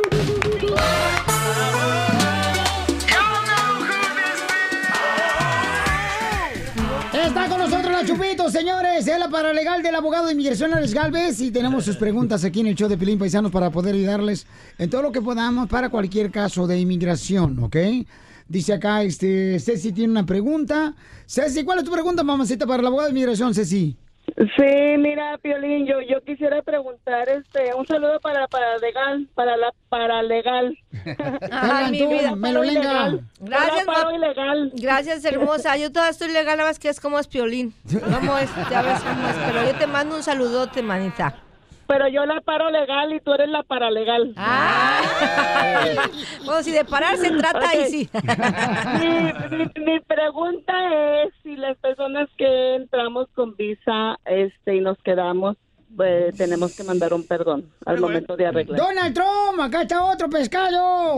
la 8.01 8.07
Chupito, 8.07 8.51
señores. 8.51 9.07
Es 9.07 9.19
la 9.19 9.29
paralegal 9.29 9.83
del 9.83 9.95
abogado 9.95 10.27
de 10.27 10.33
inmigración, 10.33 10.73
Alex 10.73 10.95
Galvez. 10.95 11.41
Y 11.41 11.51
tenemos 11.51 11.85
sus 11.85 11.97
preguntas 11.97 12.45
aquí 12.45 12.61
en 12.61 12.69
el 12.69 12.75
show 12.75 12.89
de 12.89 12.97
Pilín 12.97 13.19
Paisanos 13.19 13.51
para 13.51 13.71
poder 13.71 13.95
ayudarles 13.95 14.47
en 14.79 14.89
todo 14.89 15.03
lo 15.03 15.13
que 15.13 15.21
podamos 15.21 15.69
para 15.69 15.91
cualquier 15.91 16.31
caso 16.31 16.67
de 16.67 16.79
inmigración, 16.79 17.59
¿ok? 17.59 17.77
Dice 18.49 18.73
acá, 18.73 19.03
este, 19.03 19.59
Ceci 19.61 19.93
tiene 19.93 20.13
una 20.13 20.25
pregunta. 20.25 20.95
Ceci, 21.27 21.63
¿cuál 21.63 21.79
es 21.79 21.85
tu 21.85 21.91
pregunta, 21.91 22.23
mamacita, 22.23 22.67
para 22.67 22.81
el 22.81 22.87
abogado 22.87 23.09
de 23.09 23.13
inmigración, 23.13 23.55
Ceci? 23.55 23.97
Sí, 24.37 24.97
mira, 24.99 25.39
Piolín, 25.39 25.87
yo, 25.87 26.01
yo 26.01 26.23
quisiera 26.23 26.63
preguntar, 26.63 27.29
este, 27.29 27.75
un 27.75 27.87
saludo 27.87 28.21
para 28.21 28.47
para 28.49 28.79
legal, 28.79 29.29
para 29.35 29.57
la 29.57 29.73
para 29.89 30.23
legal. 30.23 30.77
Ay, 31.51 31.91
mi 31.91 32.07
vida. 32.07 32.35
Melolenga. 32.37 33.19
Gracias, 33.41 33.85
paro 33.87 34.15
ilegal. 34.15 34.73
Gracias, 34.75 35.25
hermosa. 35.25 35.77
Yo 35.77 35.91
todavía 35.91 36.11
estoy 36.11 36.33
legal, 36.33 36.57
nada 36.57 36.69
más 36.69 36.79
que 36.79 36.89
es 36.89 37.01
como 37.01 37.19
es 37.19 37.27
piolín. 37.29 37.75
¿Cómo 38.15 38.39
es? 38.39 38.51
Ya 38.71 38.83
ves 38.83 39.01
cómo 39.01 39.29
es. 39.29 39.37
Pero 39.47 39.65
yo 39.65 39.79
te 39.79 39.87
mando 39.87 40.17
un 40.17 40.23
saludote, 40.23 40.83
manita. 40.83 41.35
Pero 41.91 42.07
yo 42.07 42.25
la 42.25 42.41
paro 42.41 42.71
legal 42.71 43.13
y 43.13 43.19
tú 43.21 43.33
eres 43.35 43.49
la 43.49 43.65
paralegal. 43.65 44.33
Bueno, 46.45 46.63
si 46.63 46.73
de 46.73 46.85
parar 46.85 47.17
se 47.17 47.31
trata, 47.33 47.69
ahí 47.69 47.85
sí. 47.87 48.09
mi, 49.01 49.57
mi- 49.57 49.85
mi 49.93 50.01
pregunta 50.01 50.73
es 51.23 51.33
si 51.43 51.57
las 51.57 51.77
personas 51.79 52.29
que 52.37 52.75
entramos 52.77 53.29
con 53.35 53.57
visa 53.57 54.19
este 54.25 54.77
y 54.77 54.81
nos 54.81 54.99
quedamos, 54.99 55.57
pues 55.97 56.35
tenemos 56.37 56.75
que 56.77 56.85
mandar 56.85 57.13
un 57.13 57.27
perdón 57.27 57.65
al 57.85 58.01
momento 58.01 58.37
de 58.37 58.47
arreglar. 58.47 58.79
Donald 58.79 59.15
Trump, 59.15 59.61
acá 59.61 59.83
está 59.83 60.05
otro 60.05 60.29
pescado. 60.31 61.17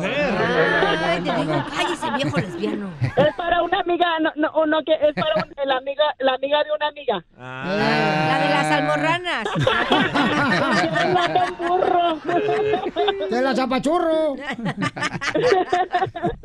Ay, 0.00 1.20
te 1.22 1.32
digo, 1.34 1.64
cállese, 1.76 2.10
viejo 2.16 2.36
lesbiano. 2.38 2.90
Es 3.02 3.34
para 3.36 3.62
una 3.62 3.80
amiga, 3.80 4.06
no, 4.20 4.30
no, 4.36 4.66
no, 4.66 4.82
que 4.84 4.92
es 4.94 5.14
para 5.14 5.34
un- 5.36 5.50
la 5.66 5.76
amiga, 5.76 6.04
la 6.18 6.34
amiga 6.34 6.62
de 6.64 6.70
una 6.72 6.88
amiga. 6.88 7.24
La 7.38 8.38
de 8.42 8.48
las 8.50 8.66
almorranas. 8.72 9.44
De 13.30 13.42
la 13.42 13.54
zapachurro. 13.54 14.34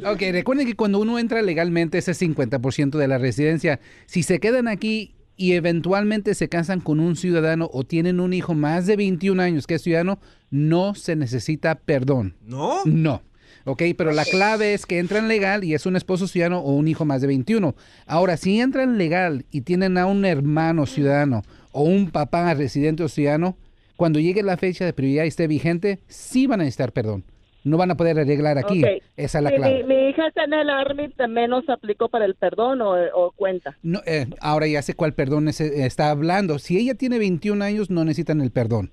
Ok, 0.05 0.21
recuerden 0.31 0.67
que 0.67 0.75
cuando 0.75 0.99
uno 0.99 1.17
entra 1.17 1.41
legalmente 1.41 1.97
ese 1.97 2.11
es 2.11 2.21
50% 2.21 2.91
de 2.97 3.07
la 3.07 3.17
residencia. 3.17 3.79
Si 4.05 4.21
se 4.21 4.39
quedan 4.39 4.67
aquí 4.67 5.15
y 5.37 5.53
eventualmente 5.53 6.33
se 6.35 6.49
casan 6.49 6.79
con 6.79 6.99
un 6.99 7.15
ciudadano 7.15 7.69
o 7.73 7.83
tienen 7.83 8.19
un 8.19 8.33
hijo 8.33 8.53
más 8.53 8.85
de 8.85 8.95
21 8.95 9.41
años 9.41 9.67
que 9.67 9.75
es 9.75 9.81
ciudadano, 9.81 10.19
no 10.49 10.95
se 10.95 11.15
necesita 11.15 11.75
perdón. 11.75 12.35
¿No? 12.45 12.79
No. 12.85 13.21
Ok, 13.67 13.81
pero 13.97 14.11
la 14.11 14.25
clave 14.25 14.75
es 14.75 14.85
que 14.85 14.99
entran 14.99 15.27
legal 15.27 15.63
y 15.63 15.73
es 15.73 15.87
un 15.87 15.95
esposo 15.95 16.27
ciudadano 16.27 16.59
o 16.59 16.73
un 16.73 16.87
hijo 16.87 17.03
más 17.03 17.21
de 17.21 17.27
21. 17.27 17.75
Ahora, 18.05 18.37
si 18.37 18.59
entran 18.59 18.99
legal 18.99 19.45
y 19.49 19.61
tienen 19.61 19.97
a 19.97 20.05
un 20.05 20.23
hermano 20.23 20.85
ciudadano 20.85 21.41
o 21.71 21.81
un 21.81 22.11
papá 22.11 22.53
residente 22.53 23.03
o 23.03 23.09
ciudadano, 23.09 23.57
cuando 23.95 24.19
llegue 24.19 24.43
la 24.43 24.57
fecha 24.57 24.85
de 24.85 24.93
prioridad 24.93 25.23
y 25.23 25.29
esté 25.29 25.47
vigente, 25.47 25.99
sí 26.07 26.45
van 26.45 26.61
a 26.61 26.63
necesitar 26.63 26.91
perdón. 26.91 27.23
No 27.65 27.75
van 27.77 27.91
a 27.91 27.95
poder 27.97 28.17
arreglar 28.19 28.57
aquí. 28.57 28.81
Esa 29.17 29.39
es 29.39 29.43
la 29.43 29.51
clave. 29.51 29.83
Mi, 29.83 29.95
mi 29.95 30.09
hija 30.09 30.27
está 30.27 30.43
en 30.45 30.53
el 30.53 30.69
Army, 30.69 31.09
también 31.09 31.49
nos 31.49 31.67
aplicó 31.67 32.07
para 32.07 32.23
el 32.25 32.35
perdón 32.35 32.79
o, 32.81 32.93
o 33.13 33.31
cuenta. 33.31 33.75
No, 33.83 33.99
eh, 34.05 34.27
ahora 34.39 34.67
ya 34.67 34.81
sé 34.81 34.93
cuál 34.93 35.13
perdón 35.13 35.47
es- 35.49 35.59
eh, 35.59 35.85
está 35.85 36.11
hablando. 36.11 36.59
Si 36.59 36.77
ella 36.77 36.95
tiene 36.95 37.17
21 37.17 37.61
años, 37.65 37.89
no 37.89 38.05
necesitan 38.05 38.39
el 38.41 38.51
perdón. 38.51 38.91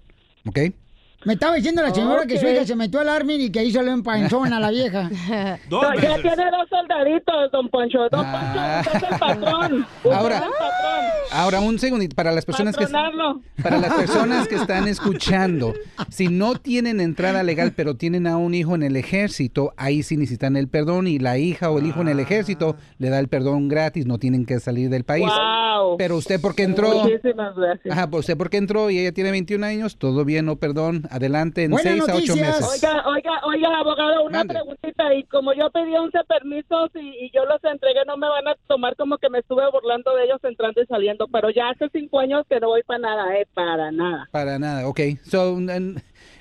¿Ok? 0.48 0.58
Me 1.24 1.34
estaba 1.34 1.54
diciendo 1.54 1.82
la 1.82 1.94
señora 1.94 2.26
que 2.26 2.36
su 2.36 2.48
hija 2.48 2.64
se 2.66 2.74
metió 2.74 2.98
al 2.98 3.08
army 3.08 3.34
y 3.34 3.52
que 3.52 3.60
ahí 3.60 3.70
salió 3.70 3.92
en 3.92 4.02
panzón 4.02 4.52
a 4.52 4.58
la 4.58 4.70
vieja. 4.70 5.08
No, 5.70 5.94
ya 5.94 6.16
tiene 6.16 6.50
dos 6.50 6.68
soldaditos, 6.68 7.52
don 7.52 7.68
Poncho. 7.68 8.08
Don 8.08 8.26
Poncho, 8.26 8.60
usted 8.80 8.96
es 8.96 9.12
el 9.12 9.18
patrón. 9.20 9.86
Usted 10.02 10.10
Ahora- 10.10 10.36
es 10.38 10.42
el 10.42 10.50
patrón. 10.50 11.04
Ahora, 11.32 11.60
un 11.60 11.78
segundito. 11.78 12.14
Para 12.14 12.32
las 12.32 12.44
personas 12.44 12.76
que... 12.76 12.84
Patronarlo. 12.84 13.40
Para 13.62 13.78
las 13.78 13.92
personas 13.94 14.48
que 14.48 14.56
están 14.56 14.86
escuchando, 14.88 15.72
si 16.10 16.28
no 16.28 16.54
tienen 16.54 17.00
entrada 17.00 17.42
legal, 17.42 17.72
pero 17.74 17.96
tienen 17.96 18.26
a 18.26 18.36
un 18.36 18.54
hijo 18.54 18.74
en 18.74 18.82
el 18.82 18.96
ejército, 18.96 19.72
ahí 19.76 20.02
sí 20.02 20.16
necesitan 20.16 20.56
el 20.56 20.68
perdón 20.68 21.06
y 21.06 21.18
la 21.18 21.38
hija 21.38 21.70
o 21.70 21.78
el 21.78 21.86
hijo 21.86 22.00
en 22.00 22.08
el 22.08 22.20
ejército 22.20 22.76
le 22.98 23.08
da 23.10 23.18
el 23.18 23.28
perdón 23.28 23.68
gratis, 23.68 24.06
no 24.06 24.18
tienen 24.18 24.44
que 24.46 24.60
salir 24.60 24.90
del 24.90 25.04
país. 25.04 25.26
Wow. 25.26 25.96
Pero 25.96 26.16
usted 26.16 26.40
porque 26.40 26.62
entró, 26.64 27.02
Muchísimas 27.04 27.54
gracias. 27.56 27.92
ajá, 27.96 28.08
usted 28.12 28.36
porque 28.36 28.56
entró 28.58 28.90
y 28.90 28.98
ella 28.98 29.12
tiene 29.12 29.30
21 29.30 29.64
años, 29.64 29.96
todo 29.96 30.24
bien, 30.24 30.46
no 30.46 30.56
perdón, 30.56 31.02
adelante 31.10 31.64
en 31.64 31.70
Buenas 31.72 31.92
6 31.94 32.08
a 32.08 32.14
8 32.14 32.14
noticias. 32.14 32.60
meses. 32.60 32.82
Oiga, 32.84 33.04
oiga, 33.08 33.32
oiga, 33.44 33.78
abogado, 33.78 34.24
una 34.24 34.38
Mande. 34.38 34.54
preguntita. 34.54 35.14
Y 35.14 35.24
como 35.24 35.52
yo 35.54 35.70
pedí 35.70 35.94
11 35.96 36.18
permisos 36.28 36.90
y, 36.94 37.24
y 37.26 37.30
yo 37.34 37.44
los 37.46 37.62
entregué, 37.64 38.00
no 38.06 38.16
me 38.16 38.28
van 38.28 38.48
a 38.48 38.54
tomar 38.68 38.94
como 38.96 39.18
que 39.18 39.28
me 39.30 39.38
estuve 39.40 39.62
burlando 39.70 40.14
de 40.14 40.24
ellos 40.24 40.38
entrando 40.42 40.82
y 40.82 40.86
saliendo. 40.86 41.21
Pero 41.30 41.50
ya 41.50 41.70
hace 41.70 41.88
cinco 41.92 42.20
años 42.20 42.44
que 42.48 42.60
no 42.60 42.68
voy 42.68 42.82
para 42.82 42.98
nada, 43.00 43.36
¿eh? 43.36 43.46
Para 43.52 43.90
nada. 43.92 44.28
Para 44.30 44.58
nada, 44.58 44.88
ok. 44.88 45.00
So, 45.24 45.58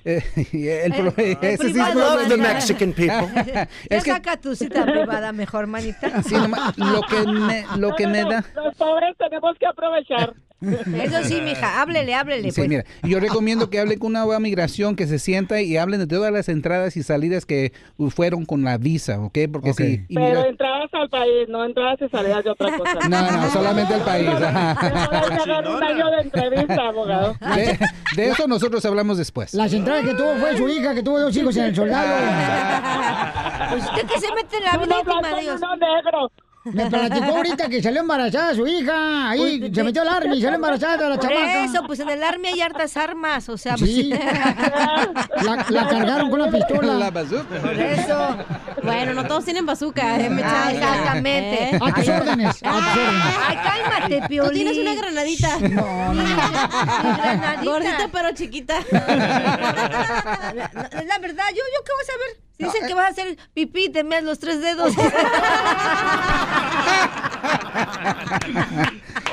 el, 0.06 0.94
pro- 0.94 1.14
el 1.18 1.38
ese 1.42 1.74
sí 1.74 1.80
es 1.80 2.28
the 2.28 2.38
Mexican 2.38 2.94
people. 2.94 3.68
Es 3.90 4.04
que 4.04 4.12
saca 4.12 4.38
tu 4.38 4.56
cita 4.56 4.84
privada 4.86 5.32
mejor, 5.32 5.68
manita. 5.68 6.22
Sí, 6.24 6.36
nomás, 6.36 6.78
lo 6.78 7.02
que 7.04 7.28
me, 7.28 7.66
lo 7.78 7.96
que 7.96 8.08
me 8.08 8.22
da... 8.24 8.44
Los 8.56 8.76
pobres 8.76 9.16
tenemos 9.18 9.56
que 9.60 9.66
aprovechar. 9.68 10.34
Eso 10.62 11.24
sí, 11.24 11.42
mija, 11.42 11.82
háblele, 11.82 12.14
háblele. 12.14 12.52
Sí, 12.52 12.62
pues. 12.62 12.70
mira, 12.70 12.86
yo 13.02 13.20
recomiendo 13.20 13.72
que 13.72 13.80
hable 13.80 13.98
con 13.98 14.16
una 14.16 14.40
migración, 14.40 14.96
que 14.96 15.08
se 15.08 15.18
sienta 15.18 15.60
y 15.60 15.76
hablen 15.76 16.02
de 16.02 16.06
todas 16.06 16.32
las 16.32 16.50
entradas 16.50 16.96
y 16.98 17.02
salidas 17.02 17.48
que 17.48 17.74
fueron 18.12 18.46
con 18.46 18.64
la 18.64 18.78
visa, 18.78 19.20
¿ok? 19.20 19.40
Porque 19.52 19.74
si... 19.74 20.06
Pero 20.14 20.22
mira- 20.28 20.46
entradas 20.48 20.90
al 20.94 21.10
país, 21.10 21.50
no 21.50 21.66
entradas 21.66 21.98
y 22.02 22.10
salidas 22.10 22.44
de 22.44 22.52
otra 22.52 22.78
cosa. 22.78 23.10
no, 23.10 23.32
no, 23.32 23.50
solamente 23.52 23.96
el 23.96 24.02
país. 24.02 24.30
ajá. 24.30 24.78
Voy 25.10 25.34
a 25.34 25.46
dar 25.48 25.68
un 25.68 25.84
año 25.84 26.12
de 26.12 26.22
entrevista, 26.22 26.88
abogado. 26.90 27.36
De, 27.56 27.80
de 28.16 28.28
eso 28.30 28.48
nosotros 28.48 28.86
hablamos 28.86 29.18
después. 29.18 29.56
Las 29.56 29.74
entradas 29.74 29.91
que 30.00 30.14
tuvo 30.14 30.36
fue 30.36 30.58
su 30.58 30.70
hija, 30.70 30.94
que 30.94 31.04
tuvo 31.04 31.20
dos 31.20 31.36
hijos 31.36 31.56
en 31.58 31.66
el 31.66 31.76
soldado. 31.76 32.16
Pues 33.72 33.86
usted 33.86 34.06
que 34.06 34.20
se 34.20 34.34
mete 34.34 34.58
en 34.58 34.64
la 34.64 34.78
vida 34.78 35.00
íntima 35.00 35.22
de 35.22 35.42
ellos. 35.42 35.62
negro. 35.80 36.32
Me 36.64 36.86
platicó 36.90 37.36
ahorita 37.38 37.68
que 37.70 37.82
salió 37.82 38.02
embarazada 38.02 38.54
su 38.54 38.68
hija. 38.68 39.30
Ahí 39.32 39.60
Pues, 39.60 39.72
se 39.74 39.84
metió 39.84 40.04
al 40.04 40.10
army 40.10 40.38
y 40.38 40.42
salió 40.42 40.56
embarazada 40.56 41.10
la 41.10 41.16
Por 41.18 41.28
chamaca. 41.30 41.64
eso, 41.64 41.84
pues 41.88 42.00
en 42.02 42.10
el 42.10 42.24
army 42.24 42.50
hay 42.50 42.62
hartas 42.62 42.96
armas, 42.98 43.50
o 43.50 43.58
sea, 43.58 43.78
Sí. 43.78 44.12
pues... 44.12 44.22
La, 45.44 45.66
la 45.70 45.88
cargaron 45.88 46.30
con 46.30 46.42
una 46.42 46.52
pistola. 46.52 46.94
La 46.94 47.10
bazooka. 47.10 47.60
Por 47.62 47.74
eso. 47.74 48.38
Bueno, 48.84 49.14
no 49.16 49.26
todos 49.26 49.44
tienen 49.46 49.66
bazooka, 49.66 50.20
eh, 50.20 50.30
me 50.30 50.44
Ah, 50.44 50.72
exactamente. 50.72 51.76
¿Eh? 51.76 51.80
A 51.82 51.94
tus 51.94 52.08
órdenes, 52.08 52.64
a 52.64 52.72
tus 52.72 52.88
órdenes. 52.98 53.36
Ay, 53.48 53.58
cálmate, 53.64 54.28
Piolín. 54.28 54.50
Tú 54.68 54.72
tienes 54.72 54.78
una 54.78 54.96
granadita. 54.96 55.58
No, 55.72 56.14
no. 56.14 56.24
granadita. 56.24 57.64
Gordita 57.64 58.10
pero 58.12 58.32
chiquita. 58.34 58.76
La, 58.92 60.90
la 61.06 61.20
verdad, 61.20 61.46
yo, 61.50 61.64
yo 61.74 61.84
qué 61.84 61.92
voy 61.94 62.04
a 62.04 62.06
saber. 62.06 62.51
Dicen 62.66 62.88
que 62.88 62.94
vas 62.94 63.06
a 63.06 63.10
hacer 63.10 63.38
pipí, 63.54 63.90
te 63.90 64.04
meas 64.04 64.24
los 64.24 64.40
tres 64.40 64.62
dedos. 64.62 64.94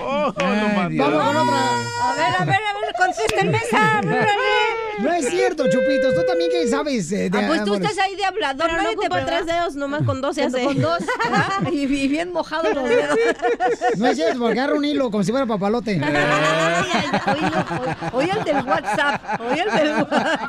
Oh, 0.01 0.33
Ay, 0.39 0.89
Dios. 0.91 1.13
Vamos 1.13 1.27
con 1.27 1.37
otra. 1.49 1.59
A 1.59 2.15
ver, 2.15 2.35
a 2.41 2.45
ver, 2.45 2.55
a 2.55 2.81
ver, 2.81 2.95
contéstenme 2.97 3.59
esa. 3.59 4.01
No 5.03 5.13
es 5.13 5.29
cierto, 5.29 5.65
Chupitos. 5.71 6.15
Tú 6.15 6.23
también 6.27 6.51
que 6.51 6.67
sabes 6.69 7.11
eh, 7.13 7.31
de 7.31 7.39
Ah, 7.39 7.45
pues 7.47 7.65
tú 7.65 7.75
amores? 7.75 7.91
estás 7.91 8.05
ahí 8.05 8.17
de 8.17 8.25
hablador. 8.25 8.69
Pero 8.71 8.83
no 8.83 8.91
ocupa 8.91 9.25
tres 9.25 9.47
dedos, 9.47 9.77
nomás 9.77 10.03
con 10.05 10.21
dos 10.21 10.35
se 10.35 10.43
hace. 10.45 10.65
Con 10.65 10.81
dos, 10.81 10.99
y, 11.73 11.83
y 11.85 12.09
bien 12.09 12.33
mojados 12.33 12.75
los 12.75 12.89
dedos. 12.89 13.19
No 13.97 14.07
es 14.07 14.17
cierto, 14.17 14.39
porque 14.41 14.59
agarra 14.61 14.77
un 14.77 14.85
hilo 14.85 15.11
como 15.11 15.23
si 15.25 15.31
fuera 15.31 15.47
papalote. 15.47 16.01
Oye 18.13 18.31
el 18.37 18.45
del 18.45 18.65
WhatsApp. 18.65 19.41
Oye 19.41 19.63
el 19.63 19.71
del 19.77 19.91
WhatsApp. 20.03 20.41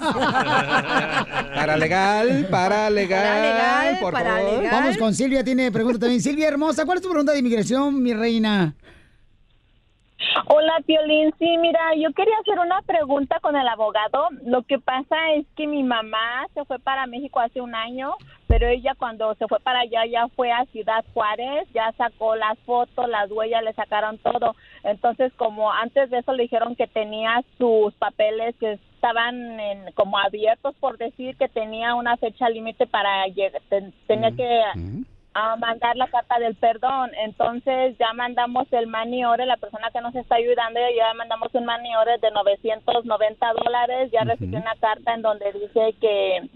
Para 1.55 1.77
legal, 1.77 2.47
para 2.49 2.89
legal, 2.89 3.23
Para 3.23 3.41
legal, 3.41 3.97
por 3.99 4.13
para 4.13 4.35
favor. 4.37 4.61
legal. 4.63 4.69
Vamos 4.71 4.97
con 4.97 5.13
Silvia, 5.13 5.43
tiene 5.43 5.71
pregunta 5.71 5.99
también. 5.99 6.21
Silvia 6.21 6.47
hermosa, 6.47 6.85
¿cuál 6.85 6.97
es 6.97 7.01
tu 7.03 7.09
pregunta 7.09 7.33
de 7.33 7.39
inmigración, 7.39 8.01
mi 8.01 8.13
reina? 8.13 8.73
Hola, 10.47 10.79
Piolín. 10.85 11.33
Sí, 11.39 11.57
mira, 11.57 11.79
yo 11.95 12.11
quería 12.13 12.35
hacer 12.41 12.59
una 12.59 12.81
pregunta 12.83 13.39
con 13.39 13.55
el 13.55 13.67
abogado. 13.67 14.27
Lo 14.45 14.63
que 14.63 14.79
pasa 14.79 15.15
es 15.35 15.45
que 15.55 15.67
mi 15.67 15.83
mamá 15.83 16.45
se 16.53 16.63
fue 16.65 16.79
para 16.79 17.07
México 17.07 17.39
hace 17.39 17.61
un 17.61 17.75
año, 17.75 18.13
pero 18.47 18.67
ella 18.67 18.93
cuando 18.97 19.33
se 19.35 19.47
fue 19.47 19.59
para 19.59 19.81
allá 19.81 20.05
ya 20.05 20.27
fue 20.29 20.51
a 20.51 20.65
Ciudad 20.67 21.03
Juárez, 21.13 21.67
ya 21.73 21.91
sacó 21.97 22.35
las 22.35 22.57
fotos, 22.59 23.09
las 23.09 23.29
huellas, 23.31 23.63
le 23.63 23.73
sacaron 23.73 24.17
todo. 24.19 24.55
Entonces, 24.83 25.33
como 25.33 25.71
antes 25.71 26.09
de 26.09 26.19
eso 26.19 26.33
le 26.33 26.43
dijeron 26.43 26.75
que 26.75 26.87
tenía 26.87 27.43
sus 27.57 27.93
papeles 27.95 28.55
que 28.59 28.73
estaban 28.73 29.59
en- 29.59 29.91
como 29.93 30.17
abiertos, 30.17 30.75
por 30.79 30.97
decir 30.97 31.37
que 31.37 31.47
tenía 31.47 31.95
una 31.95 32.17
fecha 32.17 32.49
límite 32.49 32.85
para 32.87 33.25
llegar, 33.27 33.61
ten- 33.69 33.93
tenía 34.07 34.31
que 34.31 34.61
a 35.33 35.55
mandar 35.55 35.95
la 35.95 36.07
carta 36.07 36.39
del 36.39 36.55
perdón. 36.55 37.11
Entonces 37.23 37.97
ya 37.97 38.13
mandamos 38.13 38.71
el 38.71 38.87
maniore, 38.87 39.45
la 39.45 39.57
persona 39.57 39.91
que 39.91 40.01
nos 40.01 40.15
está 40.15 40.35
ayudando, 40.35 40.79
ya 40.95 41.13
mandamos 41.13 41.53
un 41.53 41.65
maniore 41.65 42.17
de 42.17 42.31
990 42.31 43.53
dólares. 43.63 44.11
Ya 44.11 44.21
recibí 44.21 44.55
una 44.55 44.75
carta 44.79 45.13
en 45.13 45.21
donde 45.21 45.51
dice 45.53 45.95
que 45.99 46.49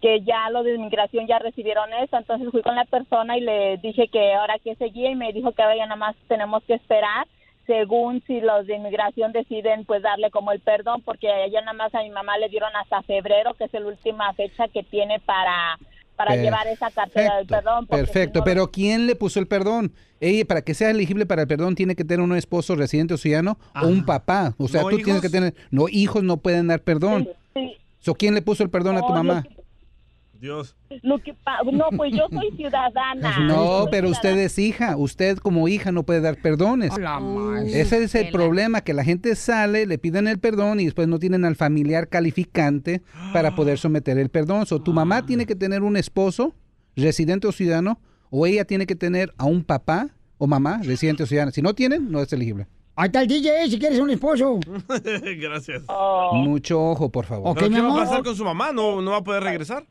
que 0.00 0.22
ya 0.22 0.48
los 0.48 0.64
de 0.64 0.74
inmigración 0.74 1.26
ya 1.26 1.38
recibieron 1.38 1.92
eso. 1.92 2.16
Entonces 2.16 2.48
fui 2.50 2.62
con 2.62 2.74
la 2.74 2.84
persona 2.84 3.36
y 3.36 3.40
le 3.40 3.76
dije 3.78 4.08
que 4.08 4.32
ahora 4.34 4.58
que 4.58 4.74
seguía 4.76 5.10
y 5.10 5.14
me 5.14 5.32
dijo 5.32 5.52
que 5.52 5.62
ahora 5.62 5.76
ya 5.76 5.84
nada 5.84 5.96
más 5.96 6.16
tenemos 6.26 6.62
que 6.64 6.74
esperar 6.74 7.26
según 7.66 8.22
si 8.26 8.40
los 8.40 8.66
de 8.66 8.76
inmigración 8.76 9.32
deciden 9.32 9.84
pues 9.84 10.02
darle 10.02 10.30
como 10.30 10.50
el 10.50 10.60
perdón 10.60 11.02
porque 11.02 11.28
ya 11.52 11.60
nada 11.60 11.74
más 11.74 11.94
a 11.94 12.02
mi 12.02 12.10
mamá 12.10 12.36
le 12.38 12.48
dieron 12.48 12.74
hasta 12.74 13.02
febrero 13.02 13.54
que 13.54 13.64
es 13.64 13.72
la 13.72 13.86
última 13.86 14.32
fecha 14.32 14.66
que 14.68 14.82
tiene 14.82 15.20
para 15.20 15.78
para 16.20 16.32
Perfecto. 16.32 16.44
llevar 16.44 16.66
esa 16.66 16.90
cartera 16.90 17.36
del 17.38 17.46
perdón 17.46 17.86
Perfecto, 17.86 18.44
pero 18.44 18.70
¿quién 18.70 19.06
le 19.06 19.16
puso 19.16 19.40
el 19.40 19.46
perdón? 19.46 19.94
Ella, 20.20 20.44
para 20.44 20.60
que 20.60 20.74
sea 20.74 20.90
elegible 20.90 21.24
para 21.24 21.40
el 21.42 21.48
perdón, 21.48 21.74
tiene 21.74 21.96
que 21.96 22.04
tener 22.04 22.20
un 22.22 22.36
esposo 22.36 22.76
residente 22.76 23.14
o 23.14 23.16
ciudadano 23.16 23.58
o 23.82 23.86
un 23.86 24.04
papá. 24.04 24.54
O 24.58 24.68
sea, 24.68 24.82
¿No 24.82 24.90
tú 24.90 24.96
tienes 24.96 25.08
hijos? 25.14 25.22
que 25.22 25.30
tener. 25.30 25.54
No, 25.70 25.86
hijos 25.88 26.22
no 26.22 26.36
pueden 26.36 26.66
dar 26.66 26.82
perdón. 26.82 27.26
sí. 27.54 27.72
So, 28.00 28.14
¿Quién 28.14 28.34
le 28.34 28.42
puso 28.42 28.62
el 28.62 28.68
perdón 28.68 28.98
a 28.98 29.00
tu 29.00 29.08
mamá? 29.14 29.46
Dios. 30.40 30.74
lo 31.02 31.18
que 31.18 31.34
pa- 31.34 31.58
no 31.70 31.86
pues 31.96 32.12
yo 32.14 32.26
soy 32.32 32.50
ciudadana 32.56 33.38
No, 33.46 33.82
Soy 33.82 33.88
pero 33.90 34.08
usted 34.08 34.20
ciudadana. 34.30 34.42
es 34.46 34.58
hija. 34.58 34.96
Usted 34.96 35.38
como 35.38 35.68
hija 35.68 35.92
no 35.92 36.02
puede 36.04 36.20
dar 36.20 36.36
perdones. 36.36 36.92
Ese 37.66 38.02
es 38.02 38.14
el 38.14 38.30
problema, 38.30 38.80
que 38.80 38.94
la 38.94 39.04
gente 39.04 39.34
sale, 39.36 39.86
le 39.86 39.98
piden 39.98 40.26
el 40.28 40.38
perdón 40.38 40.80
y 40.80 40.84
después 40.86 41.08
no 41.08 41.18
tienen 41.18 41.44
al 41.44 41.56
familiar 41.56 42.08
calificante 42.08 43.02
para 43.32 43.54
poder 43.56 43.78
someter 43.78 44.18
el 44.18 44.30
perdón. 44.30 44.66
So, 44.66 44.80
tu 44.80 44.92
mamá 44.92 45.26
tiene 45.26 45.46
que 45.46 45.54
tener 45.56 45.82
un 45.82 45.96
esposo, 45.96 46.54
residente 46.96 47.46
o 47.46 47.52
ciudadano, 47.52 48.00
o 48.30 48.46
ella 48.46 48.64
tiene 48.64 48.86
que 48.86 48.96
tener 48.96 49.32
a 49.38 49.44
un 49.44 49.62
papá 49.64 50.08
o 50.38 50.46
mamá, 50.46 50.80
residente 50.82 51.22
o 51.22 51.26
ciudadano. 51.26 51.52
Si 51.52 51.60
no 51.62 51.74
tienen, 51.74 52.10
no 52.10 52.20
es 52.20 52.32
elegible. 52.32 52.66
Ahí 52.96 53.06
está 53.06 53.22
el 53.22 53.28
DJ, 53.28 53.70
si 53.70 53.78
quieres 53.78 53.98
un 53.98 54.10
esposo. 54.10 54.58
Gracias. 55.40 55.82
Mucho 56.32 56.80
ojo, 56.90 57.10
por 57.10 57.24
favor. 57.24 57.54
¿Pero 57.56 57.70
qué 57.70 57.80
va 57.80 57.92
a 57.92 58.04
pasar 58.04 58.22
con 58.22 58.34
su 58.36 58.44
mamá? 58.44 58.72
¿No, 58.72 59.00
no 59.00 59.12
va 59.12 59.18
a 59.18 59.24
poder 59.24 59.42
regresar? 59.42 59.84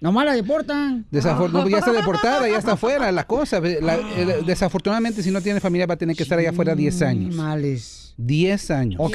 Nomás 0.00 0.24
la 0.24 0.32
deportan. 0.32 1.04
Desafor- 1.12 1.50
no, 1.52 1.68
ya 1.68 1.78
está 1.78 1.92
deportada, 2.00 2.48
ya 2.48 2.56
está 2.58 2.72
afuera 2.72 3.12
la 3.12 3.24
cosa. 3.26 3.60
La- 3.60 3.96
eh, 3.96 4.42
desafortunadamente, 4.46 5.22
si 5.22 5.30
no 5.30 5.40
tiene 5.40 5.60
familia, 5.60 5.86
va 5.86 5.94
a 5.94 5.98
tener 5.98 6.16
que 6.16 6.22
estar 6.22 6.38
allá 6.38 6.50
afuera 6.50 6.74
10 6.74 7.02
años. 7.02 7.34
Males. 7.34 8.14
10 8.16 8.70
años. 8.70 9.00
No, 9.00 9.10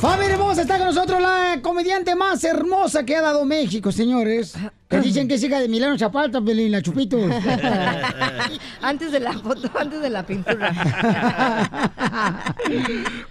Fabi 0.00 0.26
hermosa 0.26 0.62
está 0.62 0.78
con 0.78 0.86
nosotros, 0.86 1.20
la 1.20 1.58
comediante 1.60 2.14
más 2.14 2.44
hermosa 2.44 3.04
que 3.04 3.16
ha 3.16 3.22
dado 3.22 3.44
México, 3.44 3.90
señores. 3.90 4.54
Que 4.88 5.00
dicen 5.00 5.26
que 5.26 5.34
es 5.34 5.42
hija 5.42 5.58
de 5.58 5.68
Milano 5.68 5.98
Zapata, 5.98 6.40
Pelín, 6.40 6.70
la 6.70 6.80
Chupitos. 6.80 7.20
antes 8.80 9.10
de 9.10 9.20
la 9.20 9.32
foto, 9.32 9.68
antes 9.76 10.00
de 10.00 10.08
la 10.08 10.24
pintura. 10.24 10.70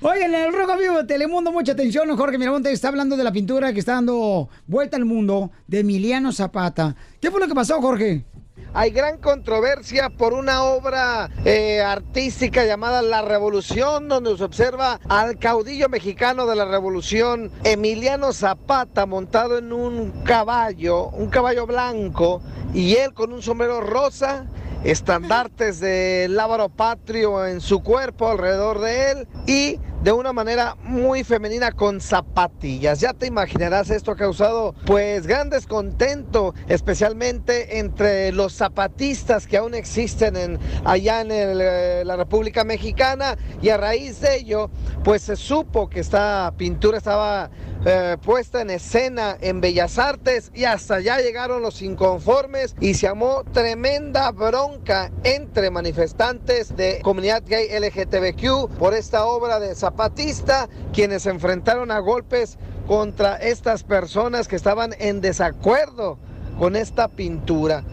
Oigan, 0.02 0.36
en 0.36 0.46
el 0.46 0.54
Rojo 0.54 0.78
Vivo 0.78 0.98
de 0.98 1.06
Telemundo, 1.06 1.52
mucha 1.54 1.72
atención. 1.72 2.16
Jorge 2.18 2.38
Miramonte 2.38 2.72
está 2.72 2.90
hablando 2.90 3.16
de 3.16 3.24
la 3.24 3.32
pintura 3.32 3.72
que 3.72 3.80
está 3.80 3.94
dando 3.94 4.50
vuelta 4.68 4.98
al 4.98 5.06
mundo 5.06 5.52
de 5.68 5.80
Emiliano 5.80 6.34
Zapata. 6.34 6.96
¿Qué 7.22 7.32
fue 7.32 7.40
lo 7.40 7.48
que 7.48 7.56
pasó, 7.56 7.82
Jorge? 7.82 8.26
Hay 8.74 8.92
gran 8.92 9.18
controversia 9.18 10.10
por 10.10 10.34
una 10.34 10.64
obra 10.64 11.30
eh, 11.46 11.82
artística 11.82 12.66
llamada 12.66 13.02
La 13.02 13.22
Revolución, 13.22 14.08
donde 14.08 14.38
se 14.38 14.44
observa 14.44 15.00
al 15.10 15.40
caudillo 15.40 15.90
mexicano 15.90 16.46
de 16.46 16.56
la 16.56 16.66
Revolución, 16.66 17.52
Emiliano 17.64 18.34
Zapata, 18.34 19.06
montado 19.06 19.58
en 19.58 19.74
un 19.74 20.12
caballo, 20.24 21.10
un 21.10 21.30
caballo 21.30 21.66
blanco, 21.66 22.42
y 22.74 22.96
él 22.96 23.14
con 23.14 23.34
un 23.34 23.42
sombrero 23.42 23.82
rosa, 23.82 24.46
estandartes 24.84 25.80
de 25.80 26.28
lábaro 26.30 26.70
patrio 26.70 27.48
en 27.48 27.62
su 27.62 27.82
cuerpo 27.82 28.30
alrededor 28.30 28.80
de 28.80 29.12
él, 29.12 29.28
y 29.48 29.80
de 30.04 30.12
una 30.12 30.32
manera 30.32 30.76
muy 30.84 31.24
femenina 31.24 31.72
con 31.72 32.02
zapatillas. 32.02 33.00
Ya 33.00 33.14
te 33.14 33.28
imaginarás, 33.28 33.90
esto 33.90 34.12
ha 34.12 34.16
causado 34.16 34.76
pues 34.86 35.26
gran 35.26 35.50
descontento, 35.50 36.54
especialmente 36.68 37.80
entre 37.80 38.32
los 38.32 38.54
zapatistas 38.54 39.48
que 39.48 39.58
aún 39.58 39.74
existen 39.74 40.36
en, 40.36 40.60
allá 40.86 41.22
en 41.22 41.30
eh, 41.32 42.04
la 42.06 42.16
República 42.16 42.64
Mexicana 42.64 43.38
y 43.62 43.70
a 43.70 43.78
raíz 43.78 44.22
de 44.22 44.38
ello 44.38 44.70
pues 45.04 45.24
se 45.24 45.36
supo 45.36 45.90
que 45.90 46.00
esta 46.00 46.54
pintura 46.58 46.98
estaba 46.98 47.50
eh, 47.90 48.18
puesta 48.22 48.60
en 48.60 48.70
escena 48.70 49.38
en 49.40 49.62
Bellas 49.62 49.98
Artes 49.98 50.52
y 50.54 50.66
hasta 50.66 50.96
allá 50.96 51.20
llegaron 51.20 51.62
los 51.62 51.82
inconformes 51.82 52.76
y 52.82 52.96
se 52.96 53.08
armó 53.08 53.46
tremenda 53.54 54.30
bronca 54.32 55.10
entre 55.24 55.72
manifestantes 55.72 56.76
de 56.76 57.00
comunidad 57.02 57.44
gay 57.48 57.70
LGTBQ 57.80 58.78
por 58.78 58.94
esta 58.94 59.26
obra 59.26 59.62
de 59.62 59.74
Zapatista, 59.74 60.68
quienes 60.92 61.24
se 61.24 61.30
enfrentaron 61.30 61.90
a 61.92 62.00
golpes 62.00 62.58
contra 62.88 63.38
estas 63.38 63.86
personas 63.86 64.50
que 64.50 64.58
estaban 64.58 64.94
en 65.00 65.22
desacuerdo 65.22 66.20
con 66.60 66.76
esta 66.76 67.08
pintura. 67.08 67.86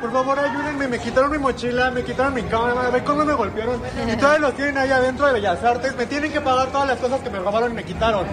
Por 0.00 0.12
favor, 0.12 0.38
ayúdenme, 0.38 0.86
me 0.86 0.98
quitaron 1.00 1.30
mi 1.32 1.38
mochila, 1.38 1.90
me 1.90 2.04
quitaron 2.04 2.32
mi 2.32 2.42
cámara, 2.44 2.88
ve 2.90 3.02
cómo 3.02 3.24
me 3.24 3.32
golpearon. 3.34 3.82
Y 4.12 4.16
todavía 4.16 4.38
los 4.48 4.54
tienen 4.54 4.78
ahí 4.78 4.90
adentro 4.92 5.26
de 5.26 5.32
Bellas 5.32 5.62
Artes, 5.64 5.96
me 5.96 6.06
tienen 6.06 6.32
que 6.32 6.40
pagar 6.40 6.68
todas 6.68 6.86
las 6.86 6.98
cosas 6.98 7.20
que 7.20 7.30
me 7.30 7.38
robaron 7.40 7.72
y 7.72 7.74
me 7.74 7.84
quitaron. 7.84 8.24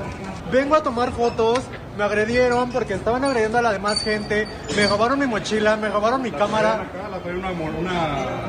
Vengo 0.51 0.75
a 0.75 0.83
tomar 0.83 1.11
fotos, 1.11 1.61
me 1.97 2.03
agredieron 2.03 2.71
porque 2.71 2.93
estaban 2.93 3.23
agrediendo 3.23 3.57
a 3.57 3.63
la 3.63 3.71
demás 3.73 4.03
gente, 4.03 4.47
me 4.75 4.85
robaron 4.85 5.17
mi 5.17 5.25
mochila, 5.25 5.75
me 5.75 5.89
robaron 5.89 6.21
mi 6.21 6.31
cámara. 6.31 6.83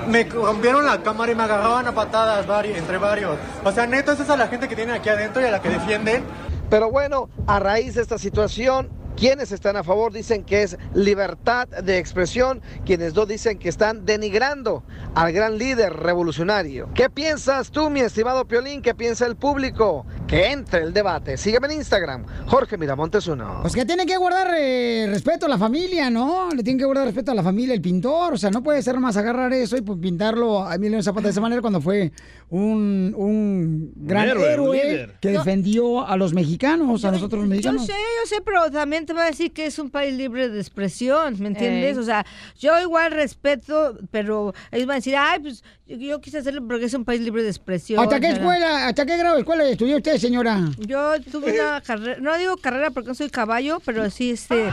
Me 0.08 0.24
rompieron 0.24 0.84
la 0.84 1.02
cámara 1.02 1.32
y 1.32 1.34
me 1.34 1.44
agarraban 1.44 1.86
a 1.86 1.92
patadas 1.92 2.46
vari- 2.46 2.76
entre 2.76 2.98
varios. 2.98 3.38
O 3.64 3.72
sea, 3.72 3.86
neto, 3.86 4.12
esa 4.12 4.24
es 4.24 4.30
a 4.30 4.36
la 4.36 4.48
gente 4.48 4.68
que 4.68 4.76
tienen 4.76 4.94
aquí 4.94 5.08
adentro 5.08 5.40
y 5.40 5.46
a 5.46 5.50
la 5.50 5.62
que 5.62 5.70
defienden. 5.70 6.22
Pero 6.68 6.90
bueno, 6.90 7.30
a 7.46 7.60
raíz 7.60 7.94
de 7.94 8.02
esta 8.02 8.18
situación, 8.18 8.90
Quienes 9.16 9.50
están 9.50 9.76
a 9.76 9.82
favor 9.82 10.12
dicen 10.12 10.44
que 10.44 10.62
es 10.62 10.76
libertad 10.94 11.66
de 11.68 11.98
expresión, 11.98 12.60
quienes 12.84 13.14
no 13.14 13.24
dicen 13.24 13.58
que 13.58 13.68
están 13.70 14.04
denigrando 14.04 14.84
al 15.14 15.32
gran 15.32 15.56
líder 15.56 15.94
revolucionario. 15.94 16.90
¿Qué 16.94 17.08
piensas 17.08 17.70
tú, 17.70 17.88
mi 17.88 18.00
estimado 18.00 18.46
Piolín? 18.46 18.82
¿Qué 18.82 18.94
piensa 18.94 19.24
el 19.26 19.36
público? 19.36 20.04
Que 20.26 20.52
entre 20.52 20.82
el 20.82 20.92
debate. 20.92 21.38
Sígueme 21.38 21.68
en 21.68 21.72
Instagram, 21.78 22.26
Jorge 22.46 22.76
Miramontes 22.76 23.26
uno. 23.26 23.60
Pues 23.62 23.74
que 23.74 23.86
tiene 23.86 24.04
que 24.04 24.16
guardar 24.18 24.48
eh, 24.58 25.06
respeto 25.08 25.46
a 25.46 25.48
la 25.48 25.56
familia, 25.56 26.10
¿no? 26.10 26.50
Le 26.54 26.62
tiene 26.62 26.78
que 26.78 26.84
guardar 26.84 27.06
respeto 27.06 27.30
a 27.32 27.34
la 27.34 27.42
familia, 27.42 27.74
el 27.74 27.80
pintor. 27.80 28.34
O 28.34 28.36
sea, 28.36 28.50
no 28.50 28.62
puede 28.62 28.82
ser 28.82 28.98
más 29.00 29.16
agarrar 29.16 29.50
eso 29.54 29.76
y 29.78 29.80
pues, 29.80 29.98
pintarlo 29.98 30.66
a 30.66 30.74
Emiliano 30.74 31.02
Zapata 31.02 31.28
de 31.28 31.30
esa 31.30 31.40
manera 31.40 31.62
cuando 31.62 31.80
fue 31.80 32.12
un, 32.50 33.14
un 33.16 33.92
gran 33.96 34.28
héroe, 34.28 34.44
un 34.44 34.50
héroe, 34.52 34.84
líder. 34.84 35.14
que 35.20 35.30
defendió 35.30 36.06
a 36.06 36.16
los 36.18 36.34
mexicanos, 36.34 37.04
a 37.06 37.12
nosotros 37.12 37.40
los 37.40 37.48
Yo 37.48 37.50
mexicanos. 37.50 37.86
sé, 37.86 37.92
yo 37.92 38.36
sé, 38.36 38.42
pero 38.44 38.70
también 38.70 39.05
te 39.06 39.12
voy 39.12 39.22
a 39.22 39.26
decir 39.26 39.52
que 39.52 39.66
es 39.66 39.78
un 39.78 39.90
país 39.90 40.14
libre 40.14 40.48
de 40.48 40.60
expresión, 40.60 41.36
¿me 41.38 41.48
entiendes? 41.48 41.96
Ey. 41.96 42.02
O 42.02 42.04
sea, 42.04 42.26
yo 42.58 42.78
igual 42.80 43.12
respeto, 43.12 43.98
pero 44.10 44.52
ellos 44.70 44.86
van 44.86 44.94
a 44.94 44.98
decir, 44.98 45.16
ay, 45.16 45.40
pues 45.40 45.64
yo, 45.86 45.96
yo 45.96 46.20
quise 46.20 46.38
hacerlo 46.38 46.66
porque 46.66 46.86
es 46.86 46.94
un 46.94 47.04
país 47.04 47.20
libre 47.20 47.42
de 47.42 47.48
expresión. 47.48 48.00
¿Hasta 48.00 48.20
qué 48.20 48.32
bla, 48.32 48.38
bla". 48.38 48.38
escuela, 48.38 48.88
hasta 48.88 49.06
qué 49.06 49.16
grado 49.16 49.36
de 49.36 49.40
escuela 49.40 49.64
estudió 49.64 49.96
usted, 49.96 50.18
señora? 50.18 50.60
Yo 50.78 51.20
tuve 51.30 51.58
una 51.60 51.80
carrera, 51.80 52.20
no 52.20 52.36
digo 52.36 52.56
carrera 52.56 52.90
porque 52.90 53.08
no 53.08 53.14
soy 53.14 53.30
caballo, 53.30 53.80
pero 53.84 54.10
sí, 54.10 54.32
este... 54.32 54.68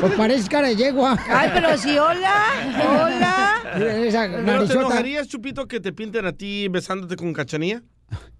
Pues 0.00 0.12
parece 0.12 0.48
cara 0.48 0.68
de 0.68 0.76
yegua. 0.76 1.18
Ay, 1.28 1.50
pero 1.54 1.76
sí, 1.78 1.98
hola, 1.98 2.44
hola. 2.88 3.62
Esa 4.04 4.28
¿Pero 4.44 4.66
te 4.66 4.74
enojarías, 4.74 5.28
Chupito, 5.28 5.66
que 5.66 5.80
te 5.80 5.92
pinten 5.92 6.26
a 6.26 6.32
ti 6.32 6.68
besándote 6.68 7.16
con 7.16 7.32
cachanilla? 7.32 7.82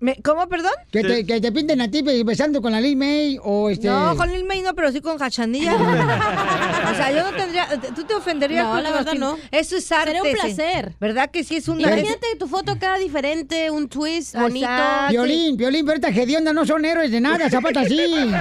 Me- 0.00 0.16
¿Cómo, 0.22 0.48
perdón? 0.48 0.72
Que 0.90 1.02
te, 1.02 1.24
que 1.24 1.40
te 1.40 1.52
pinten 1.52 1.80
a 1.80 1.88
ti 1.88 2.02
besando 2.24 2.60
con 2.60 2.72
la 2.72 2.80
Lil 2.80 2.96
May 2.96 3.38
o 3.42 3.70
este... 3.70 3.86
No, 3.86 4.16
con 4.16 4.30
Lil 4.32 4.44
May 4.44 4.60
no, 4.62 4.74
pero 4.74 4.90
sí 4.90 5.00
con 5.00 5.16
cachanilla. 5.16 5.74
o 6.90 6.94
sea, 6.94 7.12
yo 7.12 7.30
no 7.30 7.36
tendría. 7.36 7.68
¿Tú 7.94 8.02
te 8.04 8.14
ofenderías? 8.14 8.64
No, 8.64 8.70
porque 8.72 8.82
la 8.82 8.90
verdad 8.90 9.12
pin- 9.12 9.20
no. 9.20 9.38
Eso 9.52 9.76
es 9.76 9.92
arte. 9.92 10.06
Sería 10.06 10.22
un 10.22 10.28
sí. 10.28 10.34
placer. 10.34 10.96
¿Verdad 10.98 11.30
que 11.30 11.44
sí 11.44 11.56
es 11.56 11.68
un 11.68 11.80
Imagínate 11.80 12.26
tu 12.38 12.48
foto 12.48 12.76
cada 12.80 12.98
diferente, 12.98 13.70
un 13.70 13.88
twist 13.88 14.34
bonito. 14.34 14.68
Violín, 15.10 15.56
violín, 15.56 15.86
pero 15.86 15.96
estas 15.96 16.16
hediondas 16.16 16.52
no 16.52 16.66
son 16.66 16.84
héroes 16.84 17.10
de 17.12 17.20
nada, 17.20 17.48
Zapata 17.50 17.84
sí. 17.84 18.32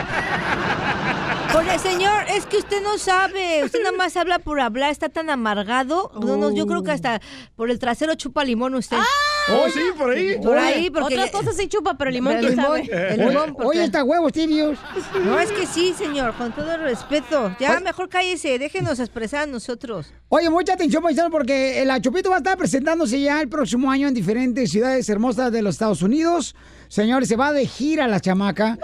Oye, 1.54 1.80
señor, 1.80 2.24
es 2.30 2.46
que 2.46 2.58
usted 2.58 2.82
no 2.82 2.98
sabe. 2.98 3.64
Usted 3.66 3.80
nada 3.84 3.96
más 3.98 4.16
habla 4.16 4.40
por 4.40 4.60
hablar, 4.62 4.90
está 4.90 5.10
tan 5.10 5.30
amargado. 5.30 6.12
No, 6.20 6.38
no, 6.38 6.52
yo 6.52 6.66
creo 6.66 6.82
que 6.82 6.92
hasta 6.92 7.22
por 7.56 7.70
el 7.70 7.78
trasero 7.78 8.16
chupa 8.16 8.44
limón 8.46 8.74
usted. 8.76 8.98
Oh, 9.54 9.70
sí, 9.70 9.80
por 9.98 10.10
ahí. 10.12 10.38
Por 10.42 10.58
ahí, 10.58 10.90
porque. 10.90 11.16
Otra 11.20 11.32
cosa 11.32 11.52
sí 11.54 11.68
chupa, 11.68 11.96
pero 11.98 12.12
limón, 12.12 12.34
Pero 12.36 12.48
¿quién 12.48 12.60
limón, 12.60 12.86
sabe? 12.88 13.14
El 13.14 13.20
limón, 13.28 13.54
porque- 13.54 13.68
Oye, 13.68 13.84
está 13.84 14.04
huevos 14.04 14.32
tibios. 14.32 14.78
No, 15.24 15.40
es 15.40 15.52
que 15.52 15.66
sí, 15.66 15.94
señor, 15.98 16.34
con 16.36 16.52
todo 16.54 16.72
el 16.74 16.82
respeto. 16.82 17.56
Ya, 17.60 17.80
mejor 17.80 18.10
cállese, 18.10 18.58
déjenos 18.60 19.00
expresar 19.00 19.44
a 19.44 19.46
nosotros. 19.48 20.14
Oye, 20.30 20.50
mucha 20.50 20.74
atención, 20.74 21.04
paisano, 21.04 21.30
porque 21.30 21.82
el 21.82 21.90
Achupito 21.92 22.30
va 22.30 22.38
a 22.38 22.40
estar 22.40 22.58
presentándose 22.58 23.20
ya 23.20 23.42
el 23.42 23.50
próximo 23.50 23.92
año 23.92 24.08
en 24.08 24.14
diferentes 24.14 24.72
ciudades 24.72 25.08
hermosas 25.10 25.52
de 25.52 25.62
los 25.62 25.76
Estados 25.76 26.02
Unidos. 26.02 26.56
Señores, 26.92 27.30
se 27.30 27.38
va 27.38 27.54
de 27.54 27.66
gira 27.66 28.06
la 28.06 28.20
chamaca. 28.20 28.78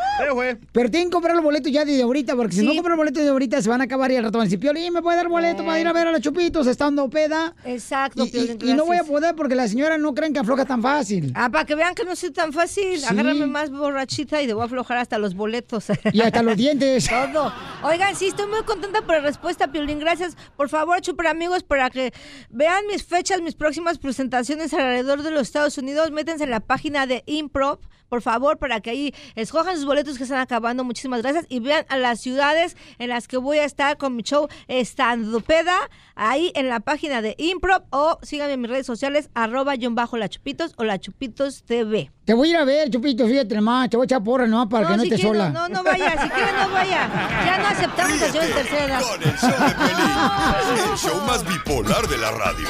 Pero 0.71 0.89
tienen 0.89 1.09
que 1.09 1.13
comprar 1.13 1.35
los 1.35 1.43
boletos 1.43 1.69
ya 1.69 1.83
desde 1.83 2.03
ahorita, 2.03 2.37
porque 2.37 2.55
si 2.55 2.65
no 2.65 2.73
compran 2.73 2.91
los 2.91 2.99
boletos 2.99 3.21
de 3.21 3.29
ahorita 3.29 3.61
se 3.61 3.67
van 3.67 3.81
a 3.81 3.83
acabar 3.83 4.09
y 4.13 4.15
al 4.15 4.23
rato 4.23 4.37
van 4.37 4.43
a 4.43 4.49
decir, 4.49 4.61
Piolín, 4.61 4.93
¿me 4.93 5.01
puede 5.01 5.17
dar 5.17 5.27
boleto 5.27 5.65
para 5.65 5.77
ir 5.77 5.87
a 5.87 5.91
ver 5.91 6.07
a 6.07 6.13
los 6.13 6.21
Chupitos 6.21 6.67
estando 6.67 7.09
peda? 7.09 7.53
Exacto, 7.65 8.23
Y, 8.23 8.29
Piolín, 8.29 8.59
y 8.61 8.73
no 8.75 8.85
voy 8.85 8.95
a 8.95 9.03
poder 9.03 9.35
porque 9.35 9.55
la 9.55 9.67
señora 9.67 9.97
no 9.97 10.13
creen 10.13 10.31
que 10.31 10.39
afloja 10.39 10.63
tan 10.63 10.81
fácil. 10.81 11.33
Ah, 11.35 11.49
para 11.49 11.65
que 11.65 11.75
vean 11.75 11.93
que 11.95 12.05
no 12.05 12.15
soy 12.15 12.31
tan 12.31 12.53
fácil. 12.53 12.97
Sí. 12.97 13.05
Agárrame 13.05 13.45
más 13.45 13.71
borrachita 13.71 14.41
y 14.41 14.49
a 14.49 14.63
aflojar 14.63 14.99
hasta 14.99 15.17
los 15.17 15.35
boletos. 15.35 15.87
Y 16.13 16.21
hasta 16.21 16.41
los 16.41 16.55
dientes. 16.55 17.09
Todo. 17.33 17.51
Oigan, 17.83 18.15
sí, 18.15 18.27
estoy 18.27 18.47
muy 18.47 18.63
contenta 18.63 19.01
por 19.01 19.15
la 19.15 19.21
respuesta, 19.21 19.69
Piolín. 19.69 19.99
Gracias. 19.99 20.37
Por 20.55 20.69
favor, 20.69 21.01
Chupar 21.01 21.27
amigos, 21.27 21.63
para 21.63 21.89
que 21.89 22.13
vean 22.49 22.87
mis 22.87 23.03
fechas, 23.03 23.41
mis 23.41 23.55
próximas 23.55 23.97
presentaciones 23.97 24.73
alrededor 24.73 25.23
de 25.23 25.31
los 25.31 25.41
Estados 25.41 25.77
Unidos, 25.77 26.11
métanse 26.11 26.45
en 26.45 26.51
la 26.51 26.61
página 26.61 27.05
de 27.05 27.23
Improv. 27.25 27.79
Por 28.09 28.21
favor, 28.21 28.57
para 28.57 28.79
que 28.81 28.89
ahí 28.89 29.15
escojan 29.35 29.75
sus 29.75 29.85
boletos 29.85 30.17
que 30.17 30.23
están 30.23 30.39
acabando. 30.39 30.83
Muchísimas 30.83 31.21
gracias. 31.21 31.45
Y 31.49 31.59
vean 31.59 31.85
a 31.89 31.97
las 31.97 32.21
ciudades 32.21 32.77
en 32.99 33.09
las 33.09 33.27
que 33.27 33.37
voy 33.37 33.57
a 33.59 33.65
estar 33.65 33.97
con 33.97 34.15
mi 34.15 34.23
show 34.23 34.47
Estando 34.67 35.41
Peda. 35.41 35.77
Ahí 36.15 36.51
en 36.55 36.69
la 36.69 36.79
página 36.79 37.21
de 37.21 37.35
Improv. 37.37 37.83
O 37.89 38.19
síganme 38.21 38.53
en 38.53 38.61
mis 38.61 38.71
redes 38.71 38.85
sociales, 38.85 39.29
arroba 39.33 39.75
guion 39.75 39.95
bajo 39.95 40.17
la 40.17 40.29
Chupitos 40.29 40.73
o 40.77 40.83
la 40.83 40.99
Chupitos 40.99 41.63
TV. 41.63 42.11
Te 42.25 42.33
voy 42.33 42.49
a 42.49 42.51
ir 42.51 42.57
a 42.57 42.65
ver, 42.65 42.89
Chupito, 42.89 43.25
fíjate 43.25 43.55
nomás, 43.55 43.89
te 43.89 43.95
voy 43.95 44.03
a 44.03 44.07
echar 44.07 44.21
porra 44.21 44.45
nomás 44.47 44.67
para 44.67 44.85
que 44.85 44.97
no 44.97 45.03
si 45.03 45.09
estés 45.09 45.21
sola. 45.21 45.49
No, 45.49 45.69
no 45.69 45.81
vaya, 45.81 46.11
si 46.21 46.29
quiere 46.29 46.51
no 46.51 46.69
vaya. 46.71 47.09
Ya 47.45 47.57
no 47.57 47.67
aceptamos 47.67 48.21
acciones 48.21 48.53
tercera 48.53 48.85
edad. 48.85 49.01
Con 49.01 49.23
el 49.23 49.37
show 49.37 49.49
de 49.49 49.75
Piolín, 49.75 50.91
el 50.91 50.97
show 50.97 51.21
más 51.25 51.47
bipolar 51.47 52.07
de 52.07 52.17
la 52.17 52.31
radio. 52.31 52.67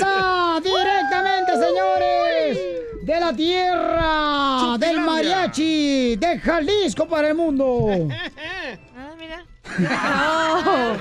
Hermosa! 0.00 0.60
Directamente, 0.62 1.52
señores, 1.52 2.58
de 3.02 3.20
la 3.20 3.32
tierra 3.32 4.78
del 4.78 5.00
mariachi 5.00 6.16
de 6.16 6.38
Jalisco 6.38 7.06
para 7.06 7.28
el 7.28 7.34
mundo. 7.34 8.08
Ah, 8.96 9.14
mira. 9.18 9.44
No. 9.78 10.94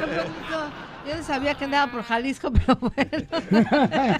Yo 1.07 1.15
no 1.17 1.23
sabía 1.23 1.53
que 1.55 1.65
andaba 1.65 1.91
por 1.91 2.03
Jalisco, 2.03 2.51
pero 2.51 2.77
bueno. 2.79 4.17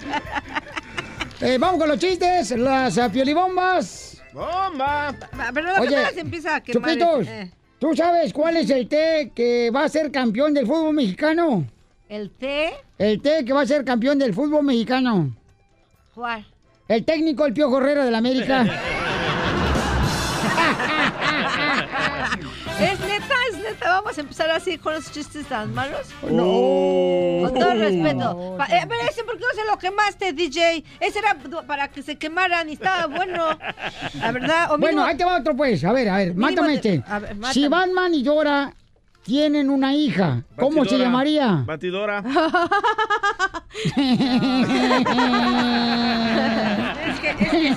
Eh, 1.40 1.58
vamos 1.58 1.78
con 1.78 1.88
los 1.88 1.98
chistes, 1.98 2.52
las 2.52 2.96
uh, 2.96 3.10
piolibombas. 3.10 4.22
¡Bomba! 4.32 5.14
Pero 5.52 5.72
la 5.72 5.80
Oye, 5.80 6.06
se 6.14 6.20
empieza 6.20 6.54
a 6.54 6.60
quemar. 6.62 6.92
Chupitos, 6.92 7.26
eh. 7.26 7.50
¿tú 7.78 7.94
sabes 7.94 8.32
cuál 8.32 8.56
es 8.56 8.70
el 8.70 8.88
té 8.88 9.32
que 9.34 9.70
va 9.70 9.84
a 9.84 9.88
ser 9.88 10.10
campeón 10.10 10.54
del 10.54 10.66
fútbol 10.66 10.94
mexicano? 10.94 11.66
¿El 12.08 12.30
té? 12.30 12.74
El 12.98 13.20
té 13.22 13.44
que 13.44 13.52
va 13.52 13.62
a 13.62 13.66
ser 13.66 13.84
campeón 13.84 14.18
del 14.18 14.34
fútbol 14.34 14.64
mexicano. 14.64 15.34
¿Cuál? 16.14 16.44
El 16.86 17.04
técnico, 17.04 17.46
el 17.46 17.54
Pío 17.54 17.76
Herrera 17.78 18.04
del 18.04 18.14
América. 18.14 18.64
¿Es 22.80 23.00
neta? 23.00 23.34
¿Es 23.50 23.56
neta? 23.58 23.88
¿Vamos 23.90 24.18
a 24.18 24.20
empezar 24.20 24.50
así 24.50 24.78
con 24.78 24.94
los 24.94 25.10
chistes 25.10 25.46
tan 25.46 25.72
malos? 25.72 26.06
No. 26.22 27.48
Con 27.48 27.54
todo 27.58 27.74
respeto. 27.74 28.54
Pa- 28.58 28.66
eh, 28.66 28.84
pero 28.88 29.00
ese, 29.10 29.24
¿por 29.24 29.38
qué 29.38 29.44
no 29.44 29.62
se 29.62 29.70
lo 29.70 29.78
quemaste, 29.78 30.32
DJ? 30.32 30.84
Ese 31.00 31.18
era 31.20 31.36
para 31.66 31.88
que 31.88 32.02
se 32.02 32.16
quemaran 32.16 32.68
y 32.68 32.72
estaba 32.74 33.06
bueno. 33.06 33.48
La 34.20 34.32
verdad. 34.32 34.72
O 34.72 34.78
Bueno, 34.78 35.02
mínimo- 35.02 35.06
ahí 35.06 35.16
te 35.16 35.24
va 35.24 35.38
otro 35.38 35.56
pues. 35.56 35.84
A 35.84 35.92
ver, 35.92 36.08
a 36.08 36.16
ver, 36.18 36.34
mátame 36.34 36.78
te- 36.78 36.94
este. 36.96 37.10
a 37.10 37.18
ver, 37.20 37.34
mátame. 37.36 37.54
Si 37.54 37.68
Batman 37.68 38.14
y 38.14 38.22
Dora 38.22 38.74
tienen 39.24 39.70
una 39.70 39.94
hija, 39.94 40.42
¿cómo 40.56 40.84
se 40.84 40.98
llamaría? 40.98 41.62
Batidora. 41.66 42.22
Es 43.74 43.92
que, 47.20 47.30
es. 47.30 47.76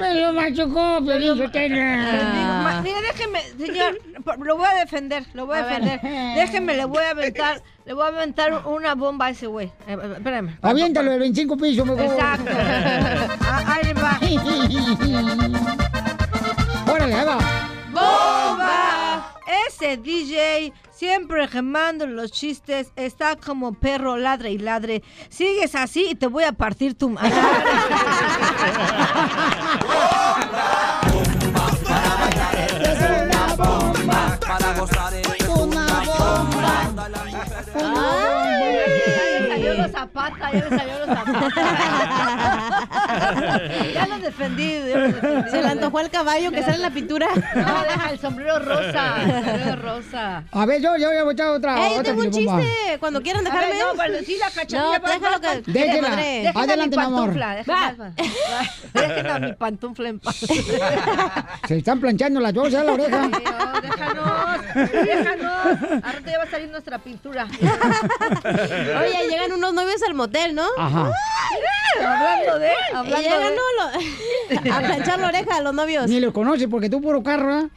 Me 0.00 0.20
lo 0.20 0.32
machucó, 0.32 1.00
Piolín 1.04 1.36
Sotelo. 1.36 1.74
Mira, 1.76 3.00
déjeme, 3.12 3.40
señor, 3.58 3.98
lo 4.38 4.56
voy 4.56 4.66
a 4.66 4.74
defender, 4.80 5.24
lo 5.34 5.46
voy 5.46 5.58
a, 5.58 5.60
A 5.60 5.66
ver. 5.66 5.82
defender. 5.82 6.34
Déjeme, 6.36 6.76
le 6.76 6.84
voy 6.86 7.02
a 7.04 7.10
aventar, 7.10 7.62
le 7.84 7.92
voy 7.92 8.04
a 8.04 8.08
aventar 8.08 8.66
una 8.66 8.94
bomba 8.94 9.26
a 9.26 9.30
ese 9.30 9.46
güey. 9.46 9.66
Eh, 9.86 9.96
eh, 10.02 10.12
espérame. 10.16 10.56
Aviéntalo 10.62 11.10
del 11.10 11.20
25 11.20 11.56
piso, 11.56 11.84
mejor. 11.84 12.04
Exacto. 12.04 12.50
Ah, 13.48 13.76
ahí 13.76 13.92
va. 13.92 14.18
Órale, 16.92 17.14
ahí 17.14 17.26
va. 17.26 17.38
¡Bomba! 17.92 18.45
Ese 19.78 19.98
DJ, 19.98 20.72
siempre 20.90 21.46
gemando 21.48 22.06
los 22.06 22.32
chistes, 22.32 22.92
está 22.96 23.36
como 23.36 23.74
perro 23.74 24.16
ladre 24.16 24.52
y 24.52 24.56
ladre. 24.56 25.02
Sigues 25.28 25.74
así 25.74 26.06
y 26.12 26.14
te 26.14 26.28
voy 26.28 26.44
a 26.44 26.52
partir 26.52 26.94
tu 26.94 27.10
madre. 27.10 27.30
zapata, 40.00 40.52
ya 40.52 40.68
le 40.68 40.68
salió 40.76 40.98
los 41.06 41.08
zapatos. 41.08 41.52
ya 43.94 44.06
lo 44.06 44.18
defendí, 44.18 44.68
ya 44.72 44.98
defendí. 44.98 45.50
Se 45.50 45.62
le 45.62 45.68
antojó 45.68 46.00
el 46.00 46.10
caballo 46.10 46.50
que 46.50 46.62
sale 46.62 46.76
en 46.76 46.82
la 46.82 46.90
pintura. 46.90 47.26
No, 47.54 47.82
deja 47.82 48.10
el 48.10 48.18
sombrero 48.18 48.58
rosa. 48.58 49.16
El 49.22 49.44
sombrero 49.44 49.76
rosa. 49.82 50.44
A 50.52 50.66
ver, 50.66 50.82
yo, 50.82 50.96
yo 50.96 51.08
voy 51.24 51.30
a 51.30 51.32
echar 51.32 51.48
otra. 51.48 51.76
Ey, 51.86 51.94
yo 51.94 52.00
otra 52.00 52.12
tengo 52.12 52.22
un 52.24 52.30
chiste. 52.30 52.98
Cuando 53.00 53.22
quieran 53.22 53.44
dejarme. 53.44 53.66
ver, 53.68 53.76
no, 53.78 54.02
pero 54.02 54.18
sí, 54.24 54.36
la 54.38 54.50
cachanilla. 54.50 54.98
No, 54.98 55.08
déjalo 55.08 55.40
que. 55.40 55.72
Déjela. 55.72 56.16
Déjenme 56.16 56.52
Adelante, 56.54 56.96
mi 56.96 57.02
amor. 57.02 57.20
pantufla, 57.34 57.56
déjenme- 57.56 58.14
Dejen 58.92 59.26
a 59.30 59.38
mi 59.38 59.52
pantufla 59.54 60.08
en 60.08 60.18
paz. 60.20 60.36
Se 61.68 61.78
están 61.78 62.00
planchando 62.00 62.40
las 62.40 62.52
dos 62.52 62.74
a 62.74 62.84
la 62.84 62.92
oreja. 62.92 63.30
Oh, 63.30 63.80
déjanos, 63.80 64.92
déjanos. 64.92 66.02
Ahorita 66.04 66.30
ya 66.30 66.38
va 66.38 66.44
a 66.44 66.50
salir 66.50 66.68
nuestra 66.68 66.98
pintura. 66.98 67.46
Oye, 69.00 69.28
llegan 69.30 69.52
unos 69.52 69.72
novios 69.74 69.85
al 70.06 70.14
motel, 70.14 70.54
¿no? 70.54 70.66
Ajá. 70.78 71.10
Hablando 71.98 72.58
de, 72.58 72.70
hablando 72.94 73.60
lo- 73.78 74.74
a 74.74 74.78
planchar 74.80 75.18
la 75.18 75.28
oreja 75.28 75.56
a 75.56 75.60
los 75.62 75.72
novios. 75.72 76.08
Ni 76.08 76.20
lo 76.20 76.32
conoces 76.32 76.68
porque 76.70 76.90
tú 76.90 77.00
puro 77.00 77.22
carro, 77.22 77.60
¿eh? 77.60 77.68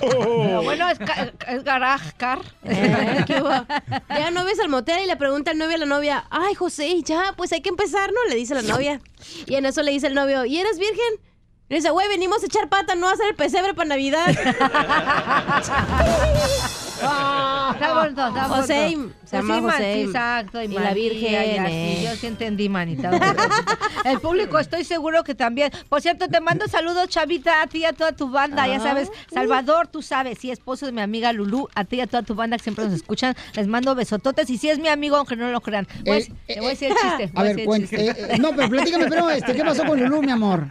Pero 0.00 0.62
bueno, 0.62 0.88
es, 0.90 0.98
ca- 0.98 1.32
es 1.46 1.62
garage 1.62 2.12
car. 2.16 2.40
Eh. 2.64 3.24
Llegan 3.28 4.34
novios 4.34 4.58
al 4.60 4.68
motel 4.68 5.04
y 5.04 5.06
le 5.06 5.16
pregunta 5.16 5.52
el 5.52 5.58
novio 5.58 5.76
a 5.76 5.78
la 5.78 5.86
novia, 5.86 6.24
ay, 6.30 6.54
José, 6.54 7.00
ya, 7.02 7.34
pues 7.36 7.52
hay 7.52 7.60
que 7.60 7.68
empezar, 7.68 8.10
¿no? 8.12 8.18
Le 8.28 8.34
dice 8.36 8.54
la 8.54 8.62
novia. 8.62 9.00
Y 9.46 9.54
en 9.54 9.64
eso 9.66 9.82
le 9.82 9.92
dice 9.92 10.08
el 10.08 10.14
novio, 10.14 10.44
¿y 10.44 10.58
eres 10.58 10.78
virgen? 10.78 11.20
Le 11.68 11.76
dice, 11.76 11.90
güey, 11.90 12.08
venimos 12.08 12.42
a 12.42 12.46
echar 12.46 12.68
pata, 12.68 12.96
no 12.96 13.08
a 13.08 13.12
hacer 13.12 13.26
el 13.28 13.36
pesebre 13.36 13.74
para 13.74 13.90
Navidad. 13.90 14.26
Se 19.24 19.36
llama 19.36 19.54
sí, 19.56 19.60
man, 19.60 19.62
José. 19.72 19.94
sí, 19.94 20.00
exacto. 20.02 20.62
Y, 20.62 20.64
Y 20.66 20.68
la 20.68 20.94
Virgen, 20.94 21.20
sí, 21.28 21.34
eh. 21.72 22.00
yo 22.04 22.16
sí 22.16 22.26
entendí, 22.26 22.68
manita. 22.68 23.10
El 24.04 24.18
público 24.20 24.58
estoy 24.58 24.84
seguro 24.84 25.22
que 25.24 25.34
también. 25.34 25.70
Por 25.88 26.00
cierto, 26.00 26.28
te 26.28 26.40
mando 26.40 26.66
saludos, 26.68 27.08
Chavita, 27.08 27.62
a 27.62 27.66
ti 27.66 27.78
y 27.78 27.84
a 27.84 27.92
toda 27.92 28.12
tu 28.12 28.30
banda. 28.30 28.66
Ya 28.66 28.76
Ah. 28.76 28.80
sabes, 28.80 29.10
Salvador, 29.32 29.88
tú 29.88 30.02
sabes, 30.02 30.38
sí, 30.38 30.50
esposo 30.50 30.86
de 30.86 30.92
mi 30.92 31.00
amiga 31.02 31.32
Lulú, 31.32 31.68
a 31.74 31.84
ti 31.84 31.96
y 31.96 32.00
a 32.00 32.06
toda 32.06 32.22
tu 32.22 32.34
banda 32.34 32.56
que 32.56 32.62
siempre 32.64 32.84
nos 32.84 32.94
escuchan. 32.94 33.34
Les 33.54 33.66
mando 33.66 33.94
besototes. 33.94 34.48
Y 34.50 34.58
si 34.58 34.68
es 34.70 34.78
mi 34.78 34.88
amigo, 34.88 35.16
aunque 35.16 35.36
no 35.36 35.50
lo 35.50 35.60
crean. 35.60 35.86
Pues, 36.04 36.28
Eh, 36.48 36.54
te 36.54 36.60
voy 36.60 36.66
a 36.66 36.70
decir 36.70 36.90
el 36.90 36.96
chiste. 36.96 37.30
A 37.34 37.42
ver, 37.42 37.58
eh, 37.60 37.66
eh, 38.30 38.38
no, 38.38 38.50
pero 38.56 38.68
platícame, 38.70 39.06
pero 39.08 39.30
este, 39.30 39.54
¿qué 39.54 39.64
pasó 39.64 39.84
con 39.84 40.00
Lulú, 40.00 40.22
mi 40.22 40.30
amor? 40.30 40.68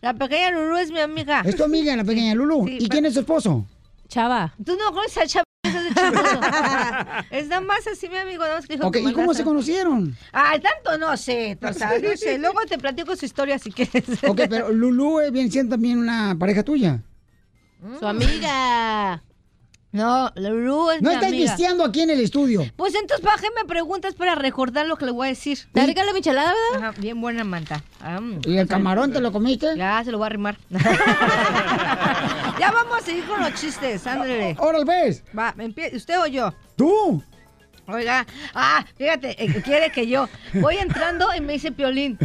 La 0.00 0.14
pequeña 0.14 0.50
Lulú 0.52 0.76
es 0.76 0.90
mi 0.92 1.00
amiga. 1.00 1.42
Es 1.44 1.56
tu 1.56 1.64
amiga, 1.64 1.96
la 1.96 2.04
pequeña 2.04 2.34
Lulú. 2.34 2.64
Sí, 2.66 2.74
¿Y 2.74 2.78
pero- 2.80 2.88
quién 2.90 3.06
es 3.06 3.14
su 3.14 3.20
esposo? 3.20 3.64
Chava. 4.08 4.54
Tú 4.64 4.76
no 4.76 4.92
conoces 4.92 5.18
a 5.18 5.26
Chava. 5.26 5.44
Eso 5.62 5.78
es 5.78 5.84
de 5.84 5.90
chismoso. 6.00 6.40
es 7.30 7.48
nada 7.48 7.60
más 7.60 7.86
así 7.86 8.08
mi 8.08 8.16
amigo, 8.16 8.42
nada 8.44 8.56
más 8.56 8.66
que 8.66 8.74
dijo 8.74 8.86
Ok, 8.86 8.94
que 8.94 9.00
¿y 9.00 9.04
cómo 9.12 9.16
mandaste- 9.28 9.34
se 9.38 9.44
conocieron? 9.44 10.16
Ay, 10.32 10.60
tanto 10.60 10.98
no 10.98 11.16
sé, 11.16 11.58
o 11.62 11.72
sea, 11.72 11.98
no 11.98 12.16
sé. 12.16 12.38
Luego 12.38 12.60
te 12.68 12.78
platico 12.78 13.16
su 13.16 13.24
historia 13.24 13.58
si 13.58 13.72
quieres. 13.72 14.04
Ok, 14.26 14.42
pero 14.48 14.70
Lulú 14.72 15.20
es 15.20 15.32
bien 15.32 15.50
siendo 15.50 15.74
también 15.74 15.98
una 15.98 16.36
pareja 16.38 16.62
tuya. 16.62 17.02
Su 17.98 18.06
amiga. 18.06 19.22
No, 19.90 20.30
Lulú 20.36 20.90
es 20.90 21.00
No 21.00 21.08
mi 21.08 21.14
estás 21.14 21.28
amiga. 21.30 21.44
visteando 21.50 21.82
aquí 21.84 22.02
en 22.02 22.10
el 22.10 22.20
estudio. 22.20 22.62
Pues 22.76 22.94
entonces, 22.94 23.24
¿para 23.24 23.40
qué 23.40 23.48
me 23.56 23.64
preguntas 23.66 24.14
para 24.14 24.34
recordar 24.34 24.86
lo 24.86 24.96
que 24.96 25.06
le 25.06 25.12
voy 25.12 25.28
a 25.28 25.30
decir? 25.30 25.58
¿Te 25.72 25.86
rica 25.86 26.04
la 26.04 26.12
michelada, 26.12 26.52
verdad? 26.72 26.88
Ajá, 26.90 27.00
bien 27.00 27.18
buena, 27.22 27.42
manta. 27.42 27.82
Ah, 28.02 28.20
mm. 28.20 28.40
¿Y 28.44 28.58
el 28.58 28.68
camarón 28.68 29.14
te 29.14 29.20
lo 29.20 29.32
comiste? 29.32 29.74
Ya, 29.78 30.02
se 30.04 30.12
lo 30.12 30.18
voy 30.18 30.24
a 30.24 30.26
arrimar. 30.26 30.58
ya 30.70 32.70
vamos 32.70 32.98
a 32.98 33.00
seguir 33.02 33.24
con 33.26 33.40
los 33.40 33.54
chistes, 33.54 34.06
ándale. 34.06 34.56
Órale, 34.58 34.84
ves. 34.84 35.24
Va, 35.36 35.54
empie- 35.56 35.94
¿usted 35.96 36.20
o 36.20 36.26
yo? 36.26 36.52
¿Tú? 36.76 37.22
Oiga, 37.86 38.26
ah, 38.54 38.84
fíjate, 38.98 39.42
eh, 39.42 39.62
quiere 39.62 39.90
que 39.90 40.06
yo. 40.06 40.28
Voy 40.52 40.76
entrando 40.76 41.34
y 41.34 41.40
me 41.40 41.54
dice 41.54 41.72
Piolín. 41.72 42.18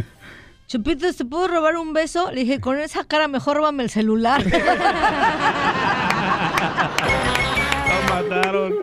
Chupitos, 0.66 1.16
¿te 1.16 1.24
puedo 1.24 1.48
robar 1.48 1.78
un 1.78 1.94
beso? 1.94 2.30
Le 2.30 2.42
dije, 2.42 2.60
con 2.60 2.78
esa 2.78 3.04
cara 3.04 3.26
mejor 3.28 3.56
róbame 3.56 3.84
el 3.84 3.90
celular. 3.90 4.44
Mataron. 8.14 8.74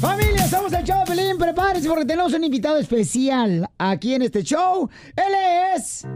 Familia, 0.00 0.46
somos 0.48 0.72
el 0.72 0.84
show, 0.84 1.02
Pelín. 1.04 1.36
Prepárense 1.36 1.88
porque 1.88 2.04
tenemos 2.04 2.32
un 2.32 2.44
invitado 2.44 2.78
especial 2.78 3.68
aquí 3.76 4.14
en 4.14 4.22
este 4.22 4.44
show. 4.44 4.88
Él 5.16 5.34
es... 5.74 6.06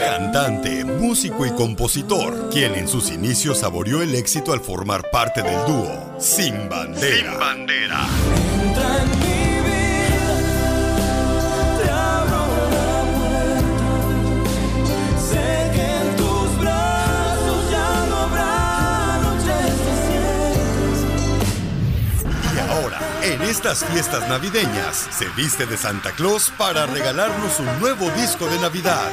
Cantante, 0.00 0.86
músico 0.86 1.44
y 1.44 1.50
compositor, 1.50 2.48
quien 2.50 2.74
en 2.74 2.88
sus 2.88 3.10
inicios 3.10 3.58
saboreó 3.58 4.00
el 4.00 4.14
éxito 4.14 4.54
al 4.54 4.60
formar 4.60 5.10
parte 5.10 5.42
del 5.42 5.66
dúo 5.66 6.14
Sin 6.18 6.66
Bandera. 6.70 7.30
Sin 7.30 7.38
Bandera. 7.38 8.06
En 23.24 23.40
estas 23.42 23.84
fiestas 23.86 24.28
navideñas, 24.28 25.08
se 25.10 25.26
viste 25.30 25.64
de 25.64 25.78
Santa 25.78 26.10
Claus 26.12 26.52
para 26.58 26.84
regalarnos 26.86 27.58
un 27.58 27.80
nuevo 27.80 28.10
disco 28.10 28.46
de 28.46 28.58
Navidad. 28.58 29.10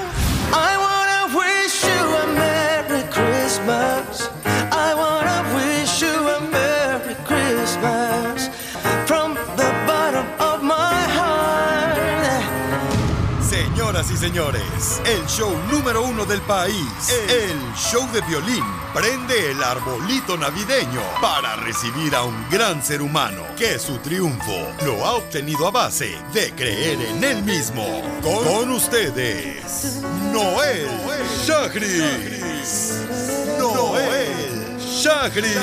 Señoras 14.02 14.12
y 14.12 14.18
señores, 14.18 15.02
el 15.06 15.24
show 15.28 15.56
número 15.70 16.02
uno 16.04 16.26
del 16.26 16.42
país, 16.42 16.76
el 17.30 17.56
show 17.76 18.10
de 18.12 18.22
violín, 18.22 18.64
prende 18.96 19.52
el 19.52 19.64
arbolito 19.64 20.36
navideño 20.38 21.02
para 21.22 21.56
recibir 21.58 22.16
a 22.16 22.24
un 22.24 22.50
gran 22.50 22.82
ser 22.84 23.04
humano 23.04 23.44
que 23.56 23.78
su 23.78 24.00
triunfo 24.00 24.70
lo 24.86 25.06
ha 25.06 25.18
obtenido 25.18 25.68
a 25.68 25.72
base 25.72 26.18
de 26.34 26.52
creer 26.54 27.00
en 27.00 27.24
él 27.24 27.44
mismo. 27.44 27.86
Con, 28.24 28.44
con 28.44 28.72
ustedes, 28.72 30.02
Noel 30.34 30.88
Chagris. 31.46 33.04
Noel 33.60 34.78
Chagris. 35.04 35.54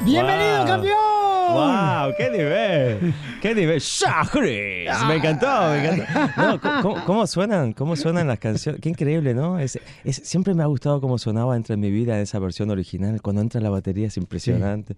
¡Bienvenido, 0.00 0.58
Wow. 0.58 0.66
campeón! 0.66 1.17
¡Wow! 1.52 2.14
¡Qué 2.16 2.30
nivel! 2.30 3.14
¡Qué 3.40 3.54
nivel! 3.54 3.80
¡Shahris! 3.80 4.90
Me 5.06 5.16
encantó, 5.16 5.46
me 5.70 5.84
encantó. 5.84 6.40
No, 6.42 6.60
¿cómo- 6.60 6.82
¿cómo, 6.82 7.04
cómo 7.04 7.26
suenan? 7.26 7.72
¿Cómo 7.72 7.96
suenan 7.96 8.26
las 8.26 8.38
canciones? 8.38 8.80
Qué 8.80 8.88
increíble, 8.88 9.34
¿no? 9.34 9.58
Es, 9.58 9.78
es- 10.04 10.16
siempre 10.24 10.54
me 10.54 10.62
ha 10.62 10.66
gustado 10.66 11.00
cómo 11.00 11.18
sonaba 11.18 11.56
entre 11.56 11.76
mi 11.76 11.90
vida 11.90 12.20
esa 12.20 12.38
versión 12.38 12.70
original. 12.70 13.20
Cuando 13.22 13.42
entra 13.42 13.60
la 13.60 13.70
batería 13.70 14.06
es 14.08 14.16
impresionante. 14.16 14.96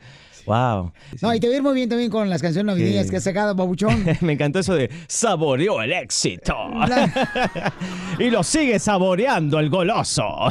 ¡Wow! 0.51 0.93
No, 1.23 1.33
y 1.33 1.39
te 1.39 1.49
vi 1.49 1.61
muy 1.61 1.75
bien 1.75 1.89
también 1.89 2.11
con 2.11 2.29
las 2.29 2.43
canciones 2.43 2.75
navideñas 2.75 3.05
Sí. 3.05 3.11
que 3.11 3.17
has 3.19 3.23
sacado, 3.23 3.55
babuchón. 3.55 4.05
Me 4.21 4.33
encantó 4.33 4.59
eso 4.59 4.75
de 4.75 4.91
saboreó 5.07 5.81
el 5.81 5.93
éxito. 5.93 6.57
y 8.19 8.31
lo 8.31 8.43
sigue 8.43 8.81
saboreando 8.81 9.61
el 9.61 9.71
goloso. 9.71 10.25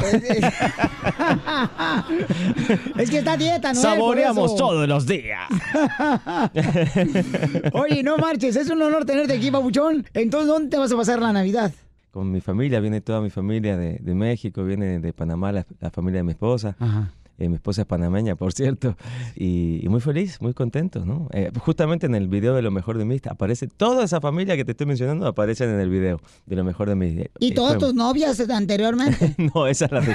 es 2.96 3.10
que 3.10 3.18
está 3.18 3.32
a 3.32 3.36
dieta, 3.36 3.74
¿no? 3.74 3.80
Saboreamos 3.80 4.56
todos 4.56 4.88
los 4.88 5.06
días. 5.06 5.46
Oye, 7.74 8.02
no 8.02 8.16
marches, 8.16 8.56
es 8.56 8.70
un 8.70 8.80
honor 8.80 9.04
tenerte 9.04 9.34
aquí, 9.34 9.50
babuchón. 9.50 10.06
Entonces, 10.14 10.48
¿dónde 10.48 10.70
te 10.70 10.78
vas 10.78 10.90
a 10.90 10.96
pasar 10.96 11.20
la 11.20 11.34
Navidad? 11.34 11.72
Con 12.10 12.32
mi 12.32 12.40
familia, 12.40 12.80
viene 12.80 13.02
toda 13.02 13.20
mi 13.20 13.28
familia 13.28 13.76
de, 13.76 13.98
de 14.00 14.14
México, 14.14 14.64
viene 14.64 14.98
de 14.98 15.12
Panamá 15.12 15.52
la, 15.52 15.66
la 15.78 15.90
familia 15.90 16.20
de 16.20 16.24
mi 16.24 16.32
esposa. 16.32 16.74
Eh, 17.40 17.48
mi 17.48 17.54
esposa 17.56 17.80
es 17.82 17.86
panameña, 17.86 18.36
por 18.36 18.52
cierto. 18.52 18.96
Y, 19.34 19.80
y 19.82 19.88
muy 19.88 20.00
feliz, 20.00 20.40
muy 20.42 20.52
contento, 20.52 21.04
¿no? 21.06 21.28
Eh, 21.32 21.50
justamente 21.58 22.04
en 22.06 22.14
el 22.14 22.28
video 22.28 22.54
de 22.54 22.60
Lo 22.60 22.70
Mejor 22.70 22.98
de 22.98 23.06
mí 23.06 23.18
aparece 23.28 23.66
toda 23.66 24.04
esa 24.04 24.20
familia 24.20 24.56
que 24.56 24.64
te 24.66 24.72
estoy 24.72 24.86
mencionando, 24.86 25.26
aparecen 25.26 25.70
en 25.70 25.80
el 25.80 25.88
video 25.88 26.20
de 26.44 26.56
Lo 26.56 26.64
Mejor 26.64 26.88
de 26.90 26.94
mí. 26.96 27.24
¿Y 27.38 27.52
eh, 27.52 27.54
todas 27.54 27.78
tus 27.78 27.94
novias 27.94 28.38
anteriormente? 28.48 29.34
No, 29.54 29.66
esa, 29.66 29.86
es 29.86 29.90
la 29.92 30.00
de- 30.02 30.12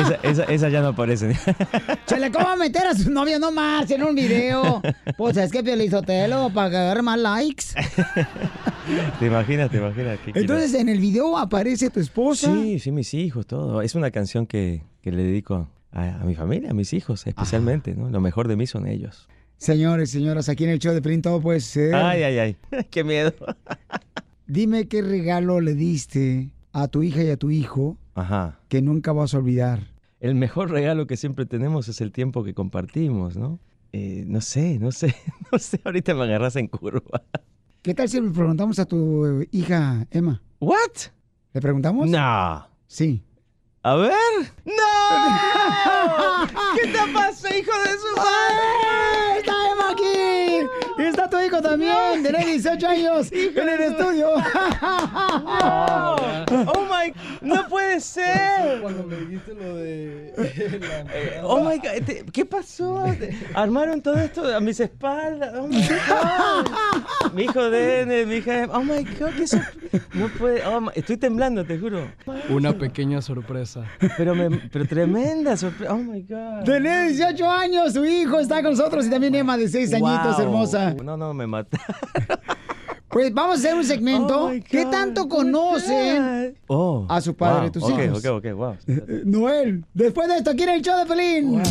esa, 0.00 0.14
esa, 0.22 0.44
esa 0.44 0.68
ya 0.68 0.80
no 0.82 0.88
aparece. 0.88 1.36
Chale, 2.06 2.30
¿cómo 2.30 2.44
va 2.46 2.52
a 2.52 2.56
meter 2.56 2.86
a 2.86 2.94
sus 2.94 3.08
novias 3.08 3.40
no 3.40 3.50
más 3.50 3.90
en 3.90 4.04
un 4.04 4.14
video? 4.14 4.80
Pues 5.16 5.36
es 5.36 5.50
que 5.50 5.64
Piolizotelo 5.64 6.50
para 6.54 6.70
que 6.70 6.76
agarre 6.76 7.02
más 7.02 7.18
likes. 7.18 7.64
¿Te 9.18 9.26
imaginas? 9.26 9.70
¿Te 9.70 9.78
imaginas? 9.78 10.18
¿Qué 10.24 10.32
Entonces, 10.38 10.74
en 10.74 10.88
el 10.88 11.00
video 11.00 11.36
aparece 11.36 11.90
tu 11.90 11.98
esposa. 12.00 12.52
Sí, 12.54 12.78
sí, 12.78 12.92
mis 12.92 13.12
hijos, 13.14 13.46
todo. 13.46 13.82
Es 13.82 13.94
una 13.96 14.10
canción 14.10 14.46
que, 14.46 14.82
que 15.02 15.10
le 15.12 15.22
dedico 15.24 15.68
a, 15.92 16.20
a 16.20 16.24
mi 16.24 16.34
familia, 16.34 16.70
a 16.70 16.74
mis 16.74 16.92
hijos, 16.92 17.26
especialmente, 17.26 17.94
¿no? 17.94 18.08
Lo 18.10 18.20
mejor 18.20 18.48
de 18.48 18.56
mí 18.56 18.66
son 18.66 18.86
ellos. 18.86 19.28
Señores, 19.58 20.10
señoras, 20.10 20.48
aquí 20.48 20.64
en 20.64 20.70
el 20.70 20.78
show 20.80 20.92
de 20.92 21.00
Pelín 21.02 21.22
todo 21.22 21.40
puede 21.40 21.60
ser. 21.60 21.94
Ay, 21.94 22.22
ay, 22.24 22.38
ay. 22.38 22.56
Qué 22.90 23.04
miedo. 23.04 23.32
Dime 24.46 24.88
qué 24.88 25.02
regalo 25.02 25.60
le 25.60 25.74
diste 25.74 26.50
a 26.72 26.88
tu 26.88 27.02
hija 27.02 27.22
y 27.22 27.30
a 27.30 27.36
tu 27.36 27.50
hijo 27.50 27.96
Ajá. 28.14 28.58
que 28.68 28.82
nunca 28.82 29.12
vas 29.12 29.34
a 29.34 29.38
olvidar. 29.38 29.80
el 30.20 30.34
mejor 30.34 30.70
regalo 30.70 31.06
que 31.06 31.16
siempre 31.16 31.46
tenemos 31.46 31.88
es 31.88 32.00
el 32.00 32.12
tiempo 32.12 32.44
que 32.44 32.52
compartimos, 32.52 33.36
¿no? 33.36 33.60
Eh, 33.92 34.24
no 34.26 34.40
sé, 34.40 34.78
no 34.78 34.90
sé, 34.90 35.14
no 35.52 35.58
sé, 35.58 35.80
ahorita 35.84 36.14
me 36.14 36.24
agarras 36.24 36.56
en 36.56 36.66
curva. 36.66 37.22
¿Qué 37.82 37.94
tal 37.94 38.08
si 38.08 38.20
le 38.20 38.30
preguntamos 38.30 38.78
a 38.78 38.84
tu 38.84 39.46
hija 39.52 40.06
Emma? 40.10 40.42
¿What? 40.60 41.10
¿Le 41.54 41.60
preguntamos? 41.60 42.08
No. 42.10 42.66
Sí. 42.88 43.22
A 43.84 43.96
ver. 43.96 44.12
¡No! 44.64 46.46
¿Qué 46.76 46.86
te 46.86 47.12
pasa, 47.12 47.56
hijo 47.56 47.72
de 47.82 47.98
su 47.98 48.20
¡Ay! 48.20 49.38
¡Está 49.38 49.52
Emma 49.72 49.90
aquí! 49.90 50.68
Y 50.98 51.02
está 51.02 51.28
tu 51.28 51.36
hijo 51.52 51.62
también, 51.62 52.22
de 52.22 52.32
18 52.32 52.88
años, 52.88 53.32
en 53.32 53.68
el 53.68 53.80
estudio. 53.80 54.28
¡Oh, 55.70 56.86
my! 56.88 57.12
¡No 57.40 57.66
puede 57.68 58.00
ser! 58.00 58.80
Cuando 58.80 59.02
me 59.04 59.16
dijiste 59.16 59.54
lo 59.54 59.76
de... 59.76 60.32
Eh, 61.14 61.40
¡Oh, 61.42 61.60
my 61.62 61.76
God! 61.78 62.30
¿Qué 62.32 62.44
pasó? 62.46 63.04
Armaron 63.54 64.00
todo 64.00 64.16
esto 64.16 64.54
a 64.54 64.60
mis 64.60 64.80
espaldas. 64.80 65.52
¡Oh, 65.56 65.66
my 65.66 65.80
God! 65.82 67.32
Mi 67.34 67.42
hijo 67.44 67.70
Dene, 67.70 68.24
mi 68.26 68.36
hija... 68.36 68.66
¡Oh, 68.72 68.80
my 68.82 69.04
God! 69.18 69.30
¿Qué 69.36 69.46
sor- 69.46 69.60
No 70.14 70.28
puede... 70.28 70.64
oh, 70.66 70.80
my- 70.80 70.90
Estoy 70.94 71.16
temblando, 71.16 71.64
te 71.64 71.78
juro. 71.78 72.08
Una 72.48 72.72
pequeña 72.72 73.20
sorpresa. 73.22 73.84
Pero, 74.16 74.34
me, 74.34 74.50
pero 74.70 74.86
tremenda 74.86 75.56
sorpresa. 75.56 75.92
¡Oh, 75.94 75.98
my 75.98 76.22
God! 76.22 76.64
Tenés 76.64 77.16
18 77.18 77.50
años, 77.50 77.92
su 77.92 78.04
hijo 78.04 78.38
está 78.40 78.62
con 78.62 78.72
nosotros 78.72 79.06
y 79.06 79.10
también 79.10 79.34
Emma 79.34 79.56
de 79.56 79.68
6 79.68 79.94
añitos, 79.94 80.36
Wow. 80.36 80.42
hermosa. 80.42 80.94
No, 81.02 81.16
no, 81.16 81.34
me 81.34 81.41
mata. 81.46 81.78
Pues 83.08 83.30
vamos 83.34 83.56
a 83.56 83.58
hacer 83.58 83.74
un 83.74 83.84
segmento. 83.84 84.46
Oh 84.46 84.50
¿Qué 84.70 84.86
tanto 84.86 85.24
oh 85.24 85.28
conocen 85.28 86.56
Oh. 86.66 87.04
a 87.10 87.20
su 87.20 87.36
padre, 87.36 87.64
wow, 87.64 87.70
tus 87.70 87.82
ok, 87.82 87.90
hijos? 87.90 88.24
Ok, 88.24 88.30
ok, 88.46 88.52
wow. 88.54 88.76
Eh, 88.88 89.22
Noel, 89.26 89.84
después 89.92 90.28
de 90.28 90.38
esto, 90.38 90.50
aquí 90.52 90.62
en 90.62 90.68
el 90.70 90.80
show 90.80 90.98
de 90.98 91.04
Pelín. 91.04 91.62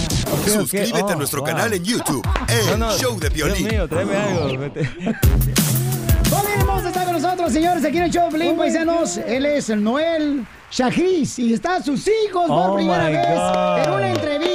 Suscríbete 0.46 1.00
a 1.00 1.06
Oh, 1.06 1.16
nuestro 1.16 1.40
wow. 1.42 1.50
canal 1.50 1.74
en 1.74 1.84
YouTube, 1.84 2.22
El 2.48 2.78
No, 2.80 2.86
no, 2.86 2.96
Show 2.96 3.20
de 3.20 3.30
Dios 3.32 3.48
Violín. 3.58 3.68
mío, 3.70 3.88
tráeme 3.90 4.16
algo. 4.16 4.56
vete. 4.60 4.86
Familia 6.30 6.60
hermosa 6.60 6.88
está 6.90 7.06
con 7.06 7.14
nosotros, 7.20 7.52
señores, 7.52 7.84
aquí 7.86 7.98
en 7.98 8.04
el 8.04 8.12
show 8.12 8.26
de 8.26 8.32
Pelín, 8.38 8.56
paisanos. 8.56 9.18
Él 9.18 9.48
es 9.48 9.68
el 9.72 9.84
Noel 9.84 10.46
Shahriz 10.70 11.40
y 11.40 11.54
está 11.54 11.82
sus 11.82 12.08
hijos 12.08 12.46
por 12.48 12.70
Oh, 12.70 12.76
primera 12.76 13.06
vez 13.10 13.28
God. 13.28 13.78
en 13.84 13.90
una 13.94 14.12
entrevista. 14.12 14.51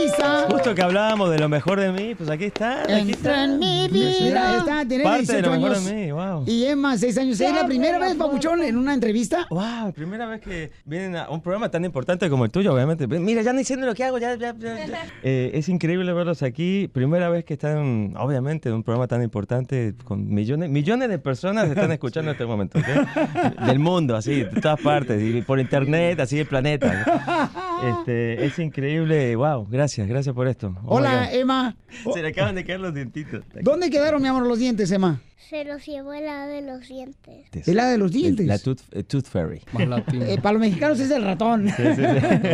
Que 0.74 0.82
hablábamos 0.82 1.30
de 1.30 1.38
lo 1.38 1.48
mejor 1.48 1.78
de 1.78 1.92
mí, 1.92 2.14
pues 2.16 2.28
aquí 2.28 2.44
está. 2.44 2.82
Aquí 2.82 3.12
está. 3.12 3.44
en 3.44 3.58
mi 3.58 3.88
vida. 3.88 4.58
Está, 4.58 4.84
tiene 4.86 5.04
Parte 5.04 5.26
de 5.26 5.42
18 5.42 5.46
lo 5.46 5.52
mejor 5.52 5.70
años. 5.70 5.84
de 5.84 5.94
mí, 5.94 6.12
wow. 6.12 6.44
Y 6.46 6.64
Emma, 6.64 6.98
6 6.98 7.18
años. 7.18 7.40
¿Es 7.40 7.54
la 7.54 7.66
primera 7.66 7.98
vez, 7.98 8.14
Papuchón, 8.16 8.62
en 8.62 8.76
una 8.76 8.92
entrevista? 8.92 9.46
Wow, 9.50 9.92
primera 9.94 10.26
vez 10.26 10.40
que 10.40 10.72
vienen 10.84 11.16
a 11.16 11.30
un 11.30 11.40
programa 11.40 11.70
tan 11.70 11.84
importante 11.84 12.28
como 12.28 12.44
el 12.44 12.50
tuyo, 12.50 12.74
obviamente. 12.74 13.06
Mira, 13.06 13.42
ya 13.42 13.52
no 13.52 13.58
diciendo 13.58 13.86
lo 13.86 13.94
que 13.94 14.04
hago, 14.04 14.18
ya, 14.18 14.34
ya, 14.34 14.54
ya, 14.58 14.86
ya. 14.86 15.06
Eh, 15.22 15.52
es 15.54 15.68
increíble 15.68 16.12
verlos 16.12 16.42
aquí. 16.42 16.88
Primera 16.92 17.28
vez 17.28 17.44
que 17.44 17.54
están, 17.54 18.14
obviamente, 18.18 18.68
en 18.68 18.74
un 18.76 18.82
programa 18.82 19.06
tan 19.06 19.22
importante 19.22 19.94
con 20.04 20.28
millones, 20.28 20.68
millones 20.68 21.08
de 21.08 21.18
personas 21.18 21.68
están 21.68 21.92
escuchando 21.96 22.30
en 22.30 22.34
este 22.34 22.46
momento, 22.46 22.78
¿ok? 22.78 23.60
Del 23.66 23.78
mundo, 23.78 24.16
así, 24.16 24.42
de 24.42 24.60
todas 24.60 24.80
partes, 24.80 25.22
y 25.22 25.42
por 25.42 25.60
internet, 25.60 26.18
así 26.20 26.36
del 26.36 26.46
planeta. 26.46 27.52
Este, 27.76 28.46
es 28.46 28.58
increíble. 28.58 29.36
Wow, 29.36 29.66
gracias, 29.70 30.08
gracias 30.08 30.34
por 30.34 30.48
esto. 30.48 30.55
Oh, 30.64 30.96
Hola. 30.96 31.32
Emma. 31.32 31.76
Se 32.14 32.22
le 32.22 32.28
acaban 32.28 32.54
de 32.54 32.64
caer 32.64 32.80
los 32.80 32.94
dientitos. 32.94 33.44
¿Dónde 33.62 33.90
quedaron, 33.90 34.22
mi 34.22 34.28
amor, 34.28 34.46
los 34.46 34.58
dientes, 34.58 34.90
Emma? 34.90 35.20
Se 35.48 35.64
los 35.64 35.84
llevó 35.86 36.12
el 36.12 36.26
hada 36.28 36.46
de 36.46 36.62
los 36.62 36.88
dientes. 36.88 37.46
El 37.68 37.78
hada 37.78 37.90
de 37.90 37.98
los 37.98 38.10
dientes. 38.10 38.46
La 38.46 38.58
tooth, 38.58 38.80
eh, 38.92 39.02
tooth 39.02 39.26
fairy. 39.26 39.62
Eh, 40.26 40.38
para 40.42 40.54
los 40.54 40.60
mexicanos 40.60 40.98
es 40.98 41.10
el 41.10 41.22
ratón. 41.22 41.68
Sí, 41.68 41.82
sí, 41.94 42.02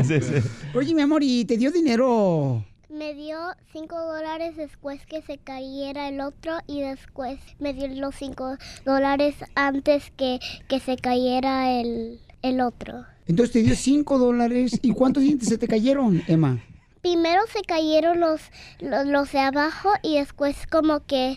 sí, 0.05 0.21
sí, 0.21 0.41
sí. 0.41 0.49
Oye, 0.75 0.95
mi 0.95 1.03
amor, 1.03 1.23
¿y 1.23 1.45
te 1.45 1.57
dio 1.57 1.71
dinero? 1.71 2.65
Me 2.91 3.15
dio 3.15 3.39
5 3.73 3.99
dólares 3.99 4.57
después 4.57 5.07
que 5.07 5.23
se 5.23 5.39
cayera 5.39 6.09
el 6.09 6.21
otro 6.21 6.59
y 6.67 6.81
después 6.83 7.39
me 7.59 7.73
dio 7.73 7.89
los 7.89 8.15
5 8.17 8.59
dólares 8.85 9.37
antes 9.55 10.13
que, 10.17 10.39
que 10.69 10.79
se 10.79 10.97
cayera 10.97 11.81
el, 11.81 12.21
el 12.43 12.61
otro. 12.61 13.05
Entonces 13.27 13.53
te 13.53 13.63
dio 13.63 13.75
5 13.75 14.19
dólares. 14.19 14.79
¿Y 14.83 14.93
cuántos 14.93 15.23
dientes 15.23 15.49
se 15.49 15.57
te 15.57 15.67
cayeron, 15.69 16.23
Emma? 16.27 16.61
Primero 17.03 17.43
se 17.53 17.63
cayeron 17.63 18.21
los, 18.21 18.41
los, 18.79 19.07
los 19.07 19.33
de 19.33 19.41
abajo 19.41 19.91
y 20.03 20.19
después 20.19 20.69
como 20.69 21.05
que, 21.05 21.37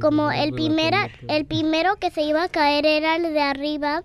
como 0.00 0.32
el, 0.32 0.54
primera, 0.54 1.10
el 1.28 1.44
primero 1.44 1.96
que 1.96 2.10
se 2.10 2.22
iba 2.22 2.44
a 2.44 2.48
caer 2.48 2.86
era 2.86 3.16
el 3.16 3.24
de 3.34 3.42
arriba. 3.42 4.04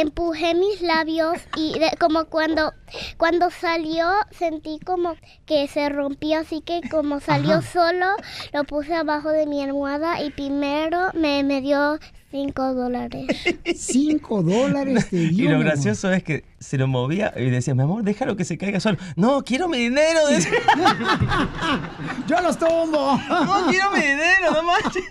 Empujé 0.00 0.54
mis 0.54 0.80
labios 0.80 1.38
y 1.56 1.78
de- 1.78 1.96
como 1.98 2.26
cuando, 2.26 2.72
cuando 3.16 3.50
salió 3.50 4.06
sentí 4.30 4.78
como 4.84 5.16
que 5.46 5.66
se 5.68 5.88
rompió, 5.88 6.38
así 6.40 6.60
que 6.60 6.80
como 6.90 7.20
salió 7.20 7.56
Ajá. 7.56 7.62
solo, 7.72 8.06
lo 8.52 8.64
puse 8.64 8.94
abajo 8.94 9.30
de 9.30 9.46
mi 9.46 9.62
almohada 9.62 10.22
y 10.22 10.30
primero 10.30 11.10
me, 11.14 11.42
me 11.42 11.60
dio 11.60 11.98
5 12.30 12.74
dólares. 12.74 13.26
5 13.74 14.42
dólares 14.42 15.08
te 15.10 15.16
dio. 15.16 15.44
Y 15.48 15.48
lo 15.48 15.58
gracioso 15.58 16.12
es 16.12 16.22
que 16.22 16.44
se 16.60 16.76
lo 16.78 16.86
movía 16.86 17.32
y 17.36 17.48
decía, 17.50 17.74
mi 17.74 17.82
amor, 17.82 18.02
déjalo 18.04 18.36
que 18.36 18.44
se 18.44 18.56
caiga 18.58 18.78
solo. 18.80 18.98
No, 19.16 19.42
quiero 19.42 19.66
mi 19.68 19.78
dinero. 19.78 20.20
Yo 22.26 22.40
los 22.40 22.58
tumbo. 22.58 23.18
No, 23.28 23.66
quiero 23.68 23.90
mi 23.92 24.00
dinero, 24.00 24.52
no 24.52 24.62
manches. 24.62 25.04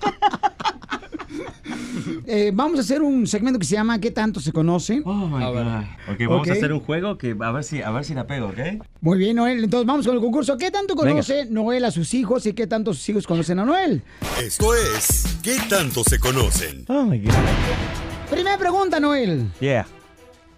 Eh, 2.26 2.52
vamos 2.54 2.78
a 2.80 2.82
hacer 2.82 3.02
un 3.02 3.28
segmento 3.28 3.60
que 3.60 3.66
se 3.66 3.76
llama 3.76 4.00
¿Qué 4.00 4.12
tanto 4.12 4.40
se 4.40 4.52
conocen? 4.52 5.02
Oh 5.06 5.28
my 5.28 5.44
God. 5.46 6.14
Ok, 6.14 6.20
vamos 6.28 6.42
Ok. 6.42 6.50
a 6.50 6.54
hacer 6.54 6.74
un 6.74 6.80
juego 6.80 7.18
que 7.18 7.36
a 7.40 7.52
ver 7.52 7.64
si, 7.64 7.82
a 7.82 7.92
ver 7.92 8.04
si 8.06 8.14
la 8.14 8.28
pego, 8.28 8.48
¿ok? 8.48 8.84
Muy 9.02 9.18
bien, 9.18 9.36
Noel. 9.38 9.64
Entonces 9.64 9.86
vamos 9.88 10.06
con 10.06 10.16
el 10.16 10.22
concurso. 10.22 10.58
¿Qué 10.58 10.72
tanto 10.72 10.96
Venga. 10.96 11.10
conoce 11.12 11.46
Noel 11.46 11.86
a 11.86 11.92
sus 11.92 12.14
hijos 12.14 12.46
y 12.46 12.54
qué 12.54 12.68
tanto 12.68 12.94
sus 12.94 13.08
hijos 13.10 13.28
conocen 13.28 13.60
a 13.60 13.66
Noel? 13.66 14.02
Esto 14.42 14.74
es 14.76 15.38
¿Qué 15.42 15.58
tanto 15.70 16.04
se 16.04 16.20
conocen? 16.20 16.86
Oh 16.88 17.04
my 17.04 17.20
God. 17.20 17.34
Primera 18.30 18.58
pregunta, 18.58 19.00
Noel. 19.00 19.50
Yeah. 19.60 19.88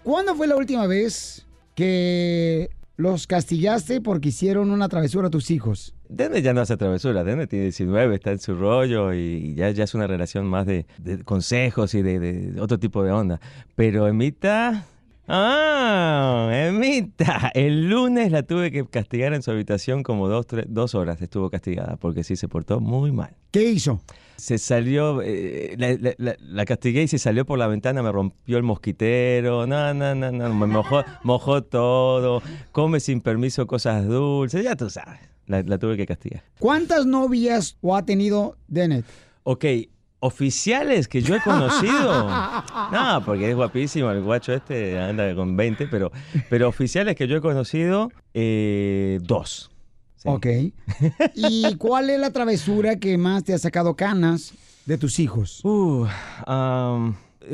¿Cuándo 0.02 0.34
fue 0.34 0.46
la 0.46 0.56
última 0.56 0.86
vez 0.86 1.46
que 1.74 2.70
los 2.96 3.26
castigaste 3.26 4.00
porque 4.00 4.30
hicieron 4.30 4.70
una 4.70 4.88
travesura 4.88 5.28
a 5.28 5.30
tus 5.30 5.50
hijos? 5.50 5.94
Dene 6.10 6.42
ya 6.42 6.52
no 6.52 6.60
hace 6.60 6.76
travesura, 6.76 7.22
Dene 7.24 7.46
tiene 7.46 7.64
19, 7.66 8.14
está 8.16 8.32
en 8.32 8.40
su 8.40 8.54
rollo 8.56 9.12
y 9.14 9.54
ya, 9.54 9.70
ya 9.70 9.84
es 9.84 9.94
una 9.94 10.06
relación 10.06 10.46
más 10.46 10.66
de, 10.66 10.86
de 10.98 11.22
consejos 11.24 11.94
y 11.94 12.02
de, 12.02 12.18
de 12.18 12.60
otro 12.60 12.78
tipo 12.78 13.02
de 13.02 13.12
onda. 13.12 13.40
Pero 13.76 14.06
Emita... 14.08 14.84
Ah, 15.32 16.50
Emita. 16.52 17.52
El 17.54 17.88
lunes 17.88 18.32
la 18.32 18.42
tuve 18.42 18.72
que 18.72 18.84
castigar 18.84 19.32
en 19.32 19.42
su 19.42 19.52
habitación 19.52 20.02
como 20.02 20.28
dos, 20.28 20.46
tres- 20.48 20.66
dos 20.68 20.96
horas 20.96 21.22
estuvo 21.22 21.48
castigada 21.50 21.96
porque 21.96 22.24
sí 22.24 22.34
se 22.34 22.48
portó 22.48 22.80
muy 22.80 23.12
mal. 23.12 23.30
¿Qué 23.52 23.62
hizo? 23.70 24.00
Se 24.36 24.58
salió, 24.58 25.22
eh, 25.22 25.76
la, 25.78 25.92
la- 26.00 26.14
la- 26.18 26.36
la 26.40 26.64
castigué 26.64 27.02
y 27.04 27.08
se 27.08 27.18
salió 27.18 27.44
por 27.46 27.60
la 27.60 27.68
ventana, 27.68 28.02
me 28.02 28.10
rompió 28.10 28.56
el 28.56 28.64
mosquitero, 28.64 29.68
no, 29.68 29.94
no, 29.94 30.14
no, 30.16 30.32
no, 30.32 30.52
me 30.54 30.66
mojó, 30.66 31.04
mojó 31.22 31.62
todo, 31.62 32.42
come 32.72 32.98
sin 32.98 33.20
permiso 33.20 33.68
cosas 33.68 34.06
dulces, 34.08 34.64
ya 34.64 34.74
tú 34.74 34.90
sabes, 34.90 35.20
la, 35.50 35.62
la 35.62 35.78
tuve 35.78 35.96
que 35.96 36.06
castigar. 36.06 36.44
¿Cuántas 36.58 37.06
novias 37.06 37.76
o 37.80 37.96
ha 37.96 38.04
tenido 38.04 38.56
Dennett? 38.68 39.04
Ok, 39.42 39.64
oficiales 40.20 41.08
que 41.08 41.22
yo 41.22 41.34
he 41.34 41.40
conocido. 41.40 42.28
No, 42.92 43.22
porque 43.24 43.50
es 43.50 43.56
guapísimo, 43.56 44.10
el 44.10 44.22
guacho 44.22 44.52
este 44.52 44.98
anda 44.98 45.34
con 45.34 45.56
20, 45.56 45.86
pero, 45.86 46.10
pero 46.48 46.68
oficiales 46.68 47.14
que 47.14 47.26
yo 47.26 47.36
he 47.36 47.40
conocido, 47.40 48.10
eh, 48.34 49.18
dos. 49.22 49.70
Ok. 50.24 50.46
¿Y 51.34 51.74
cuál 51.76 52.10
es 52.10 52.20
la 52.20 52.30
travesura 52.30 52.96
que 52.96 53.16
más 53.16 53.44
te 53.44 53.54
ha 53.54 53.58
sacado 53.58 53.94
canas 53.94 54.52
de 54.86 54.98
tus 54.98 55.18
hijos? 55.18 55.64
Uh, 55.64 56.06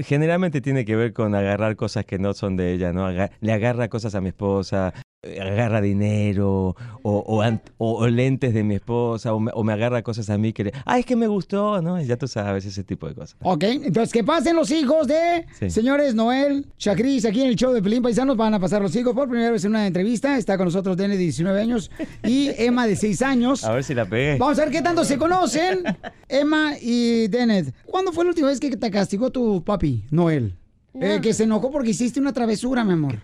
generalmente 0.05 0.61
tiene 0.61 0.85
que 0.85 0.97
ver 0.97 1.13
con 1.13 1.35
agarrar 1.35 1.77
cosas 1.77 2.05
que 2.05 2.19
no 2.19 2.35
son 2.35 2.57
de 2.57 2.73
ella, 2.73 2.93
¿no? 2.93 3.11
Le 3.11 3.53
agarra 3.53 3.89
cosas 3.89 4.15
a 4.15 4.21
mi 4.21 4.29
esposa, 4.29 4.93
agarra 5.41 5.81
dinero 5.81 6.77
o, 7.03 7.19
o 7.27 7.43
ant- 7.43 7.61
o- 7.79 7.99
o 7.99 8.07
lentes 8.09 8.53
de 8.55 8.63
mi 8.65 8.75
esposa 8.77 9.33
o 9.35 9.41
me, 9.41 9.51
o 9.55 9.63
me 9.65 9.73
agarra 9.73 10.03
cosas 10.03 10.31
a 10.31 10.39
mí 10.39 10.53
que 10.53 10.65
le... 10.65 10.73
Ah, 10.85 10.99
es 10.99 11.07
que 11.07 11.17
me 11.17 11.27
gustó, 11.27 11.81
¿no? 11.83 12.01
Y 12.01 12.07
ya 12.07 12.17
tú 12.17 12.27
sabes 12.29 12.65
ese 12.65 12.85
tipo 12.85 13.09
de 13.09 13.15
cosas. 13.15 13.37
Ok, 13.43 13.65
entonces 13.65 14.13
que 14.13 14.25
pasen 14.25 14.57
los 14.57 14.71
hijos 14.71 15.07
de 15.09 15.47
Sí. 15.59 15.71
señores 15.71 16.15
Noel, 16.15 16.67
Chacris, 16.79 17.25
aquí 17.25 17.43
en 17.43 17.49
el 17.49 17.57
show 17.57 17.73
de 17.73 17.83
Pelín 17.83 18.03
Paisanos 18.03 18.37
van 18.37 18.55
a 18.55 18.61
pasar 18.61 18.83
los 18.83 18.95
hijos 18.97 19.15
por 19.15 19.29
primera 19.29 19.51
vez 19.51 19.65
en 19.65 19.71
una 19.71 19.87
entrevista. 19.87 20.37
Está 20.39 20.57
con 20.57 20.67
nosotros 20.67 20.97
Dene 20.97 21.15
de 21.17 21.23
19 21.23 21.61
años 21.61 21.91
y 22.25 22.51
Emma 22.59 22.87
de 22.87 22.97
6 22.97 23.23
años. 23.23 23.65
A 23.65 23.73
ver 23.73 23.85
si 23.85 23.95
la 23.95 24.05
pegué. 24.07 24.37
Vamos 24.39 24.59
a 24.59 24.63
ver 24.65 24.73
qué 24.73 24.83
tanto 24.83 25.05
se 25.05 25.19
conocen, 25.19 25.81
Emma 26.29 26.73
y 26.81 27.29
Dennett. 27.29 27.75
¿Cuándo 27.87 28.13
fue 28.13 28.25
la 28.25 28.31
última 28.31 28.49
vez 28.49 28.61
que 28.61 28.77
te 28.77 28.91
castigó 28.91 29.31
tu 29.31 29.63
papi, 29.65 30.05
Noel? 30.11 30.55
Eh, 30.99 31.19
que 31.23 31.35
se 31.35 31.45
enojó 31.45 31.71
porque 31.71 31.91
hiciste 31.91 32.19
una 32.21 32.33
travesura, 32.33 32.83
mi 32.85 32.95
amor. 32.95 33.17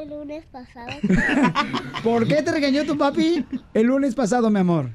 El 0.00 0.08
lunes 0.10 0.44
pasado. 0.46 0.90
¿Por 2.04 2.26
qué 2.26 2.42
te 2.42 2.52
regañó 2.52 2.84
tu 2.84 2.96
papi 2.96 3.44
el 3.74 3.86
lunes 3.86 4.14
pasado, 4.14 4.50
mi 4.50 4.60
amor? 4.60 4.90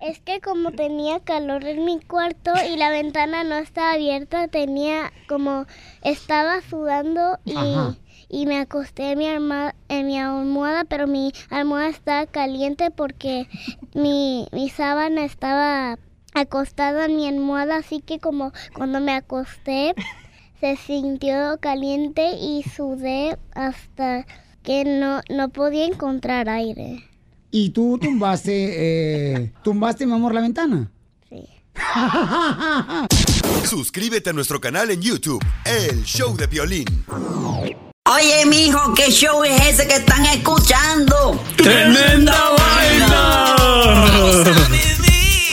Es 0.00 0.18
que 0.20 0.40
como 0.40 0.70
tenía 0.72 1.20
calor 1.20 1.64
en 1.64 1.84
mi 1.84 2.00
cuarto 2.00 2.52
y 2.72 2.76
la 2.76 2.90
ventana 2.90 3.44
no 3.44 3.56
estaba 3.56 3.92
abierta, 3.92 4.48
tenía 4.48 5.12
como 5.28 5.66
estaba 6.02 6.62
sudando 6.62 7.38
y, 7.44 7.98
y 8.30 8.46
me 8.46 8.58
acosté 8.58 9.12
en 9.12 9.18
mi, 9.18 9.26
arma- 9.26 9.74
en 9.90 10.06
mi 10.06 10.18
almohada, 10.18 10.84
pero 10.84 11.06
mi 11.06 11.32
almohada 11.50 11.88
estaba 11.90 12.24
caliente 12.26 12.90
porque 12.90 13.46
mi, 13.94 14.46
mi 14.52 14.70
sábana 14.70 15.24
estaba 15.24 15.98
acostada 16.32 17.04
en 17.04 17.16
mi 17.16 17.28
almohada, 17.28 17.76
así 17.76 18.00
que 18.00 18.20
como 18.20 18.52
cuando 18.72 19.00
me 19.00 19.12
acosté 19.12 19.94
se 20.60 20.76
sintió 20.76 21.58
caliente 21.58 22.32
y 22.38 22.62
sudé 22.62 23.38
hasta 23.54 24.26
que 24.62 24.84
no, 24.84 25.22
no 25.30 25.48
podía 25.48 25.86
encontrar 25.86 26.48
aire. 26.50 27.08
Y 27.50 27.70
tú 27.70 27.98
tumbaste, 27.98 28.52
eh, 28.52 29.52
tumbaste, 29.64 30.06
mi 30.06 30.12
amor, 30.12 30.34
la 30.34 30.42
ventana. 30.42 30.90
Sí. 31.28 31.48
Suscríbete 33.66 34.30
a 34.30 34.32
nuestro 34.32 34.60
canal 34.60 34.90
en 34.90 35.00
YouTube, 35.00 35.44
El 35.64 36.04
Show 36.04 36.36
de 36.36 36.46
Violín. 36.46 36.86
Oye, 38.06 38.46
mijo, 38.46 38.92
¿qué 38.94 39.10
show 39.10 39.42
es 39.44 39.60
ese 39.66 39.86
que 39.86 39.96
están 39.96 40.26
escuchando? 40.26 41.40
¡Tremenda 41.56 42.50